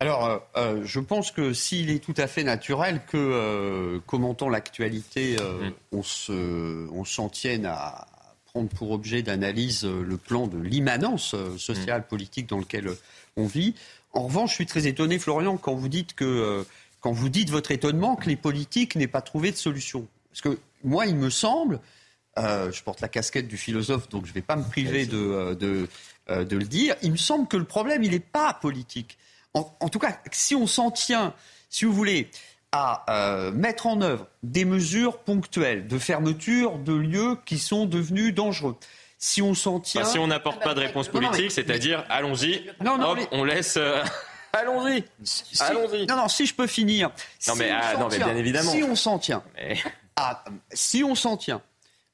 [0.04, 4.50] Alors, euh, euh, je pense que s'il est tout à fait naturel que, euh, commentant
[4.50, 5.94] l'actualité, mm.
[5.94, 8.08] on s'en tienne à
[8.48, 12.10] prendre pour objet d'analyse le plan de l'immanence sociale, mm.
[12.10, 12.90] politique dans lequel
[13.38, 13.76] on vit.
[14.12, 16.66] En revanche, je suis très étonné, Florian, quand vous dites que,
[17.00, 20.06] quand vous dites votre étonnement que les politiques n'aient pas trouvé de solution.
[20.32, 21.80] Parce que moi, il me semble,
[22.36, 25.88] je porte la casquette du philosophe, donc je ne vais pas me priver de, de,
[26.28, 29.18] de, le dire, il me semble que le problème, il n'est pas politique
[29.54, 31.34] en, tout cas, si on s'en tient,
[31.70, 32.30] si vous voulez,
[32.72, 38.34] à euh, mettre en œuvre des mesures ponctuelles de fermeture de lieux qui sont devenus
[38.34, 38.76] dangereux.
[39.20, 40.02] Si on s'en tient.
[40.02, 42.66] Bah, si on n'apporte pas de réponse politique, c'est-à-dire allons-y,
[43.32, 43.78] on laisse.
[43.78, 44.04] Euh,
[44.54, 45.04] allons-y,
[45.60, 46.08] allons-y.
[46.08, 47.12] Non, non, si je peux finir.
[47.48, 48.72] Non, mais, ah, non, mais bien évidemment.
[48.72, 49.44] Si on s'en tient,
[50.16, 50.44] à,
[50.74, 51.62] si on s'en tient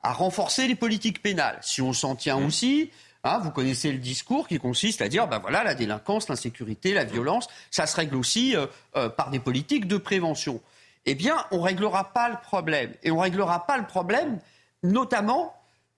[0.03, 2.45] à renforcer les politiques pénales, si on s'en tient mmh.
[2.45, 2.91] aussi
[3.25, 7.03] Hein, vous connaissez le discours qui consiste à dire, ben voilà, la délinquance, l'insécurité, la
[7.03, 8.65] violence, ça se règle aussi euh,
[8.95, 10.61] euh, par des politiques de prévention.
[11.05, 12.93] Eh bien, on ne réglera pas le problème.
[13.03, 14.39] Et on ne réglera pas le problème,
[14.83, 15.53] notamment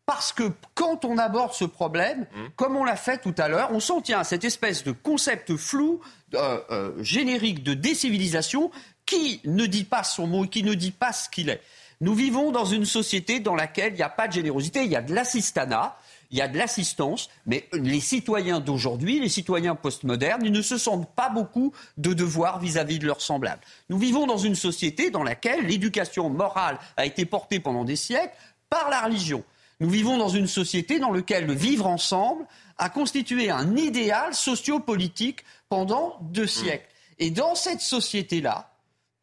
[0.07, 2.45] parce que quand on aborde ce problème, mmh.
[2.55, 5.55] comme on l'a fait tout à l'heure, on s'en tient à cette espèce de concept
[5.57, 6.01] flou,
[6.33, 8.71] euh, générique de décivilisation,
[9.05, 11.61] qui ne dit pas son mot, qui ne dit pas ce qu'il est.
[12.01, 14.95] Nous vivons dans une société dans laquelle il n'y a pas de générosité, il y
[14.95, 15.95] a de l'assistanat
[16.31, 20.77] il y a de l'assistance, mais les citoyens d'aujourd'hui, les citoyens postmodernes, ils ne se
[20.77, 23.61] sentent pas beaucoup de devoirs vis-à-vis de leurs semblables.
[23.89, 28.33] Nous vivons dans une société dans laquelle l'éducation morale a été portée pendant des siècles
[28.69, 29.43] par la religion.
[29.81, 32.45] Nous vivons dans une société dans laquelle le vivre ensemble
[32.77, 36.87] a constitué un idéal sociopolitique pendant deux siècles.
[37.19, 38.71] Et dans cette société-là,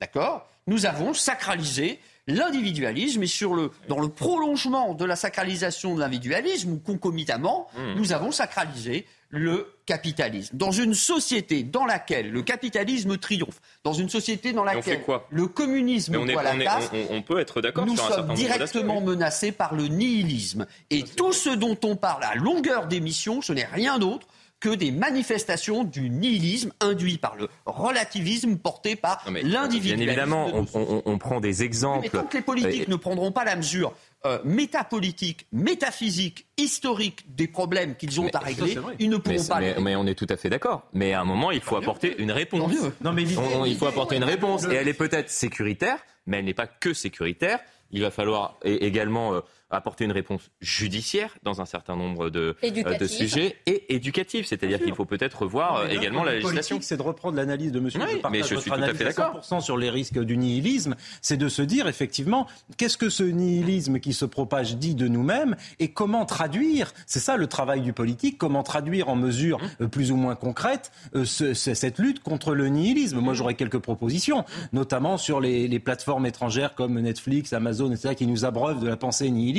[0.00, 6.00] d'accord, nous avons sacralisé l'individualisme et sur le, dans le prolongement de la sacralisation de
[6.00, 7.94] l'individualisme, ou concomitamment, hmm.
[7.96, 10.56] nous avons sacralisé le capitalisme.
[10.56, 16.16] Dans une société dans laquelle le capitalisme triomphe, dans une société dans laquelle le communisme
[16.16, 19.88] on voit la place, on, peut être d'accord nous sur sommes directement menacés par le
[19.88, 20.66] nihilisme.
[20.90, 24.26] Et tout ce dont on parle à longueur d'émission, ce n'est rien d'autre
[24.60, 29.96] que des manifestations du nihilisme induit par le relativisme porté par l'individu.
[29.96, 32.02] Bien évidemment, on, prend des exemples.
[32.02, 33.94] mais tant que les politiques ne prendront pas la mesure
[34.26, 39.60] euh, métapolitique, métaphysique, historique des problèmes qu'ils ont à régler, ils ne pourront pas.
[39.60, 40.82] Mais, mais, on est tout à fait d'accord.
[40.92, 42.72] Mais à un moment, il faut apporter une réponse.
[43.00, 44.64] Non, mais il faut apporter une réponse.
[44.64, 47.60] Et elle est peut-être sécuritaire, mais elle n'est pas que sécuritaire.
[47.90, 52.98] Il va falloir également euh, apporter une réponse judiciaire dans un certain nombre de, euh,
[52.98, 54.46] de sujets et éducative.
[54.46, 56.78] C'est-à-dire qu'il faut peut-être revoir euh, également la législation.
[56.80, 58.00] C'est de reprendre l'analyse de Monsieur.
[58.00, 59.44] Oui, mais je suis tout à fait d'accord.
[59.60, 62.46] sur les risques du nihilisme, c'est de se dire effectivement
[62.76, 66.92] qu'est-ce que ce nihilisme qui se propage dit de nous-mêmes et comment traduire.
[67.06, 68.38] C'est ça le travail du politique.
[68.38, 69.82] Comment traduire en mesures mmh.
[69.82, 70.92] euh, plus ou moins concrètes
[71.24, 73.18] cette lutte contre le nihilisme.
[73.18, 78.26] Moi, j'aurais quelques propositions, notamment sur les, les plateformes étrangères comme Netflix, Amazon, etc., qui
[78.26, 79.57] nous abreuvent de la pensée nihiliste,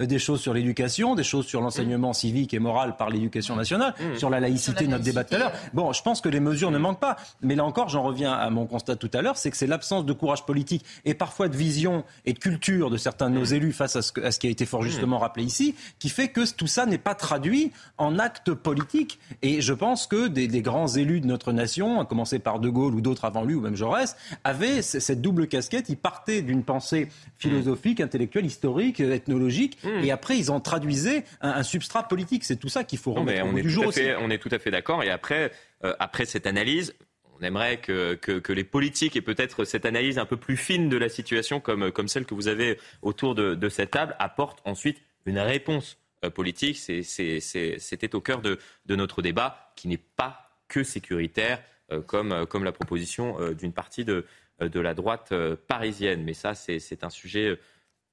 [0.00, 3.94] euh, des choses sur l'éducation, des choses sur l'enseignement civique et moral par l'éducation nationale,
[3.98, 4.18] mmh.
[4.18, 5.52] sur la laïcité, notre débat tout à l'heure.
[5.72, 7.16] Bon, je pense que les mesures ne manquent pas.
[7.42, 10.04] Mais là encore, j'en reviens à mon constat tout à l'heure, c'est que c'est l'absence
[10.04, 13.72] de courage politique et parfois de vision et de culture de certains de nos élus
[13.72, 16.50] face à ce, à ce qui a été fort justement rappelé ici, qui fait que
[16.52, 19.18] tout ça n'est pas traduit en actes politiques.
[19.42, 22.68] Et je pense que des, des grands élus de notre nation, à commencer par De
[22.68, 25.88] Gaulle ou d'autres avant lui, ou même Jaurès, avaient cette double casquette.
[25.88, 27.08] Ils partaient d'une pensée
[27.38, 29.00] philosophique, intellectuelle, historique,
[29.38, 30.04] hmm.
[30.04, 32.44] et après ils en traduisaient un, substrat politique.
[32.44, 34.02] C'est tout ça qu'il faut remettre on est du jour aussi.
[34.20, 35.02] On est tout à fait d'accord.
[35.02, 35.52] Et après,
[35.84, 36.94] euh, après cette analyse,
[37.38, 40.96] on aimerait que, que, les politiques aient peut-être cette analyse un peu plus fine de
[40.96, 45.38] la situation, comme, comme celle que vous avez autour de, cette table, apportent ensuite une
[45.38, 46.78] réponse euh, politique.
[46.78, 51.62] C'était au cœur de, de, notre débat, qui n'est pas que sécuritaire,
[51.92, 54.24] euh, comme, comme la proposition d'une partie de,
[54.60, 56.24] de la droite euh, parisienne.
[56.24, 57.58] Mais ça, c'est un sujet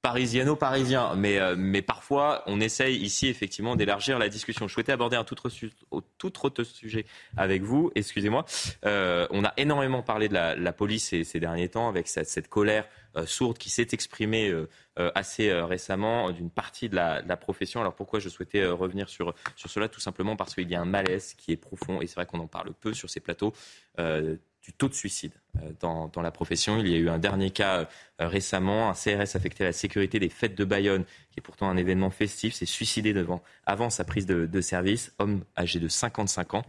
[0.06, 1.16] parisiano-parisien.
[1.16, 4.68] Mais, mais parfois, on essaye ici, effectivement, d'élargir la discussion.
[4.68, 5.36] Je souhaitais aborder un tout
[5.90, 7.06] autre, sujet
[7.36, 7.90] avec vous.
[7.96, 8.44] Excusez-moi.
[8.84, 12.88] on a énormément parlé de la, police ces, derniers temps, avec cette, colère
[13.24, 14.54] sourde qui s'est exprimée
[14.96, 17.80] assez récemment d'une partie de la, profession.
[17.80, 19.88] Alors pourquoi je souhaitais revenir sur, sur cela?
[19.88, 22.40] Tout simplement parce qu'il y a un malaise qui est profond, et c'est vrai qu'on
[22.40, 23.52] en parle peu sur ces plateaux
[24.66, 25.30] du taux de suicide
[25.62, 26.78] euh, dans, la profession.
[26.78, 27.88] Il y a eu un dernier cas
[28.20, 31.70] euh, récemment, un CRS affecté à la sécurité des fêtes de Bayonne, qui est pourtant
[31.70, 36.54] un événement festif, s'est suicidé devant, avant sa prise de, service, homme âgé de 55
[36.54, 36.64] ans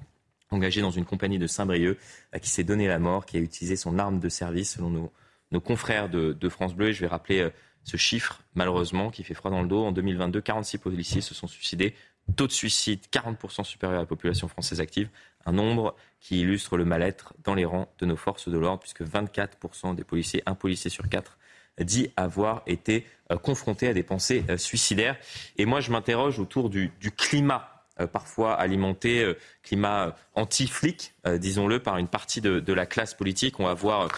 [0.50, 1.98] engagé dans une compagnie de Saint-Brieuc,
[2.34, 5.12] euh, qui s'est donné la mort, qui a utilisé son arme de service, selon
[5.52, 6.90] nos, confrères de, France Bleu.
[6.90, 7.50] Et je vais rappeler
[7.84, 9.84] ce chiffre, malheureusement, qui fait froid dans le dos.
[9.84, 11.96] En 2022, 46 policiers se sont suicidés.
[12.36, 15.10] Taux de suicide 40% supérieur à la population française active
[15.48, 19.02] un nombre qui illustre le mal-être dans les rangs de nos forces de l'ordre, puisque
[19.02, 21.38] 24% des policiers, un policier sur quatre,
[21.80, 25.16] dit avoir été euh, confronté à des pensées euh, suicidaires.
[25.58, 29.34] Et moi, je m'interroge autour du, climat euh, parfois alimenté,
[29.64, 33.60] climat anti-flic, disons-le, par une partie de, la classe politique.
[33.60, 34.10] On va voir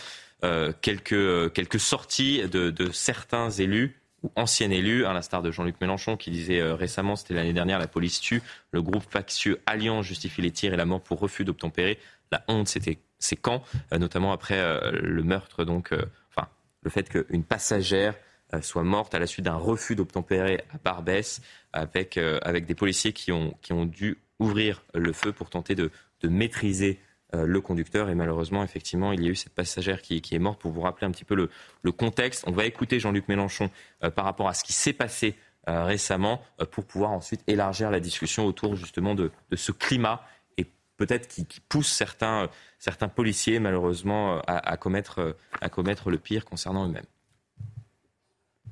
[0.82, 6.18] quelques, quelques sorties de, de certains élus ou ancien élu, à l'instar de Jean-Luc Mélenchon
[6.18, 8.42] qui disait euh, récemment, c'était l'année dernière, la police tue,
[8.72, 12.00] le groupe factieux Alliance justifie les tirs et la mort pour refus d'obtempérer.
[12.32, 13.64] La honte, c'était c'est quand,
[13.94, 15.94] euh, notamment après euh, le meurtre, donc,
[16.30, 16.48] enfin,
[16.84, 18.16] le fait qu'une passagère
[18.62, 21.40] soit morte à la suite d'un refus d'obtempérer à Barbès,
[21.72, 25.92] avec, avec des policiers qui ont, qui ont dû ouvrir le feu pour tenter de,
[26.22, 27.00] de maîtriser
[27.34, 28.10] le conducteur.
[28.10, 30.60] Et malheureusement, effectivement, il y a eu cette passagère qui, est morte.
[30.60, 33.70] Pour vous rappeler un petit peu le, contexte, on va écouter Jean-Luc Mélenchon
[34.04, 35.36] euh, par rapport à ce qui s'est passé
[35.68, 36.42] euh, récemment
[36.72, 40.24] pour pouvoir ensuite élargir la discussion autour justement de, ce climat
[40.58, 40.66] et
[40.98, 42.50] peut-être qui, pousse certains,
[43.14, 47.06] policiers malheureusement à commettre le pire concernant eux-mêmes.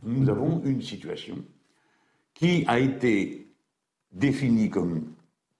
[0.04, 1.38] Nous avons une situation
[2.34, 3.48] qui a été
[4.12, 5.14] définie comme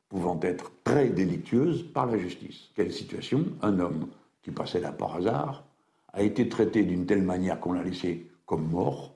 [0.10, 2.70] pouvant être très délictueuse par la justice.
[2.76, 4.08] Quelle situation Un homme
[4.42, 5.66] qui passait là par hasard
[6.14, 9.16] a été traité d'une telle manière qu'on l'a laissé comme mort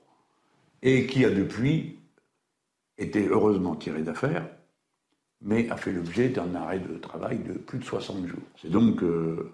[0.82, 1.98] et qui a depuis
[2.98, 4.48] été heureusement tiré d'affaire,
[5.40, 8.42] mais a fait l'objet d'un arrêt de travail de plus de 60 jours.
[8.60, 9.50] C'est donc euh,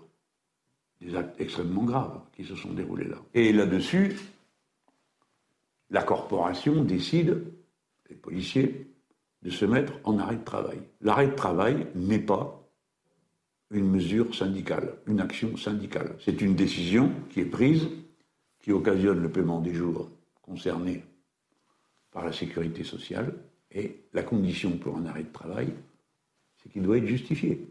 [1.00, 3.16] des actes extrêmement graves qui se sont déroulés là.
[3.34, 4.16] Et là-dessus,
[5.90, 7.44] la corporation décide,
[8.10, 8.90] les policiers,
[9.42, 10.78] de se mettre en arrêt de travail.
[11.00, 12.58] L'arrêt de travail n'est pas
[13.70, 16.16] une mesure syndicale, une action syndicale.
[16.24, 17.88] C'est une décision qui est prise,
[18.60, 20.08] qui occasionne le paiement des jours
[20.42, 21.04] concernés
[22.10, 23.34] par la sécurité sociale,
[23.70, 25.74] et la condition pour un arrêt de travail,
[26.56, 27.68] c'est qu'il doit être justifié,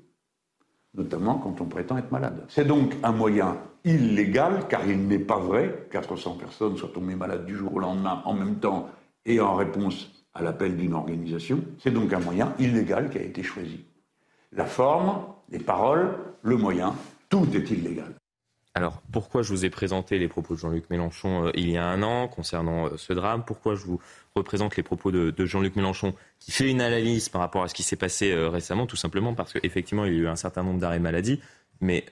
[0.94, 2.46] notamment quand on prétend être malade.
[2.50, 7.16] C'est donc un moyen illégal, car il n'est pas vrai que 400 personnes soient tombées
[7.16, 8.90] malades du jour au lendemain en même temps
[9.26, 11.64] et en réponse à l'appel d'une organisation.
[11.80, 13.86] C'est donc un moyen illégal qui a été choisi.
[14.52, 16.96] La forme, les paroles, le moyen,
[17.30, 18.14] tout est illégal.
[18.76, 21.86] Alors, pourquoi je vous ai présenté les propos de Jean-Luc Mélenchon euh, il y a
[21.86, 23.44] un an concernant euh, ce drame?
[23.44, 24.00] Pourquoi je vous
[24.36, 27.82] représente les propos de, Jean-Luc Mélenchon qui fait une analyse par rapport à ce qui
[27.82, 28.86] s'est passé euh, récemment?
[28.86, 31.42] Tout simplement parce qu'effectivement, il y a eu un certain nombre d'arrêts maladie,
[31.82, 32.06] mais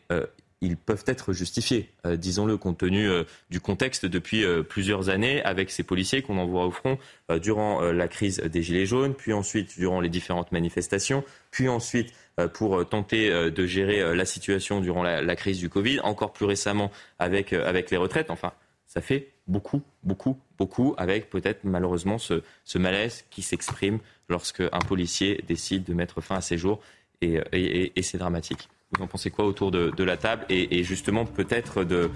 [0.61, 5.44] ils peuvent être justifiés, euh, disons-le, compte tenu euh, du contexte depuis euh, plusieurs années
[5.44, 6.98] avec ces policiers qu'on envoie au front
[7.41, 12.14] durant la crise des Gilets jaunes, puis ensuite durant les différentes manifestations, puis ensuite
[12.53, 17.49] pour tenter de gérer la situation durant la, crise du Covid, encore plus récemment avec,
[17.49, 18.30] les retraites.
[18.30, 18.53] Enfin,
[18.86, 22.44] ça fait beaucoup, beaucoup, beaucoup, avec peut-être malheureusement ce,
[22.77, 23.98] malaise qui s'exprime
[24.30, 26.80] lorsque un policier décide de mettre fin à ses jours,
[27.22, 28.69] et c'est dramatique.
[28.97, 32.09] Vous en pensez quoi autour de, la table et, justement peut-être de,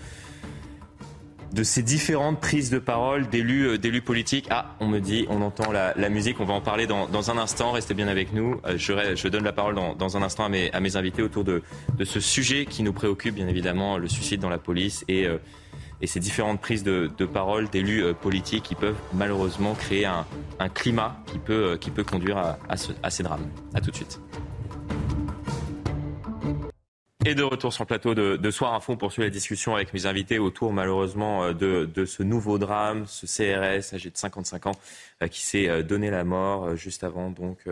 [1.64, 4.48] ces différentes prises de parole d'élus, euh, d'élus politiques?
[4.50, 7.72] Ah, on me dit, on entend la, musique, on va en parler dans, un instant,
[7.72, 8.62] restez bien avec nous.
[8.66, 11.62] Euh, je, donne la parole dans, un instant à mes, invités autour de,
[12.04, 15.38] ce sujet qui nous préoccupe bien évidemment, le suicide dans la police et, euh,
[16.06, 20.26] ces différentes prises de, parole d'élus politiques qui peuvent malheureusement créer un,
[20.74, 22.58] climat qui peut, qui peut conduire à,
[23.04, 23.48] à ces drames.
[23.74, 24.22] A tout de suite.
[27.26, 30.06] Et de retour sur le plateau de, Soir Info, on poursuit la discussion avec mes
[30.06, 34.72] invités autour malheureusement euh, de, ce nouveau drame, ce CRS âgé de 55 ans
[35.22, 37.30] euh, qui s'est euh, donné la mort juste avant.
[37.30, 37.68] Donc,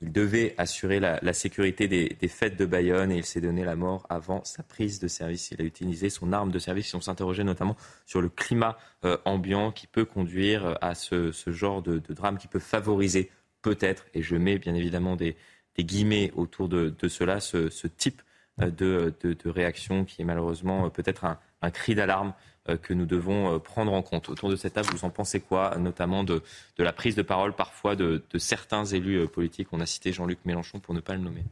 [0.00, 4.06] il devait assurer la, sécurité des, fêtes de Bayonne et il s'est donné la mort
[4.10, 5.50] avant sa prise de service.
[5.50, 6.92] Il a utilisé son arme de service.
[6.92, 8.76] on s'interrogeait notamment sur le climat
[9.24, 13.30] ambiant qui peut conduire à ce, genre de, drame, qui peut favoriser
[13.62, 15.36] peut-être, et je mets bien évidemment des,
[15.78, 18.20] des guillemets autour de, cela, ce, type
[18.60, 18.70] euh,
[19.20, 22.34] de, réaction qui est malheureusement euh, peut-être un, cri d'alarme
[22.68, 24.28] euh, que nous devons prendre en compte.
[24.28, 26.42] Autour de cette table, vous en pensez quoi, notamment de,
[26.78, 29.68] la prise de parole parfois de, certains élus politiques?
[29.72, 31.44] On a cité Jean-Luc Mélenchon pour ne pas le nommer.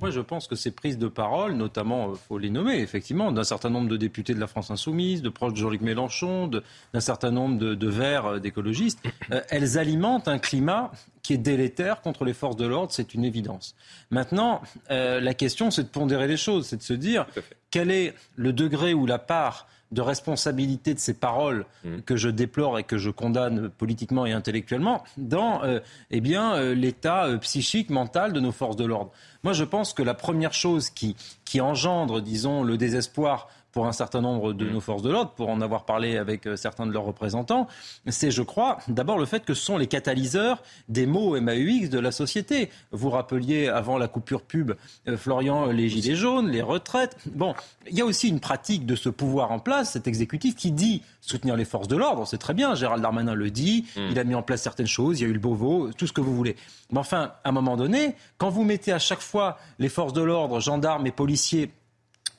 [0.00, 3.44] Moi, je pense que ces prises de parole, notamment, il faut les nommer, effectivement, d'un
[3.44, 7.30] certain nombre de députés de la France insoumise, de proches de Jean-Luc Mélenchon, d'un certain
[7.30, 9.00] nombre de, de verts d'écologistes,
[9.48, 10.92] elles alimentent un climat
[11.22, 13.74] qui est délétère contre les forces de l'ordre, c'est une évidence.
[14.10, 17.26] Maintenant, euh, la question, c'est de pondérer les choses, c'est de se dire
[17.70, 22.00] quel est le degré ou la part de responsabilité de ces paroles mmh.
[22.00, 26.74] que je déplore et que je condamne politiquement et intellectuellement dans euh, eh bien euh,
[26.74, 29.10] l'état psychique mental de nos forces de l'ordre.
[29.44, 33.92] Moi, je pense que la première chose qui, qui engendre, disons, le désespoir pour un
[33.92, 34.72] certain nombre de mm.
[34.72, 37.66] nos forces de l'ordre, pour en avoir parlé avec euh, certains de leurs représentants,
[38.06, 41.98] c'est, je crois, d'abord le fait que ce sont les catalyseurs des mots MAUX de
[41.98, 42.70] la société.
[42.92, 44.72] Vous rappeliez avant la coupure pub,
[45.06, 47.16] euh, Florian, les gilets jaunes, les retraites.
[47.26, 47.54] Bon,
[47.90, 51.02] il y a aussi une pratique de ce pouvoir en place, cet exécutif qui dit
[51.20, 54.08] soutenir les forces de l'ordre, c'est très bien, Gérald Darmanin le dit, mm.
[54.10, 56.12] il a mis en place certaines choses, il y a eu le Beauvau, tout ce
[56.12, 56.56] que vous voulez.
[56.90, 60.22] Mais enfin, à un moment donné, quand vous mettez à chaque fois les forces de
[60.22, 61.70] l'ordre, gendarmes et policiers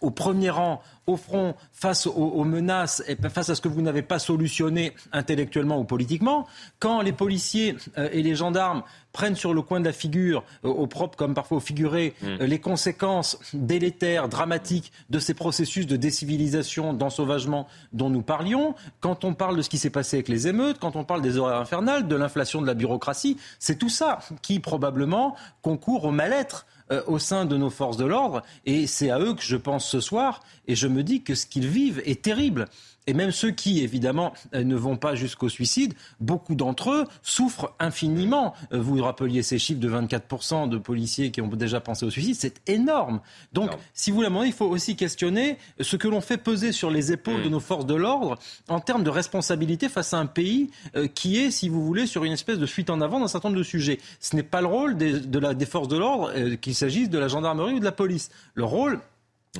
[0.01, 4.01] au premier rang, au front, face aux, menaces et face à ce que vous n'avez
[4.01, 6.47] pas solutionné intellectuellement ou politiquement,
[6.79, 10.69] quand les policiers euh, et les gendarmes prennent sur le coin de la figure, euh,
[10.69, 12.27] au propre comme parfois au figuré, mm.
[12.27, 19.25] euh, les conséquences délétères, dramatiques de ces processus de décivilisation, d'ensauvagement dont nous parlions, quand
[19.25, 21.59] on parle de ce qui s'est passé avec les émeutes, quand on parle des horaires
[21.59, 27.01] infernales, de l'inflation de la bureaucratie, c'est tout ça qui probablement concourt au mal-être euh,
[27.07, 28.43] au sein de nos forces de l'ordre.
[28.65, 30.41] Et c'est à eux que je pense ce soir.
[30.67, 32.67] Et je me dis que ce qu'ils vivent est terrible.
[33.07, 37.73] Et même ceux qui, évidemment, euh, ne vont pas jusqu'au suicide, beaucoup d'entre eux souffrent
[37.79, 38.53] infiniment.
[38.71, 42.35] Euh, vous rappeliez ces chiffres de 24% de policiers qui ont déjà pensé au suicide,
[42.37, 43.21] c'est énorme.
[43.51, 47.11] Donc, si vous voulez, il faut aussi questionner ce que l'on fait peser sur les
[47.11, 47.51] épaules de mm.
[47.51, 51.51] nos forces de l'ordre en termes de responsabilité face à un pays euh, qui est,
[51.51, 53.63] si vous voulez, sur une espèce de fuite en avant dans un certain nombre de
[53.63, 53.99] sujets.
[54.19, 57.17] Ce n'est pas le rôle des, de la, des forces de l'ordre, qu'il s'agisse de
[57.17, 58.29] la gendarmerie ou de la police.
[58.53, 58.99] Le rôle,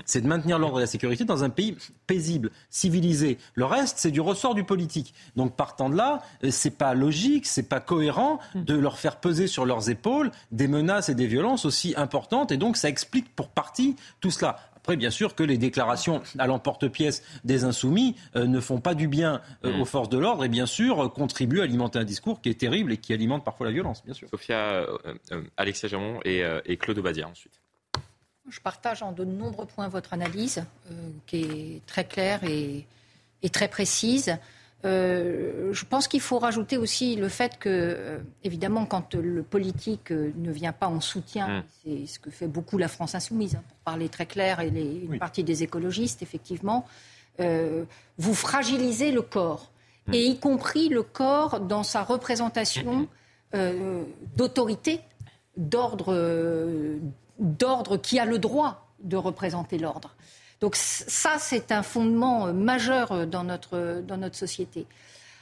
[0.06, 1.76] c'est de maintenir l'ordre et la sécurité dans un pays
[2.06, 3.38] paisible, civilisé.
[3.56, 5.14] Le reste, c'est du ressort du politique.
[5.36, 9.48] Donc, partant de là, euh, c'est pas logique, c'est pas cohérent de leur faire peser
[9.48, 12.52] sur leurs épaules des menaces et des violences aussi importantes.
[12.52, 14.58] Et donc, ça explique pour partie tout cela.
[14.76, 19.08] Après, bien sûr que les déclarations à l'emporte-pièce des insoumis euh, ne font pas du
[19.08, 19.82] bien euh, mm.
[19.82, 22.94] aux forces de l'ordre et bien sûr contribuent à alimenter un discours qui est terrible
[22.94, 24.30] et qui alimente parfois la violence, bien sûr.
[24.30, 24.86] Sophia,
[25.58, 27.60] Alexia Jamon et, et Claude Obadia ensuite.
[28.50, 30.94] Je partage en de nombreux points votre analyse, euh,
[31.28, 32.86] qui est très claire et,
[33.52, 34.38] très précise.
[34.86, 40.12] Euh, je pense qu'il faut rajouter aussi le fait que, euh, évidemment, quand le politique
[40.12, 41.64] ne vient pas en soutien, mm.
[41.84, 45.02] c'est ce que fait beaucoup la France insoumise, hein, pour parler très clair, et les,
[45.04, 46.86] une partie des écologistes, effectivement,
[48.18, 49.72] vous fragilisez le corps,
[50.08, 50.14] mm.
[50.14, 53.08] et y compris le corps dans sa représentation
[54.36, 55.02] d'autorité,
[55.58, 56.14] d'ordre
[57.40, 60.16] d'ordre qui a le droit de représenter l'ordre.
[60.62, 64.86] Donc ça, c'est un fondement euh, majeur euh, dans notre, dans notre société.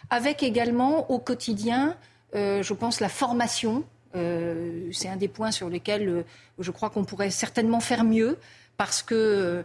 [0.09, 1.95] Avec également au quotidien,
[2.35, 3.83] euh, je pense, la formation.
[4.13, 6.23] c'est un des points sur lesquels
[6.57, 8.39] je crois qu'on pourrait certainement faire mieux
[8.75, 9.63] parce que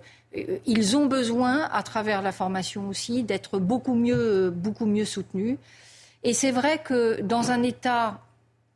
[0.66, 5.56] ils ont besoin, à travers la formation aussi, d'être beaucoup mieux, beaucoup mieux soutenus.
[6.22, 8.20] Et c'est vrai que dans un État,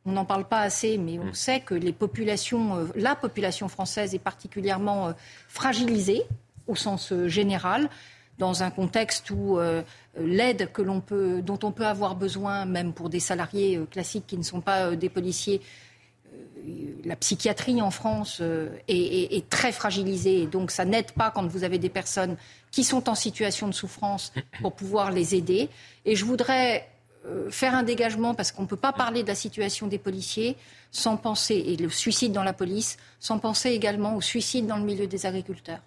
[0.07, 1.33] on n'en parle pas assez, mais on mm.
[1.33, 5.13] sait que les populations, la population française est particulièrement
[5.47, 6.23] fragilisée
[6.67, 7.89] au sens général
[8.37, 9.81] dans un contexte où euh,
[10.19, 14.27] l'aide que l'on peut, dont on peut avoir besoin, même pour des salariés euh, classiques
[14.27, 15.61] qui ne sont pas euh, des policiers,
[17.05, 18.41] la psychiatrie en France
[18.89, 20.41] est, très fragilisée.
[20.41, 22.35] Et donc, ça n'aide pas quand vous avez des personnes
[22.71, 25.69] qui sont en situation de souffrance pour pouvoir les aider.
[26.03, 26.85] Et je voudrais
[27.49, 30.55] faire un dégagement parce qu'on ne peut pas parler de la situation des policiers
[30.91, 34.83] sans penser, et le suicide dans la police, sans penser également au suicide dans le
[34.83, 35.81] milieu des agriculteurs.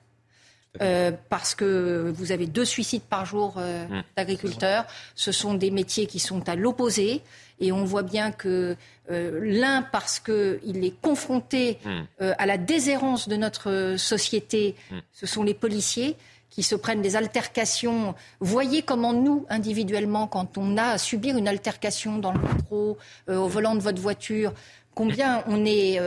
[0.81, 4.03] Euh, parce que vous avez deux suicides par jour euh, mmh.
[4.17, 4.85] d'agriculteurs.
[5.17, 7.23] Ce sont des métiers qui sont à l'opposé.
[7.59, 8.77] Et on voit bien que
[9.11, 12.25] euh, l'un, parce qu'il est confronté mmh.
[12.39, 14.99] à la déshérence de notre société, mmh.
[15.13, 16.17] ce sont les policiers
[16.51, 18.15] qui se prennent des altercations.
[18.41, 22.99] Voyez comment nous, individuellement, quand on a à subir une altercation dans le métro,
[23.29, 24.53] au volant de votre voiture,
[24.95, 25.99] combien on est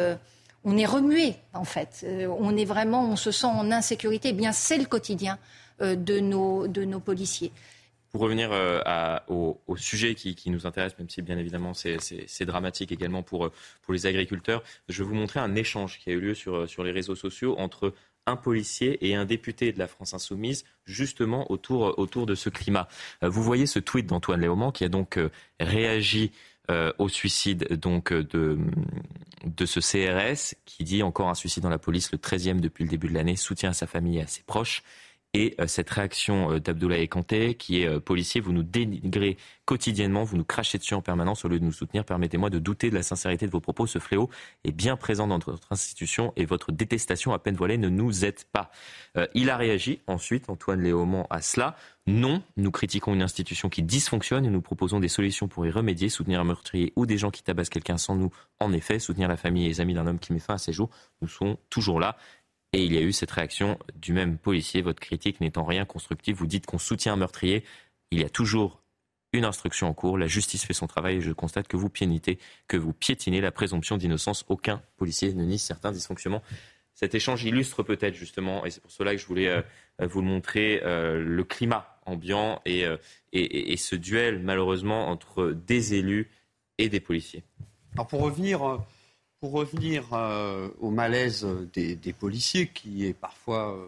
[0.64, 2.02] on est remué, en fait.
[2.04, 4.30] Euh, on est vraiment, on se sent en insécurité.
[4.30, 5.38] Eh bien, c'est le quotidien
[5.82, 7.52] euh, de, nos, de nos policiers.
[8.12, 8.80] Pour revenir euh,
[9.28, 13.50] au, sujet qui, nous intéresse, même si bien évidemment c'est dramatique également pour,
[13.82, 16.84] pour les agriculteurs, je vais vous montrer un échange qui a eu lieu sur, sur
[16.84, 21.98] les réseaux sociaux entre un policier et un député de la France insoumise, justement autour,
[22.00, 22.88] autour de ce climat.
[23.22, 25.20] Vous voyez ce tweet d'Antoine Léaumont qui a donc
[25.60, 26.32] réagi
[26.72, 28.58] euh, au suicide donc de,
[29.44, 32.90] de ce CRS qui dit encore un suicide dans la police, le 13e depuis le
[32.90, 34.82] début de l'année, soutien à sa famille et à ses proches.
[35.36, 40.24] Et euh, cette réaction euh, d'Abdoulaye Kanté, qui est euh, policier, vous nous dénigrez quotidiennement,
[40.24, 42.06] vous nous crachez dessus en permanence au lieu de nous soutenir.
[42.06, 43.88] Permettez-moi de douter de la sincérité de vos propos.
[43.88, 44.30] Ce fléau
[44.64, 48.44] est bien présent dans notre institution et votre détestation à peine voilée ne nous aide
[48.52, 48.72] pas.
[49.34, 51.78] il a réagi ensuite, Antoine Léaumont, à cela.
[52.06, 56.10] Non, nous critiquons une institution qui dysfonctionne et nous proposons des solutions pour y remédier.
[56.10, 59.38] Soutenir un meurtrier ou des gens qui tabassent quelqu'un sans nous, en effet, soutenir la
[59.38, 60.90] famille et les amis d'un homme qui met fin à ses jours,
[61.22, 62.18] nous sommes toujours là.
[62.74, 66.36] Et il y a eu cette réaction du même policier, votre critique n'étant rien constructive.
[66.36, 67.64] Vous dites qu'on soutient un meurtrier.
[68.10, 68.82] Il y a toujours
[69.32, 70.18] une instruction en cours.
[70.18, 73.52] La justice fait son travail et je constate que vous piénitez, que vous piétinez la
[73.52, 74.44] présomption d'innocence.
[74.48, 76.42] Aucun policier ne nie certains dysfonctionnements.
[76.96, 79.62] Cet échange illustre peut-être justement, et c'est pour cela que je voulais euh,
[80.00, 82.98] vous le montrer, euh, le climat ambiant euh,
[83.32, 86.30] et, et, ce duel malheureusement entre des élus
[86.78, 87.44] et des policiers.
[87.94, 88.80] Alors pour revenir
[89.44, 93.88] pour revenir euh, au malaise des, policiers, qui est parfois euh,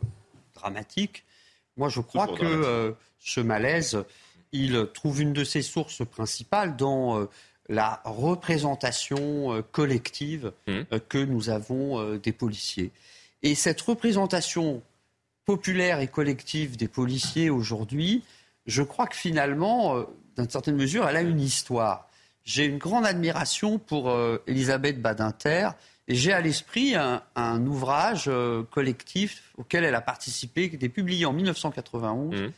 [0.54, 1.24] dramatique,
[1.78, 4.04] moi je crois que euh, ce malaise,
[4.52, 7.26] il trouve une de ses sources principales dans
[7.70, 11.00] la représentation collective mmh.
[11.08, 12.92] que nous avons des policiers.
[13.42, 14.82] Et cette représentation
[15.46, 18.24] populaire et collective des policiers aujourd'hui,
[18.66, 20.06] je crois que finalement,
[20.36, 22.10] d'une certaine mesure, elle a une histoire
[22.46, 25.70] j'ai une grande admiration pour euh, Elisabeth Badinter
[26.08, 31.26] et j'ai à l'esprit un, ouvrage euh, collectif auquel elle a participé, qui était publié
[31.26, 32.52] en 1991, mmh.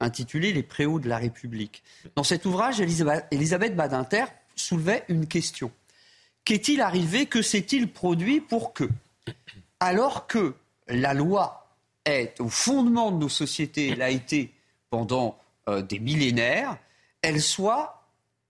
[0.00, 1.82] intitulé Les Préaux de la République.
[2.16, 4.24] Dans cet ouvrage, Elisabeth, Badinter
[4.56, 5.70] soulevait une question.
[6.46, 8.88] Qu'est-il arrivé Que s'est-il produit pour que,
[9.80, 10.54] alors que
[10.88, 11.66] la loi
[12.06, 14.50] est au fondement de nos sociétés, elle a été
[14.88, 15.38] pendant
[15.68, 16.78] euh, des millénaires,
[17.20, 18.03] elle soit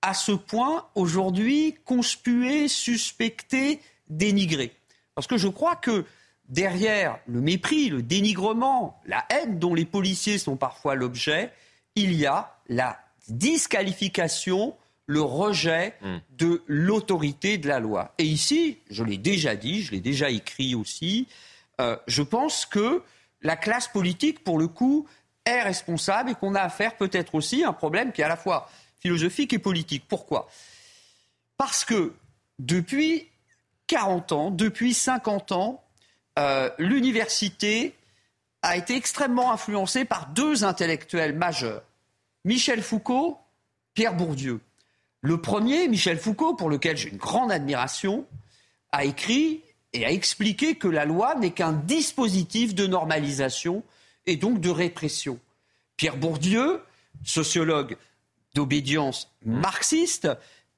[0.04, 4.70] à ce point aujourd'hui conspué, suspecté, dénigré.
[5.14, 6.04] Parce que je crois que
[6.50, 11.50] derrière le mépris, le dénigrement, la haine dont les policiers sont parfois l'objet,
[11.94, 12.98] il y a la
[13.28, 14.76] disqualification,
[15.06, 16.18] le rejet hmm.
[16.32, 18.12] de l'autorité de la loi.
[18.18, 21.28] Et ici, je l'ai déjà dit, je l'ai déjà écrit aussi,
[21.80, 23.02] euh, je pense que
[23.40, 25.06] la classe politique, pour le coup,
[25.46, 28.36] est responsable et qu'on a affaire peut-être aussi à un problème qui est à la
[28.36, 28.68] fois
[29.04, 30.04] philosophique et politique.
[30.08, 30.48] Pourquoi?
[31.58, 32.14] Parce que
[32.58, 33.28] depuis
[33.86, 35.84] 40 ans, depuis 50 ans,
[36.38, 37.94] euh, l'université
[38.62, 41.82] a été extrêmement influencée par deux intellectuels majeurs,
[42.44, 43.38] Michel Foucault,
[43.92, 44.60] Pierre Bourdieu.
[45.20, 48.26] Le premier, Michel Foucault, pour lequel j'ai une grande admiration,
[48.92, 49.62] a écrit
[49.92, 53.82] et a expliqué que la loi n'est qu'un dispositif de normalisation
[54.26, 55.38] et donc de répression.
[55.96, 56.82] Pierre Bourdieu,
[57.22, 57.96] sociologue
[58.54, 60.28] d'obédience marxiste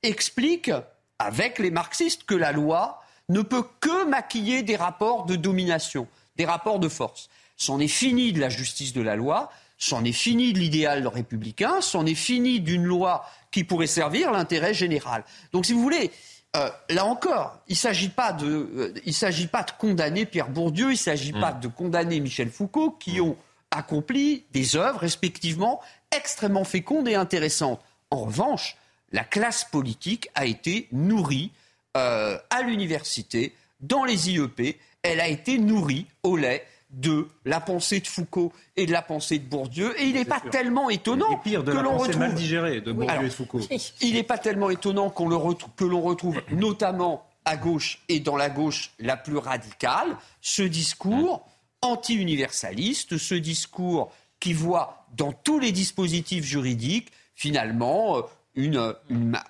[0.03, 0.71] explique,
[1.19, 6.45] avec les marxistes, que la loi ne peut que maquiller des rapports de domination, des
[6.45, 7.29] rapports de force.
[7.57, 11.81] C'en est fini de la justice de la loi, c'en est fini de l'idéal républicain,
[11.81, 15.25] c'en est fini d'une loi qui pourrait servir l'intérêt général.
[15.53, 16.11] Donc, si vous voulez,
[16.57, 20.49] euh, là encore, il ne s'agit pas de, euh, il s'agit pas de condamner Pierre
[20.49, 21.61] Bourdieu, il ne s'agit pas mm.
[21.61, 23.37] de condamner Michel Foucault, qui ont
[23.77, 25.81] accompli des œuvres respectivement
[26.17, 27.81] extrêmement fécondes et intéressantes.
[28.11, 28.77] En revanche,
[29.13, 31.53] la classe politique a été nourrie
[31.97, 38.01] euh, à l'université, dans les IEP, elle a été nourrie au lait de la pensée
[38.01, 39.99] de Foucault et de la pensée de Bourdieu.
[40.01, 42.19] Et il n'est pas tellement étonnant que l'on retrouve.
[42.19, 43.61] Mal digéré de Bourdieu et de Foucault.
[44.01, 48.21] Il n'est pas tellement étonnant qu'on le retrouve, que l'on retrouve notamment à gauche et
[48.21, 51.47] dans la gauche la plus radicale ce discours
[51.83, 58.19] anti-universaliste, ce discours qui voit dans tous les dispositifs juridiques finalement
[58.59, 58.93] euh,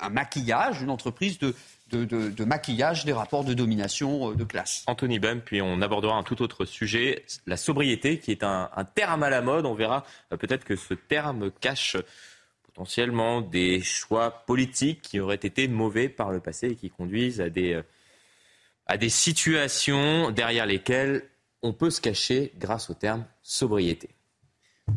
[0.00, 4.82] un maquillage, une entreprise de, maquillage des rapports de domination euh, de classe.
[4.86, 9.22] Anthony Bem, puis on abordera un tout autre sujet, la sobriété, qui est un, terme
[9.22, 9.66] à la mode.
[9.66, 11.96] On verra euh, peut-être que ce terme cache
[12.64, 17.48] potentiellement des choix politiques qui auraient été mauvais par le passé et qui conduisent à
[17.48, 17.80] des,
[18.86, 21.22] à des situations derrière lesquelles
[21.66, 24.08] on peut se cacher grâce au terme sobriété.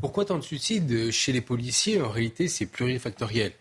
[0.01, 3.53] Pourquoi tant de suicides chez les policiers En réalité, c'est plurifactoriel?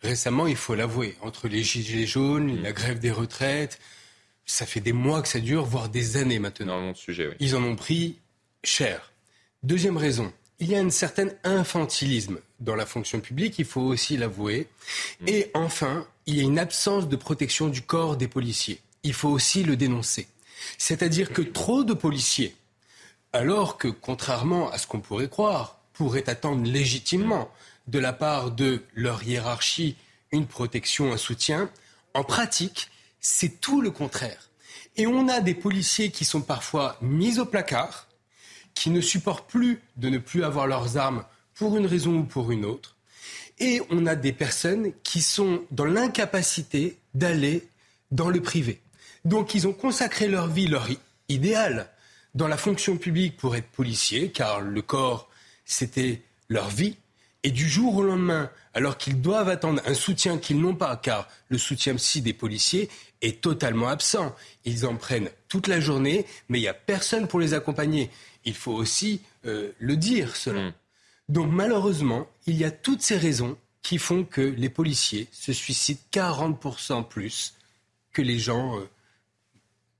[0.00, 3.78] Récemment, il faut l'avouer, entre les gilets jaunes, la grève des retraites,
[4.46, 6.94] ça fait des mois que ça dure, voire des années maintenant.
[6.94, 8.18] sujet, Ils en ont pris
[8.64, 9.12] cher.
[9.62, 14.16] Deuxième raison, il y a un certain infantilisme dans la fonction publique, il faut aussi
[14.16, 14.68] l'avouer.
[15.20, 15.28] Mm.
[15.28, 18.80] Et enfin, il y a une absence de protection du corps des policiers.
[19.02, 20.26] Il faut aussi le dénoncer.
[20.78, 22.56] C'est-à-dire que trop de policiers,
[23.32, 27.50] alors que, contrairement à ce qu'on pourrait croire, pourraient attendre légitimement
[27.86, 29.96] de la part de leur hiérarchie
[30.32, 31.70] une protection, un soutien.
[32.14, 32.90] En pratique,
[33.20, 34.50] c'est tout le contraire.
[34.96, 38.08] Et on a des policiers qui sont parfois mis au placard,
[38.74, 41.24] qui ne supportent plus de ne plus avoir leurs armes
[41.54, 42.96] pour une raison ou pour une autre.
[43.58, 47.68] Et on a des personnes qui sont dans l'incapacité d'aller
[48.10, 48.81] dans le privé.
[49.24, 50.88] Donc ils ont consacré leur vie, leur
[51.28, 51.88] idéal,
[52.34, 55.28] dans la fonction publique pour être policier, car le corps,
[55.64, 56.96] c'était leur vie.
[57.44, 61.28] Et du jour au lendemain, alors qu'ils doivent attendre un soutien qu'ils n'ont pas, car
[61.48, 62.88] le soutien psy des policiers
[63.20, 64.34] est totalement absent.
[64.64, 68.10] Ils en prennent toute la journée, mais il n'y a personne pour les accompagner.
[68.44, 70.68] Il faut aussi euh, le dire, cela.
[70.68, 70.72] Mm.
[71.28, 76.00] Donc malheureusement, il y a toutes ces raisons qui font que les policiers se suicident
[76.12, 77.54] 40% plus
[78.12, 78.88] que les gens euh,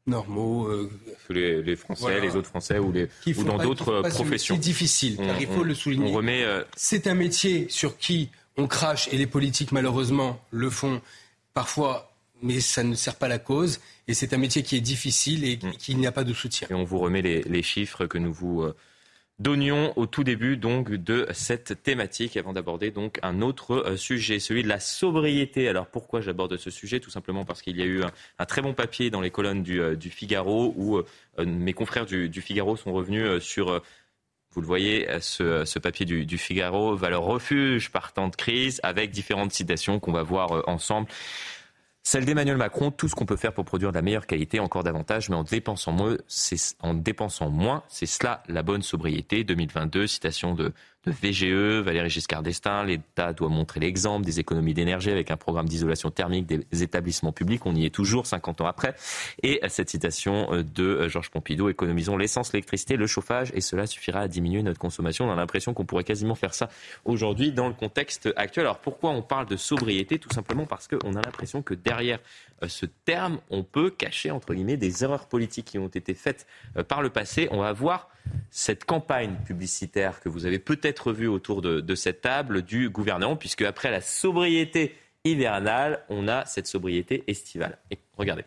[0.06, 0.66] normaux.
[0.66, 0.90] Euh,
[1.30, 4.54] les, Français, les autres Français ou, les, ou dans d'autres professions.
[4.54, 6.44] C'est difficile, car il faut le souligner.
[6.44, 11.00] Euh, c'est un métier sur qui on crache, et les politiques, malheureusement, le font
[11.54, 12.12] parfois,
[12.42, 13.80] mais ça ne sert pas la cause.
[14.08, 15.72] Et c'est un métier qui est difficile et mm.
[15.78, 16.68] qui n'y a pas de soutien.
[16.70, 18.70] Et on vous remet les, les chiffres que nous vous
[19.38, 24.38] donnions au tout début donc de cette thématique avant d'aborder donc un autre euh, sujet,
[24.38, 25.68] celui de la sobriété.
[25.68, 27.00] Alors pourquoi j'aborde ce sujet?
[27.00, 28.02] Tout simplement parce qu'il y a eu
[28.38, 31.04] un, très bon papier dans les colonnes du, euh, Figaro où euh,
[31.44, 33.82] mes confrères du, Figaro sont revenus sur
[34.54, 39.98] vous le voyez, ce, papier du, Figaro, valeur refuge partant de crise, avec différentes citations
[39.98, 41.08] qu'on va voir ensemble.
[42.04, 44.82] Celle d'Emmanuel Macron, tout ce qu'on peut faire pour produire de la meilleure qualité, encore
[44.82, 49.44] davantage, mais en dépensant moins, c'est, en dépensant moins, c'est cela la bonne sobriété.
[49.44, 50.72] 2022, citation de
[51.04, 52.84] de VGE, Valérie Giscard d'Estaing.
[52.84, 57.66] L'État doit montrer l'exemple des économies d'énergie avec un programme d'isolation thermique des établissements publics.
[57.66, 58.94] On y est toujours 50 ans après.
[59.42, 63.86] Et cette citation euh, de euh, Georges Pompidou, économisons l'essence, l'électricité, le chauffage et cela
[63.86, 65.28] suffira à diminuer notre consommation.
[65.28, 66.68] On a l'impression qu'on pourrait quasiment faire ça
[67.04, 68.66] aujourd'hui dans le contexte actuel.
[68.66, 70.20] Alors pourquoi on parle de sobriété?
[70.20, 72.20] Tout simplement parce qu'on a l'impression que derrière
[72.62, 76.46] euh, ce terme, on peut cacher, entre guillemets, des erreurs politiques qui ont été faites
[76.86, 77.48] par le passé.
[77.50, 78.08] On va voir
[78.50, 83.62] cette campagne publicitaire que vous avez peut-être vue autour de, cette table du gouvernement, puisque
[83.62, 87.78] après la sobriété hivernale, on a cette sobriété estivale.
[88.16, 88.44] Regardez.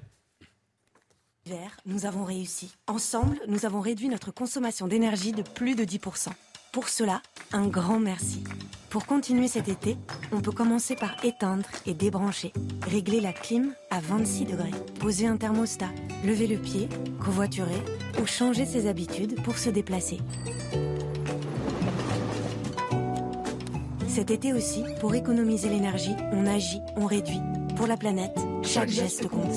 [1.86, 2.76] Nous avons réussi.
[2.88, 6.30] Ensemble, nous avons réduit notre consommation d'énergie de plus de 10%.
[6.76, 7.22] Pour cela,
[7.54, 8.44] un grand merci.
[8.90, 9.96] Pour continuer cet été,
[10.34, 12.52] on peut commencer par éteindre et débrancher,
[12.86, 15.88] régler la clim à 26 degrés, poser un thermostat,
[16.26, 16.90] lever le pied,
[17.24, 17.82] covoiturer
[18.22, 20.18] ou changer ses habitudes pour se déplacer.
[24.10, 27.40] Cet été aussi, pour économiser l'énergie, on agit, on réduit.
[27.78, 29.56] Pour la planète, chaque geste compte.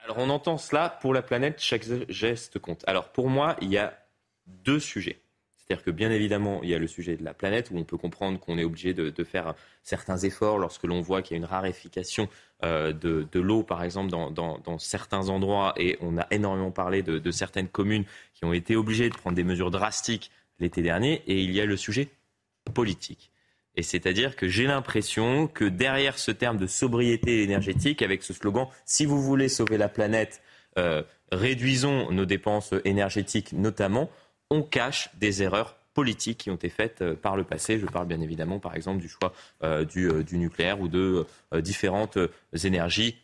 [0.00, 2.84] Alors on entend cela, pour la planète, chaque geste compte.
[2.86, 4.03] Alors pour moi, il y a
[4.46, 5.20] deux sujets.
[5.66, 7.96] C'est-à-dire que bien évidemment, il y a le sujet de la planète où on peut
[7.96, 11.46] comprendre qu'on est obligé de, faire certains efforts lorsque l'on voit qu'il y a une
[11.46, 12.28] raréfication
[12.64, 15.72] euh, de, l'eau, par exemple, dans, certains endroits.
[15.78, 18.04] Et on a énormément parlé de, certaines communes
[18.34, 21.22] qui ont été obligées de prendre des mesures drastiques l'été dernier.
[21.26, 22.08] Et il y a le sujet
[22.74, 23.30] politique.
[23.76, 28.68] Et c'est-à-dire que j'ai l'impression que derrière ce terme de sobriété énergétique, avec ce slogan,
[28.84, 30.42] si vous voulez sauver la planète,
[30.78, 31.02] euh,
[31.32, 34.10] réduisons nos dépenses énergétiques notamment,
[34.54, 37.78] on cache des erreurs politiques qui ont été faites euh, par le passé.
[37.78, 39.32] Je parle bien évidemment, par exemple, du choix
[39.62, 41.26] euh, du, du, nucléaire ou de
[41.60, 42.18] différentes
[42.64, 43.23] énergies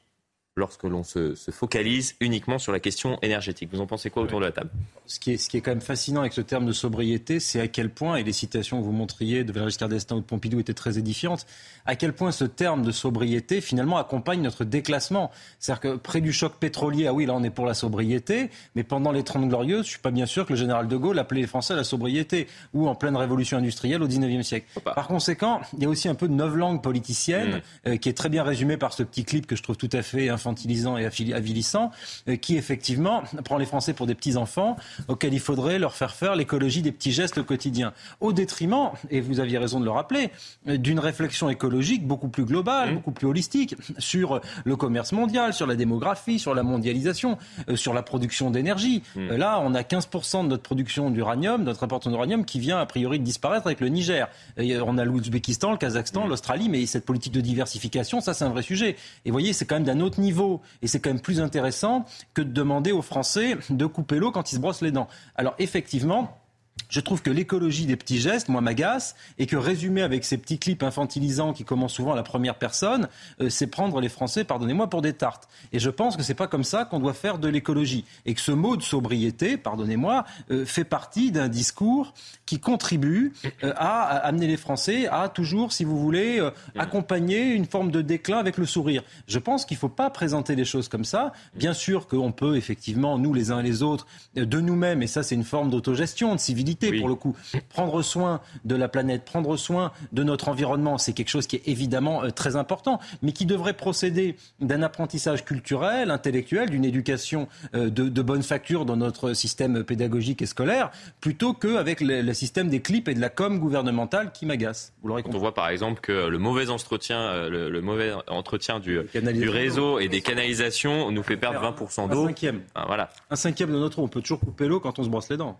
[0.61, 3.71] lorsque l'on se, focalise uniquement sur la question énergétique.
[3.73, 4.71] Vous en pensez quoi autour de la table?
[5.07, 7.61] Ce qui, est, ce qui est quand même fascinant avec ce terme de sobriété, c'est
[7.61, 10.25] à quel point, et les citations que vous montriez de Valéry Giscard d'Estaing ou de
[10.25, 11.47] Pompidou étaient très édifiantes,
[11.87, 15.31] à quel point ce terme de sobriété finalement accompagne notre déclassement.
[15.59, 18.85] C'est-à-dire que près du choc pétrolier, ah oui, là on est pour la sobriété, mais
[18.85, 21.19] pendant les Trente Glorieuses, je ne suis pas bien sûr que le général de Gaulle
[21.19, 24.67] appelait les Français à la sobriété, ou en pleine révolution industrielle au XIXe siècle.
[24.85, 27.89] Par conséquent, il y a aussi un peu de langues politicienne mmh.
[27.89, 30.03] euh, qui est très bien résumée par ce petit clip que je trouve tout à
[30.03, 31.91] fait infantilisant et avilissant,
[32.29, 34.77] euh, qui effectivement prend les Français pour des petits-enfants
[35.09, 39.41] auxquels il faudrait leur faire faire l'écologie des petits gestes quotidiens, au détriment, et vous
[39.41, 40.31] aviez raison de le rappeler,
[40.69, 42.95] euh, d'une réflexion écologique beaucoup plus globale, mmh.
[42.95, 47.95] beaucoup plus holistique, sur le commerce mondial, sur la démographie, sur la mondialisation, euh, sur
[47.95, 49.03] la production d'énergie.
[49.15, 49.29] Mmh.
[49.37, 53.19] Là, on a 15% de notre production d'uranium, notre importation d'uranium, qui vient a priori
[53.21, 54.29] de disparaître avec le Niger.
[54.59, 56.29] On a l'Ouzbékistan, le Kazakhstan, mmh.
[56.29, 58.97] l'Australie, mais cette politique de diversification, ça c'est un vrai sujet.
[59.25, 60.40] Et vous voyez, c'est quand même d'un autre niveau.
[60.83, 62.05] Et c'est quand même plus intéressant
[62.35, 65.09] que de demander aux Français de couper l'eau quand ils se brossent les dents.
[65.37, 66.40] Alors effectivement,
[66.89, 70.59] je trouve que l'écologie des petits gestes, moi, m'agace, et que résumer avec ces petits
[70.59, 73.09] clips infantilisants qui commencent souvent à la première personne,
[73.41, 75.49] euh, c'est prendre les Français, pardonnez-moi, pour des tartes.
[75.73, 78.05] Et je pense que c'est pas comme ça qu'on doit faire de l'écologie.
[78.25, 82.15] Et que ce mot de sobriété, pardonnez-moi, euh, fait partie d'un discours
[82.47, 83.33] qui contribue
[83.65, 86.41] euh, à, amener les Français à toujours, si vous voulez,
[86.79, 89.03] accompagner une forme de déclin avec le sourire.
[89.27, 91.33] Je pense qu'il ne faut pas présenter les choses comme ça.
[91.55, 95.23] Bien sûr qu'on peut, effectivement, nous les uns et les autres, de nous-mêmes, et ça
[95.23, 97.37] c'est une forme d'autogestion, de civilisation, pour le coup.
[97.69, 101.63] Prendre soin de la planète, prendre soin de notre environnement, c'est quelque chose qui est
[101.67, 107.91] évidemment euh, très important, mais qui devrait procéder d'un apprentissage culturel, intellectuel, d'une éducation euh,
[107.91, 110.91] de, bonne facture dans notre système pédagogique et scolaire,
[111.21, 114.93] plutôt qu'avec le, système des clips et de la com gouvernementale qui m'agace.
[115.03, 119.01] Vous l'aurez On voit par exemple que le mauvais entretien, euh, le, mauvais entretien du,
[119.15, 122.25] du réseau et des canalisations nous fait perdre 20% d'eau.
[122.25, 122.61] Un cinquième.
[122.75, 123.11] Ah, voilà.
[123.31, 124.05] Un cinquième de notre eau.
[124.05, 125.59] On peut toujours couper l'eau quand on se brosse les dents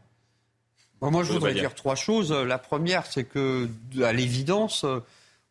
[1.01, 2.33] moi, je voudrais dire trois choses.
[2.33, 3.69] La première, c'est que,
[4.03, 4.85] à l'évidence,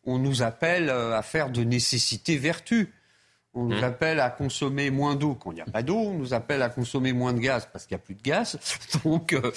[0.04, 2.92] on nous appelle à faire de nécessité vertu.
[3.52, 3.84] On nous mmh.
[3.84, 5.98] appelle à consommer moins d'eau quand il n'y a pas d'eau.
[5.98, 8.58] On nous appelle à consommer moins de gaz parce qu'il n'y a plus de gaz.
[9.04, 9.50] Donc, euh,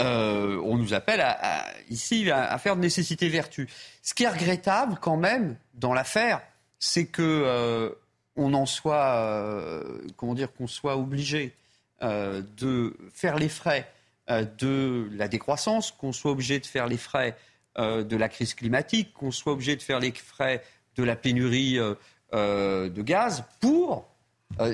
[0.00, 3.68] euh, on nous appelle à, ici à, faire de nécessité vertu.
[4.02, 6.40] Ce qui est regrettable quand même dans l'affaire,
[6.80, 7.90] c'est que euh,
[8.34, 9.80] on en soit,
[10.16, 11.54] comment dire, qu'on soit obligé
[12.02, 13.95] de faire les frais euh,
[14.28, 17.36] de la décroissance, qu'on soit obligé de faire les frais
[17.78, 20.62] euh, de la crise climatique, qu'on soit obligé de faire les frais
[20.96, 24.06] de la pénurie euh, de gaz pour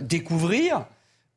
[0.02, 0.86] découvrir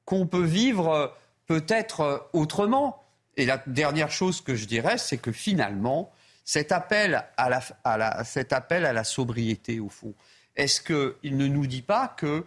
[0.03, 1.15] qu'on peut vivre
[1.47, 3.01] peut-être autrement.
[3.37, 6.11] Et la dernière chose que je dirais, c'est que finalement,
[6.43, 10.13] cet appel à la, cet appel à la sobriété, au fond,
[10.55, 12.45] est-ce qu'il ne nous dit pas que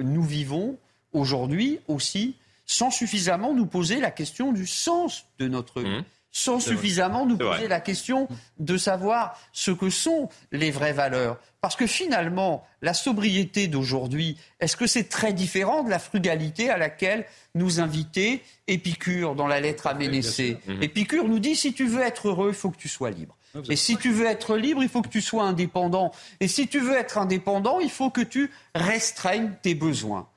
[0.00, 0.76] nous vivons
[1.12, 2.36] aujourd'hui aussi
[2.70, 5.88] sans suffisamment nous poser la question du sens de notre vie.
[5.88, 6.04] Mmh.
[6.30, 8.28] Sans suffisamment nous poser la question
[8.60, 11.40] de savoir ce que sont les vraies valeurs.
[11.60, 16.78] Parce que finalement, la sobriété d'aujourd'hui, est-ce que c'est très différent de la frugalité à
[16.78, 17.26] laquelle
[17.56, 20.82] nous invitait Épicure dans la lettre à Ménécée mmh.
[20.84, 23.36] Épicure nous dit si tu veux être heureux, il faut que tu sois libre.
[23.68, 26.12] Et si tu veux être libre, il faut que tu sois indépendant.
[26.38, 30.28] Et si tu veux être indépendant, il faut que tu restreignes tes besoins.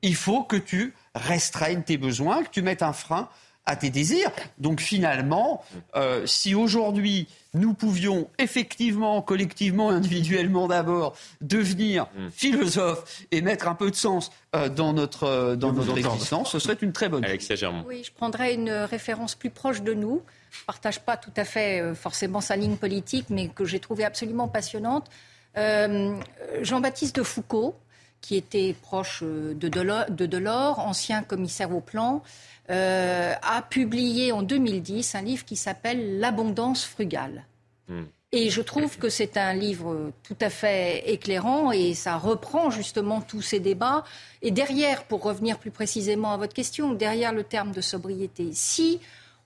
[0.00, 3.28] Il faut que tu restreigne tes besoins, que tu mettes un frein
[3.64, 4.30] à tes désirs.
[4.58, 5.64] Donc finalement,
[5.94, 12.30] euh, si aujourd'hui nous pouvions effectivement, collectivement, individuellement d'abord, devenir mm.
[12.30, 16.58] philosophes et mettre un peu de sens euh, dans notre, euh, dans notre existence, ce
[16.58, 17.64] serait une très bonne chose.
[17.86, 20.22] Oui, je prendrais une référence plus proche de nous.
[20.50, 24.04] Je ne partage pas tout à fait forcément sa ligne politique, mais que j'ai trouvée
[24.04, 25.08] absolument passionnante.
[25.54, 27.74] Jean-Baptiste de Foucault,
[28.22, 32.22] qui était proche euh, de Delors, ancien commissaire au plan,
[32.70, 37.44] euh, a publié en 2010 un livre qui s'appelle L'abondance frugale.
[37.88, 38.04] Hmm.
[38.34, 43.20] Et je trouve que c'est un livre tout à fait éclairant et ça reprend justement
[43.20, 44.04] tous ces débats.
[44.40, 49.00] Et derrière, pour revenir plus précisément à votre question, derrière le terme de sobriété, si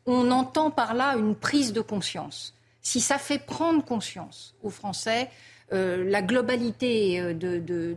[0.04, 5.30] on entend par là une prise de conscience, si ça fait prendre conscience aux Français
[5.72, 7.96] euh, la globalité de de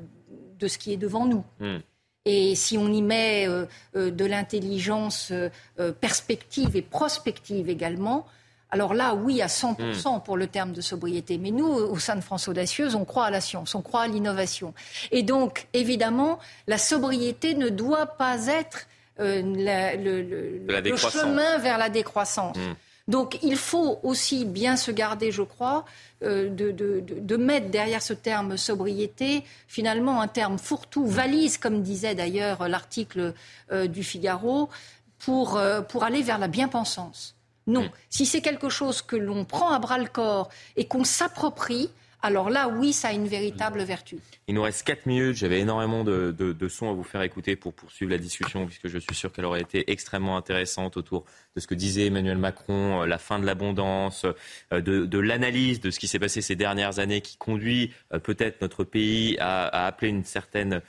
[0.68, 1.44] ce qui est devant nous.
[1.60, 1.80] Hmm.
[2.26, 3.66] Et si on y met euh,
[3.96, 5.50] euh, de l'intelligence euh,
[5.94, 8.26] perspective et prospective également,
[8.72, 10.24] alors là, oui, à 100% hmm.
[10.24, 11.40] pour le terme de sobriété.
[11.40, 14.08] Mais nous, au sein de France Audacieuse, on croit à la science, on croit à
[14.08, 14.76] l'innovation.
[15.12, 16.38] Et donc, évidemment,
[16.68, 18.88] la sobriété ne doit pas être
[19.18, 22.58] le, chemin vers la décroissance.
[22.58, 22.74] Hmm.
[23.10, 25.84] Donc, il faut aussi bien se garder, je crois,
[26.24, 32.70] euh, de, mettre derrière ce terme sobriété, finalement, un terme fourre-tout, valise, comme disait d'ailleurs
[32.70, 33.34] l'article
[33.72, 34.70] euh, du Figaro,
[35.18, 35.60] pour,
[35.90, 37.36] pour aller vers la bien-pensance.
[37.68, 37.90] Non.
[38.10, 41.90] Si c'est quelque chose que l'on prend à bras le corps et qu'on s'approprie,
[42.22, 44.18] alors là, oui, ça a une véritable vertu.
[44.48, 45.38] Il nous reste 4 minutes.
[45.38, 49.16] J'avais énormément de, sons à vous faire écouter pour poursuivre la discussion, puisque je suis
[49.16, 51.26] sûr qu'elle aurait été extrêmement intéressante autour
[51.56, 54.26] de ce que disait Emmanuel Macron, euh, la fin de l'abondance,
[54.74, 58.62] euh, de, l'analyse de ce qui s'est passé ces dernières années, qui conduit euh, peut-être
[58.62, 60.82] notre pays à appeler une certaine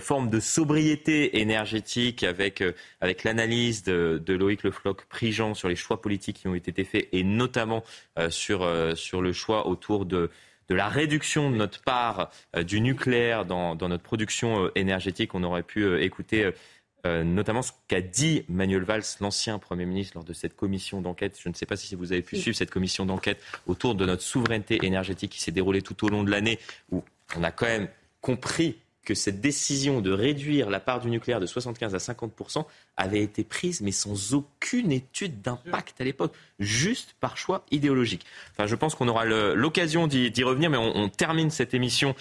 [0.00, 2.62] forme de sobriété énergétique avec,
[3.00, 7.24] avec l'analyse de, Loïc Le Floch-Prigent sur les choix politiques qui ont été faits et
[7.24, 7.82] notamment
[8.28, 10.28] sur, sur le choix autour de,
[10.68, 12.30] de la réduction de notre part
[12.66, 15.34] du nucléaire dans, dans, notre production énergétique.
[15.34, 16.50] On aurait pu écouter
[17.04, 21.38] notamment ce qu'a dit Manuel Valls, l'ancien Premier ministre, lors de cette commission d'enquête.
[21.42, 24.22] Je ne sais pas si vous avez pu suivre cette commission d'enquête autour de notre
[24.22, 26.58] souveraineté énergétique qui s'est déroulée tout au long de l'année,
[26.90, 27.02] où
[27.36, 27.88] on a quand même
[28.20, 28.76] compris
[29.08, 32.30] que cette décision de réduire la part du nucléaire de 75 à 50
[32.98, 38.26] avait été prise, mais sans aucune étude d'impact à l'époque, juste par choix idéologique.
[38.52, 42.14] Enfin, je pense qu'on aura l'occasion d'y revenir, mais on, termine cette émission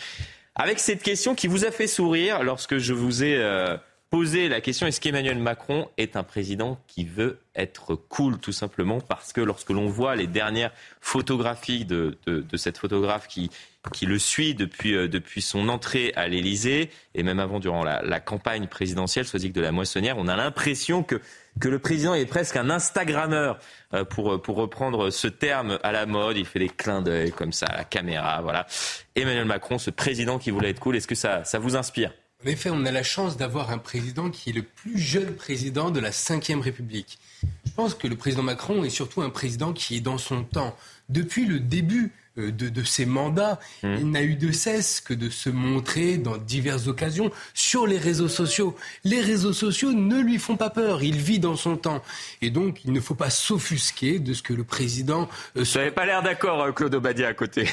[0.56, 3.76] avec cette question qui vous a fait sourire lorsque je vous ai euh,
[4.10, 9.02] posé la question est-ce qu'Emmanuel Macron est un président qui veut être cool, tout simplement,
[9.02, 10.72] parce que lorsque l'on voit les dernières
[11.02, 13.50] photographies de, de cette photographe qui
[13.90, 18.20] qui le suit depuis, euh, depuis son entrée à l'Élysée et même avant durant la,
[18.20, 21.22] campagne présidentielle, soit dit que de la Moissonnière, on a l'impression que,
[21.60, 23.60] que le président est presque un Instagrammeur,
[23.94, 26.38] euh, pour, pour reprendre ce terme à la mode.
[26.38, 28.42] Il fait des clins d'œil comme ça à la caméra.
[28.42, 28.68] Voilà.
[29.16, 32.12] Emmanuel Macron, ce président qui voulait être cool, est-ce que ça, ça vous inspire?
[32.44, 35.90] En effet, on a la chance d'avoir un président qui est le plus jeune président
[35.90, 37.18] de la Ve République.
[37.66, 40.76] Je pense que le président Macron est surtout un président qui est dans son temps.
[41.10, 43.60] Depuis le début euh, de, ses mandats.
[43.84, 43.96] Mmh.
[44.00, 48.28] Il n'a eu de cesse que de se montrer dans diverses occasions sur les réseaux
[48.28, 48.76] sociaux.
[49.04, 51.04] Les réseaux sociaux ne lui font pas peur.
[51.04, 52.04] Il vit dans son temps.
[52.42, 55.28] Et donc, il ne faut pas s'offusquer de ce que le président...
[55.56, 57.68] Euh, Vous n'avez pas l'air d'accord, euh, Claude Obadia, à côté.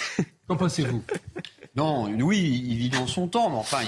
[0.49, 1.05] Qu'en pensez-vous?
[1.77, 3.79] non, oui, il vit dans son temps, mais enfin,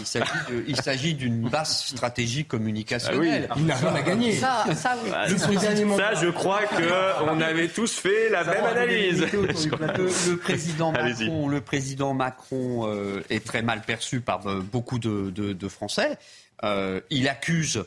[0.67, 3.47] il s'agit d'une basse stratégie communicationnelle.
[3.49, 4.33] Ah il n'a rien à gagner.
[4.33, 9.25] Ça, ça, bah, je crois qu'on avait tous fait la même analyse.
[9.33, 15.69] Le, président Macron, le président Macron euh, est très mal perçu par euh, beaucoup de,
[15.69, 16.19] Français.
[16.65, 17.85] Euh, il accuse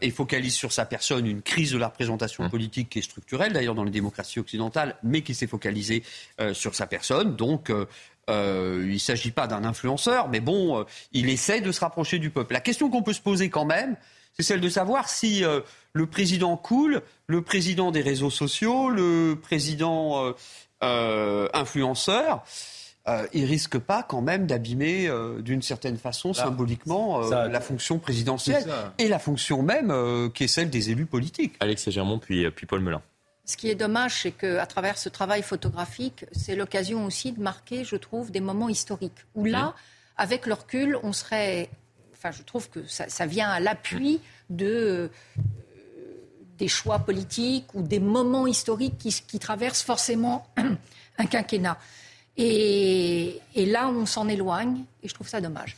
[0.00, 2.50] et focalise sur sa personne une crise de la représentation hum.
[2.50, 6.04] politique qui est structurelle, d'ailleurs dans les démocraties occidentales, mais qui s'est focalisée
[6.52, 7.34] sur sa personne.
[7.34, 7.72] Donc,
[8.28, 12.18] euh, il ne s'agit pas d'un influenceur, mais bon, euh, il essaie de se rapprocher
[12.18, 12.54] du peuple.
[12.54, 13.96] La question qu'on peut se poser quand même,
[14.34, 15.60] c'est celle de savoir si euh,
[15.92, 20.34] le président cool, le président des réseaux sociaux, le président
[20.82, 22.44] influenceur,
[23.32, 25.08] il risque pas quand même d'abîmer
[25.40, 28.66] d'une certaine façon symboliquement la fonction présidentielle
[28.98, 31.54] et la fonction même qui est celle des élus politiques.
[31.60, 33.00] Alexis Germont puis, puis Paul Melun.
[33.46, 37.84] Ce qui est dommage, c'est qu'à travers ce travail photographique, c'est l'occasion aussi de marquer,
[37.84, 39.24] je trouve, des moments historiques.
[39.36, 39.74] Où là,
[40.16, 41.70] avec le recul, on serait.
[42.12, 44.20] Enfin, je trouve que ça, vient à l'appui
[44.50, 45.08] de euh,
[46.58, 50.48] des choix politiques ou des moments historiques qui, traversent forcément
[51.18, 51.78] un quinquennat.
[52.36, 55.76] et là, on s'en éloigne et je trouve ça dommage.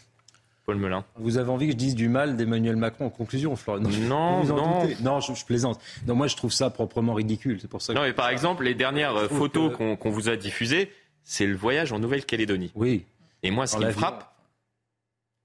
[1.16, 4.89] Vous avez envie que je dise du mal d'Emmanuel Macron en conclusion, Florian Non, non.
[5.03, 5.81] Non, je, plaisante.
[6.07, 7.59] Non, moi, je trouve ça proprement ridicule.
[7.61, 7.95] C'est pour ça.
[7.95, 10.90] Non, mais par exemple, les dernières euh, photos qu'on vous a diffusées,
[11.24, 12.73] c'est le voyage en Nouvelle-Calédonie.
[12.74, 13.05] Oui.
[13.43, 14.32] Et moi, ce qui me frappe,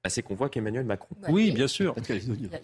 [0.03, 1.15] bah, c'est qu'on voit qu'Emmanuel Macron.
[1.29, 1.95] Oui, bien sûr.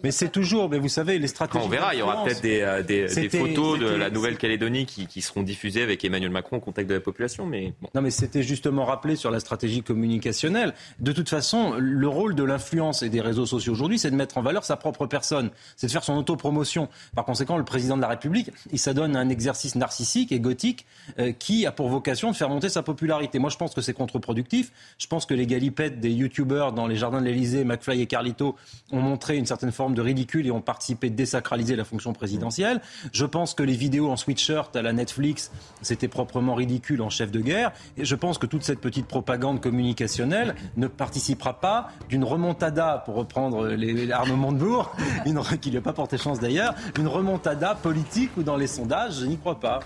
[0.04, 1.64] Mais c'est toujours, mais vous savez, les stratégies.
[1.64, 5.22] on verra, il y aura peut-être des, euh, des, photos de la Nouvelle-Calédonie qui, qui,
[5.22, 7.46] seront diffusées avec Emmanuel Macron au contact de la population.
[7.46, 10.74] Mais Non, mais c'était justement rappelé sur la stratégie communicationnelle.
[10.98, 14.36] De toute façon, le rôle de l'influence et des réseaux sociaux aujourd'hui, c'est de mettre
[14.36, 15.48] en valeur sa propre personne.
[15.76, 16.90] C'est de faire son autopromotion.
[17.16, 20.84] Par conséquent, le président de la République, il s'adonne à un exercice narcissique et gothique
[21.18, 23.38] euh, qui a pour vocation de faire monter sa popularité.
[23.38, 24.72] Moi, je pense que c'est contre-productif.
[24.98, 28.56] Je pense que les galipettes des youtubeurs dans les jardins de l'Elysée, McFly et Carlito
[28.92, 32.80] ont montré une certaine forme de ridicule et ont participé de désacraliser la fonction présidentielle.
[33.12, 35.50] Je pense que les vidéos en sweatshirt à la Netflix,
[35.82, 37.72] c'était proprement ridicule en chef de guerre.
[37.96, 43.14] Et je pense que toute cette petite propagande communicationnelle ne participera pas d'une remontada, pour
[43.14, 44.94] reprendre les Arnaud Montebourg,
[45.26, 49.20] une, qui lui a pas porté chance d'ailleurs, une remontada politique ou dans les sondages,
[49.20, 49.80] je n'y crois pas.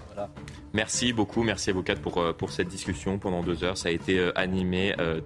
[0.73, 1.73] Merci beaucoup, merci
[2.03, 3.79] pour, euh, pour cette discussion pendant deux heures.
[3.79, 4.95] Ça a été euh, animé.
[4.99, 5.21] Euh,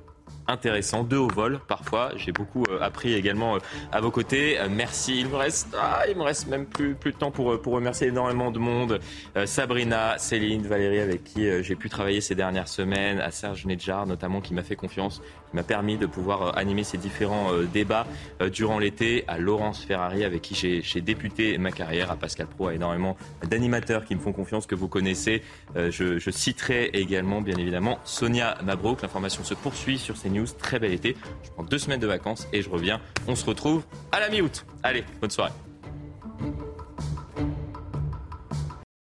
[0.49, 2.13] intéressant, de haut vol parfois.
[2.17, 3.59] J'ai beaucoup appris également
[3.93, 4.59] à vos côtés.
[4.71, 5.21] merci.
[5.21, 8.09] Il me reste, ah, il me reste même plus, plus de temps pour, pour remercier
[8.09, 9.01] énormément de monde.
[9.45, 14.41] Sabrina, Céline, Valérie, avec qui j'ai pu travailler ces dernières semaines, à Serge Nedjar notamment,
[14.41, 18.07] qui m'a fait confiance qui m'a permis de pouvoir euh, animer ces différents euh, débats
[18.41, 22.69] euh, durant l'été, à Laurence Ferrari, avec qui j'ai débuté ma carrière, à Pascal Pro,
[22.69, 23.17] à énormément
[23.49, 25.43] d'animateurs qui me font confiance, que vous connaissez.
[25.77, 29.03] Je, je, citerai également, bien évidemment, Sonia Mabrouk.
[29.03, 30.17] L'information se poursuit sur
[30.59, 31.17] Très bel été.
[31.45, 33.01] Je prends deux semaines de vacances et je reviens.
[33.27, 33.83] On se retrouve
[34.13, 34.65] à la mi-août.
[34.83, 35.53] Allez, bonne soirée.